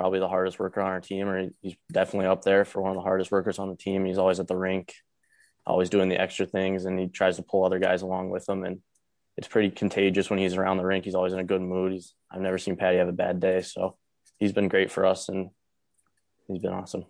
probably 0.00 0.18
the 0.18 0.28
hardest 0.28 0.58
worker 0.58 0.80
on 0.80 0.92
our 0.92 1.00
team, 1.02 1.28
or 1.28 1.50
he's 1.60 1.76
definitely 1.92 2.26
up 2.26 2.40
there 2.40 2.64
for 2.64 2.80
one 2.80 2.92
of 2.92 2.96
the 2.96 3.02
hardest 3.02 3.30
workers 3.30 3.58
on 3.58 3.68
the 3.68 3.76
team. 3.76 4.06
He's 4.06 4.16
always 4.16 4.40
at 4.40 4.48
the 4.48 4.56
rink, 4.56 4.94
always 5.66 5.90
doing 5.90 6.08
the 6.08 6.18
extra 6.18 6.46
things, 6.46 6.86
and 6.86 6.98
he 6.98 7.08
tries 7.08 7.36
to 7.36 7.42
pull 7.42 7.66
other 7.66 7.78
guys 7.78 8.00
along 8.00 8.30
with 8.30 8.48
him. 8.48 8.64
And 8.64 8.80
it's 9.36 9.46
pretty 9.46 9.68
contagious 9.70 10.30
when 10.30 10.38
he's 10.38 10.54
around 10.54 10.78
the 10.78 10.86
rink. 10.86 11.04
He's 11.04 11.14
always 11.14 11.34
in 11.34 11.38
a 11.38 11.44
good 11.44 11.60
mood. 11.60 11.92
He's 11.92 12.14
I've 12.30 12.40
never 12.40 12.56
seen 12.56 12.76
Patty 12.76 12.96
have 12.96 13.08
a 13.08 13.12
bad 13.12 13.40
day, 13.40 13.60
so 13.60 13.98
he's 14.38 14.54
been 14.54 14.68
great 14.68 14.90
for 14.90 15.04
us, 15.04 15.28
and 15.28 15.50
he's 16.48 16.62
been 16.62 16.72
awesome. 16.72 17.04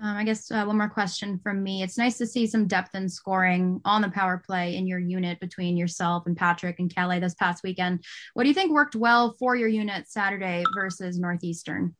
Um, 0.00 0.16
I 0.16 0.22
guess 0.22 0.48
uh, 0.52 0.64
one 0.64 0.78
more 0.78 0.88
question 0.88 1.40
from 1.42 1.60
me. 1.60 1.82
It's 1.82 1.98
nice 1.98 2.18
to 2.18 2.26
see 2.26 2.46
some 2.46 2.68
depth 2.68 2.94
in 2.94 3.08
scoring 3.08 3.80
on 3.84 4.00
the 4.00 4.10
power 4.10 4.40
play 4.44 4.76
in 4.76 4.86
your 4.86 5.00
unit 5.00 5.40
between 5.40 5.76
yourself 5.76 6.26
and 6.26 6.36
Patrick 6.36 6.78
and 6.78 6.94
Kelly 6.94 7.18
this 7.18 7.34
past 7.34 7.64
weekend. 7.64 8.04
What 8.34 8.44
do 8.44 8.48
you 8.48 8.54
think 8.54 8.70
worked 8.70 8.94
well 8.94 9.34
for 9.40 9.56
your 9.56 9.68
unit 9.68 10.08
Saturday 10.08 10.62
versus 10.72 11.18
Northeastern? 11.18 11.96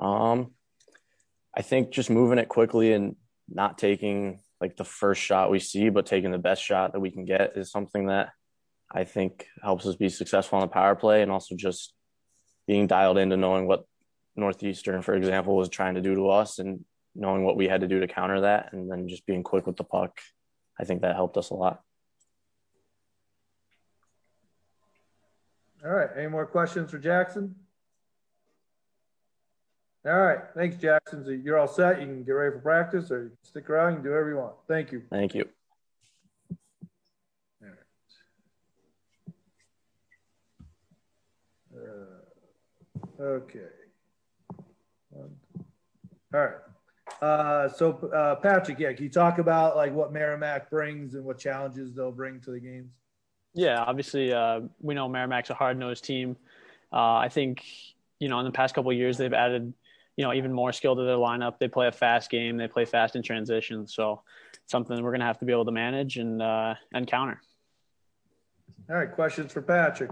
Um, 0.00 0.52
I 1.56 1.62
think 1.62 1.90
just 1.90 2.08
moving 2.08 2.38
it 2.38 2.48
quickly 2.48 2.92
and 2.92 3.16
not 3.48 3.78
taking 3.78 4.38
like 4.60 4.76
the 4.76 4.84
first 4.84 5.20
shot 5.20 5.50
we 5.50 5.58
see, 5.58 5.88
but 5.88 6.06
taking 6.06 6.30
the 6.30 6.38
best 6.38 6.62
shot 6.62 6.92
that 6.92 7.00
we 7.00 7.10
can 7.10 7.24
get 7.24 7.56
is 7.56 7.72
something 7.72 8.06
that 8.06 8.28
I 8.92 9.02
think 9.02 9.44
helps 9.60 9.86
us 9.86 9.96
be 9.96 10.08
successful 10.08 10.58
on 10.58 10.62
the 10.62 10.72
power 10.72 10.94
play 10.94 11.22
and 11.22 11.32
also 11.32 11.56
just 11.56 11.92
being 12.68 12.86
dialed 12.86 13.18
into 13.18 13.36
knowing 13.36 13.66
what 13.66 13.86
Northeastern, 14.36 15.02
for 15.02 15.14
example, 15.14 15.56
was 15.56 15.68
trying 15.68 15.96
to 15.96 16.00
do 16.00 16.14
to 16.14 16.28
us 16.28 16.60
and 16.60 16.84
knowing 17.18 17.42
what 17.42 17.56
we 17.56 17.66
had 17.66 17.80
to 17.80 17.88
do 17.88 18.00
to 18.00 18.06
counter 18.06 18.42
that 18.42 18.72
and 18.72 18.90
then 18.90 19.08
just 19.08 19.26
being 19.26 19.42
quick 19.42 19.66
with 19.66 19.76
the 19.76 19.84
puck. 19.84 20.20
I 20.80 20.84
think 20.84 21.02
that 21.02 21.16
helped 21.16 21.36
us 21.36 21.50
a 21.50 21.54
lot. 21.54 21.82
All 25.84 25.90
right. 25.90 26.08
Any 26.16 26.28
more 26.28 26.46
questions 26.46 26.90
for 26.90 26.98
Jackson? 26.98 27.54
All 30.06 30.12
right. 30.12 30.38
Thanks, 30.54 30.76
Jackson. 30.76 31.24
So 31.24 31.30
you're 31.30 31.58
all 31.58 31.68
set. 31.68 32.00
You 32.00 32.06
can 32.06 32.22
get 32.22 32.32
ready 32.32 32.54
for 32.54 32.60
practice 32.60 33.10
or 33.10 33.32
stick 33.42 33.68
around. 33.68 33.90
You 33.90 33.96
can 33.96 34.04
do 34.04 34.10
whatever 34.10 34.30
you 34.30 34.36
want. 34.36 34.54
Thank 34.68 34.92
you. 34.92 35.02
Thank 35.10 35.34
you. 35.34 35.44
Uh, 41.74 43.22
okay. 43.22 43.60
All 46.34 46.40
right. 46.40 46.67
Uh, 47.20 47.68
so 47.68 48.10
uh, 48.14 48.36
Patrick, 48.36 48.78
yeah, 48.78 48.92
can 48.92 49.04
you 49.04 49.10
talk 49.10 49.38
about 49.38 49.76
like 49.76 49.92
what 49.92 50.12
Merrimack 50.12 50.70
brings 50.70 51.14
and 51.14 51.24
what 51.24 51.38
challenges 51.38 51.94
they'll 51.94 52.12
bring 52.12 52.40
to 52.40 52.50
the 52.50 52.60
games? 52.60 52.92
Yeah, 53.54 53.82
obviously, 53.82 54.32
uh, 54.32 54.60
we 54.80 54.94
know 54.94 55.08
Merrimack's 55.08 55.50
a 55.50 55.54
hard-nosed 55.54 56.04
team. 56.04 56.36
Uh, 56.92 57.16
I 57.16 57.28
think 57.28 57.64
you 58.20 58.28
know 58.28 58.38
in 58.38 58.44
the 58.44 58.52
past 58.52 58.74
couple 58.74 58.92
years 58.92 59.18
they've 59.18 59.32
added 59.32 59.72
you 60.16 60.24
know 60.24 60.32
even 60.32 60.52
more 60.52 60.72
skill 60.72 60.94
to 60.94 61.02
their 61.02 61.16
lineup. 61.16 61.58
They 61.58 61.68
play 61.68 61.88
a 61.88 61.92
fast 61.92 62.30
game. 62.30 62.56
They 62.56 62.68
play 62.68 62.84
fast 62.84 63.16
in 63.16 63.22
transition. 63.22 63.86
So 63.86 64.22
something 64.66 65.02
we're 65.02 65.10
going 65.10 65.20
to 65.20 65.26
have 65.26 65.38
to 65.38 65.44
be 65.44 65.52
able 65.52 65.64
to 65.64 65.72
manage 65.72 66.18
and 66.18 66.40
uh, 66.40 66.74
and 66.92 67.06
counter. 67.06 67.40
All 68.88 68.96
right, 68.96 69.10
questions 69.10 69.52
for 69.52 69.60
Patrick. 69.60 70.10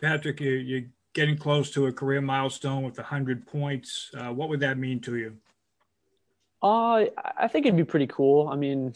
Patrick, 0.00 0.40
you 0.40 0.50
you 0.50 0.88
getting 1.14 1.36
close 1.36 1.70
to 1.72 1.86
a 1.86 1.92
career 1.92 2.20
milestone 2.20 2.82
with 2.82 2.96
100 2.96 3.46
points. 3.46 4.10
Uh, 4.16 4.32
what 4.32 4.48
would 4.48 4.60
that 4.60 4.78
mean 4.78 5.00
to 5.00 5.16
you? 5.16 5.36
Uh, 6.62 7.06
I 7.36 7.48
think 7.48 7.66
it'd 7.66 7.76
be 7.76 7.84
pretty 7.84 8.06
cool. 8.06 8.48
I 8.48 8.56
mean, 8.56 8.94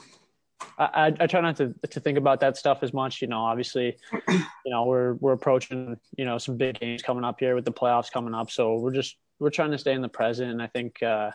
I, 0.79 1.13
I 1.19 1.27
try 1.27 1.41
not 1.41 1.57
to, 1.57 1.75
to 1.91 2.01
think 2.01 2.17
about 2.17 2.41
that 2.41 2.57
stuff 2.57 2.83
as 2.83 2.93
much. 2.95 3.21
You 3.21 3.29
know, 3.29 3.41
obviously, 3.41 3.97
you 4.29 4.71
know, 4.71 4.85
we're, 4.85 5.15
we're 5.15 5.33
approaching, 5.33 5.99
you 6.17 6.25
know, 6.25 6.39
some 6.39 6.57
big 6.57 6.81
games 6.81 7.03
coming 7.03 7.25
up 7.25 7.41
here 7.41 7.55
with 7.55 7.65
the 7.65 7.73
playoffs 7.73 8.11
coming 8.11 8.35
up. 8.35 8.51
So 8.51 8.77
we're 8.77 8.93
just, 8.93 9.17
we're 9.39 9.51
trying 9.51 9.73
to 9.73 9.79
stay 9.79 9.93
in 9.93 10.01
the 10.01 10.09
present. 10.09 10.51
And 10.51 10.63
I 10.63 10.69
think, 10.69 11.03
uh, 11.03 11.33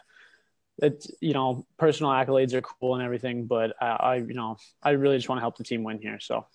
it's, 0.81 1.11
you 1.19 1.33
know, 1.33 1.67
personal 1.77 2.11
accolades 2.11 2.53
are 2.53 2.61
cool 2.61 2.95
and 2.95 3.03
everything, 3.03 3.45
but 3.45 3.75
I, 3.79 3.85
I 3.85 4.15
you 4.15 4.33
know, 4.33 4.57
I 4.81 4.91
really 4.91 5.17
just 5.17 5.29
want 5.29 5.37
to 5.37 5.41
help 5.41 5.57
the 5.57 5.63
team 5.63 5.83
win 5.83 5.99
here. 6.01 6.19
So. 6.19 6.47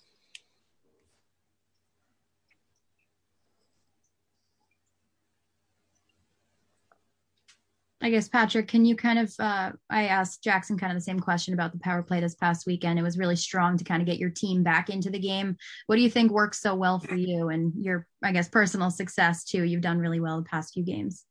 I 8.07 8.09
guess 8.09 8.29
Patrick, 8.29 8.69
can 8.69 8.85
you 8.85 8.95
kind 8.95 9.19
of 9.19 9.33
uh, 9.37 9.73
I 9.89 10.05
asked 10.05 10.41
Jackson 10.41 10.77
kind 10.77 10.93
of 10.93 10.97
the 10.97 11.03
same 11.03 11.19
question 11.19 11.53
about 11.53 11.73
the 11.73 11.79
power 11.79 12.01
play 12.01 12.21
this 12.21 12.35
past 12.35 12.65
weekend. 12.65 12.97
It 12.97 13.01
was 13.01 13.17
really 13.17 13.35
strong 13.35 13.77
to 13.77 13.83
kind 13.83 14.01
of 14.01 14.05
get 14.05 14.17
your 14.17 14.29
team 14.29 14.63
back 14.63 14.89
into 14.89 15.09
the 15.09 15.19
game. 15.19 15.57
What 15.87 15.97
do 15.97 16.01
you 16.01 16.09
think 16.09 16.31
works 16.31 16.61
so 16.61 16.73
well 16.73 16.99
for 16.99 17.15
you 17.15 17.49
and 17.49 17.73
your 17.75 18.07
I 18.23 18.31
guess 18.31 18.47
personal 18.47 18.91
success 18.91 19.43
too? 19.43 19.65
You've 19.65 19.81
done 19.81 19.99
really 19.99 20.21
well 20.21 20.37
the 20.37 20.47
past 20.47 20.73
few 20.73 20.85
games. 20.85 21.25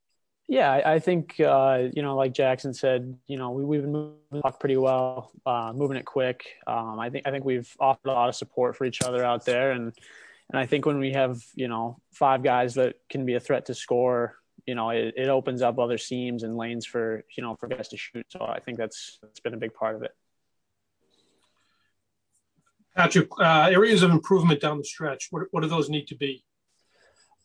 Yeah, 0.48 0.70
I, 0.70 0.96
I 0.96 0.98
think 0.98 1.40
uh, 1.40 1.84
you 1.94 2.02
know, 2.02 2.14
like 2.14 2.34
Jackson 2.34 2.74
said, 2.74 3.16
you 3.26 3.38
know, 3.38 3.52
we, 3.52 3.64
we've 3.64 3.80
been 3.80 3.92
moving 3.92 4.18
the 4.30 4.42
puck 4.42 4.60
pretty 4.60 4.76
well, 4.76 5.30
uh, 5.46 5.72
moving 5.74 5.96
it 5.96 6.04
quick. 6.04 6.44
Um, 6.66 7.00
I 7.00 7.08
think 7.08 7.26
I 7.26 7.30
think 7.30 7.46
we've 7.46 7.74
offered 7.80 8.10
a 8.10 8.12
lot 8.12 8.28
of 8.28 8.34
support 8.34 8.76
for 8.76 8.84
each 8.84 9.00
other 9.00 9.24
out 9.24 9.46
there, 9.46 9.70
and 9.70 9.94
and 10.50 10.60
I 10.60 10.66
think 10.66 10.84
when 10.84 10.98
we 10.98 11.12
have 11.12 11.40
you 11.54 11.68
know 11.68 11.96
five 12.12 12.42
guys 12.42 12.74
that 12.74 12.96
can 13.08 13.24
be 13.24 13.32
a 13.32 13.40
threat 13.40 13.64
to 13.64 13.74
score, 13.74 14.36
you 14.66 14.74
know, 14.74 14.90
it, 14.90 15.14
it 15.16 15.28
opens 15.28 15.62
up 15.62 15.78
other 15.78 15.98
seams 15.98 16.42
and 16.42 16.56
lanes 16.56 16.84
for, 16.84 17.24
you 17.36 17.42
know, 17.42 17.56
for 17.56 17.68
guys 17.68 17.88
to 17.88 17.96
shoot. 17.96 18.26
So 18.28 18.40
I 18.40 18.60
think 18.60 18.78
that's, 18.78 19.18
that's 19.22 19.40
been 19.40 19.54
a 19.54 19.58
big 19.58 19.74
part 19.74 19.96
of 19.96 20.02
it. 20.02 20.12
Patrick, 22.96 23.28
uh, 23.38 23.68
areas 23.70 24.02
of 24.02 24.10
improvement 24.10 24.60
down 24.60 24.78
the 24.78 24.84
stretch, 24.84 25.28
what, 25.30 25.44
what 25.50 25.62
do 25.62 25.68
those 25.68 25.88
need 25.88 26.08
to 26.08 26.16
be? 26.16 26.44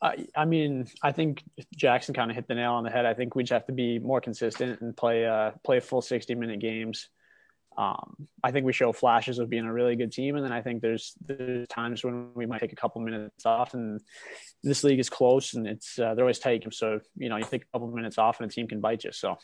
I, 0.02 0.26
I 0.36 0.46
mean, 0.46 0.88
I 1.04 1.12
think 1.12 1.44
Jackson 1.76 2.16
kind 2.16 2.32
of 2.32 2.36
hit 2.36 2.48
the 2.48 2.56
nail 2.56 2.72
on 2.72 2.84
the 2.84 2.90
head. 2.90 3.06
I 3.06 3.14
think 3.14 3.36
we 3.36 3.44
just 3.44 3.52
have 3.52 3.68
to 3.68 3.74
be 3.74 4.00
more 4.00 4.20
consistent 4.20 4.82
and 4.82 4.98
play 4.98 5.28
uh, 5.28 5.52
play 5.64 5.80
full 5.80 6.02
sixty 6.02 6.34
minute 6.34 6.60
games. 6.60 7.10
Um, 7.78 8.28
I 8.44 8.52
think 8.52 8.66
we 8.66 8.74
show 8.74 8.92
flashes 8.92 9.40
of 9.40 9.50
being 9.50 9.66
a 9.66 9.74
really 9.74 9.96
good 9.96 10.12
team, 10.12 10.36
and 10.36 10.44
then 10.44 10.52
I 10.52 10.62
think 10.62 10.82
there's 10.82 11.14
there's 11.26 11.68
times 11.68 12.04
when 12.04 12.34
we 12.34 12.46
might 12.46 12.60
take 12.60 12.74
a 12.74 12.76
couple 12.76 13.02
minutes 13.02 13.46
off. 13.46 13.74
And 13.74 14.02
this 14.64 14.84
league 14.84 15.00
is 15.00 15.10
close, 15.10 15.54
and 15.54 15.66
it's 15.66 15.98
uh, 15.98 16.14
they're 16.14 16.26
always 16.26 16.40
tight. 16.40 16.66
So 16.74 17.00
you 17.16 17.30
know, 17.30 17.38
you 17.38 17.46
take 17.46 17.64
a 17.64 17.72
couple 17.72 17.88
minutes 17.90 18.18
off, 18.18 18.40
and 18.40 18.50
a 18.50 18.54
team 18.54 18.68
can 18.68 18.82
bite 18.82 19.04
you. 19.04 19.12
So. 19.12 19.38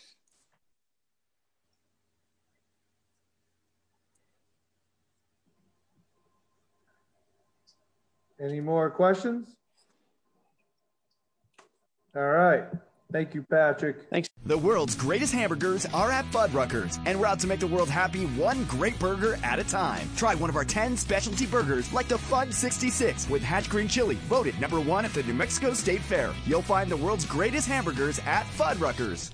Any 8.40 8.60
more 8.60 8.92
questions? 8.92 9.56
All 12.16 12.22
right. 12.22 12.66
Thank 13.12 13.34
you, 13.34 13.43
Patrick. 13.43 14.10
Thanks. 14.10 14.30
The 14.45 14.58
world's 14.58 14.95
greatest 14.95 15.34
hamburgers 15.34 15.86
are 15.88 16.12
at 16.12 16.26
Fuddruckers, 16.26 16.99
and 17.05 17.20
we're 17.20 17.26
out 17.26 17.39
to 17.39 17.47
make 17.47 17.62
the 17.62 17.68
world 17.68 17.89
happy 17.89 18.26
one 18.26 18.66
great 18.66 18.99
burger 18.99 19.38
at 19.43 19.60
a 19.60 19.64
time. 19.64 20.10
Try 20.18 20.36
one 20.36 20.49
of 20.49 20.58
our 20.58 20.66
10 20.66 20.97
specialty 20.97 21.45
burgers 21.45 21.91
like 21.93 22.08
the 22.10 22.18
Fudd 22.18 22.53
66 22.53 23.30
with 23.30 23.41
Hatch 23.41 23.70
Green 23.70 23.88
Chili, 23.88 24.16
voted 24.28 24.60
number 24.60 24.82
one 24.82 25.05
at 25.05 25.14
the 25.14 25.24
New 25.24 25.34
Mexico 25.34 25.74
State 25.74 26.01
Fair. 26.01 26.34
You'll 26.45 26.62
find 26.62 26.91
the 26.91 26.97
world's 26.97 27.26
greatest 27.26 27.68
hamburgers 27.68 28.20
at 28.20 28.45
Fuddruckers. 28.58 29.32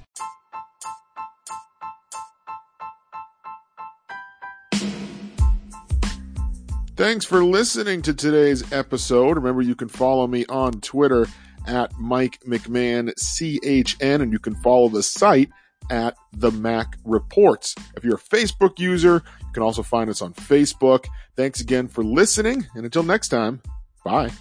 Thanks 6.95 7.25
for 7.25 7.43
listening 7.43 8.03
to 8.03 8.13
today's 8.13 8.71
episode. 8.71 9.37
Remember, 9.37 9.63
you 9.63 9.73
can 9.73 9.87
follow 9.87 10.27
me 10.27 10.45
on 10.45 10.73
Twitter 10.73 11.27
at 11.67 11.97
Mike 11.99 12.39
McMahon 12.47 13.13
CHN, 13.15 14.21
and 14.21 14.31
you 14.31 14.39
can 14.39 14.55
follow 14.55 14.89
the 14.89 15.03
site 15.03 15.49
at 15.89 16.15
the 16.31 16.51
Mack 16.51 16.97
Reports. 17.03 17.75
If 17.95 18.03
you're 18.03 18.15
a 18.15 18.17
Facebook 18.17 18.79
user, 18.79 19.23
you 19.41 19.53
can 19.53 19.63
also 19.63 19.83
find 19.83 20.09
us 20.09 20.21
on 20.21 20.33
Facebook. 20.33 21.05
Thanks 21.35 21.61
again 21.61 21.87
for 21.87 22.03
listening, 22.03 22.65
and 22.75 22.85
until 22.85 23.03
next 23.03 23.29
time, 23.29 23.61
bye. 24.03 24.31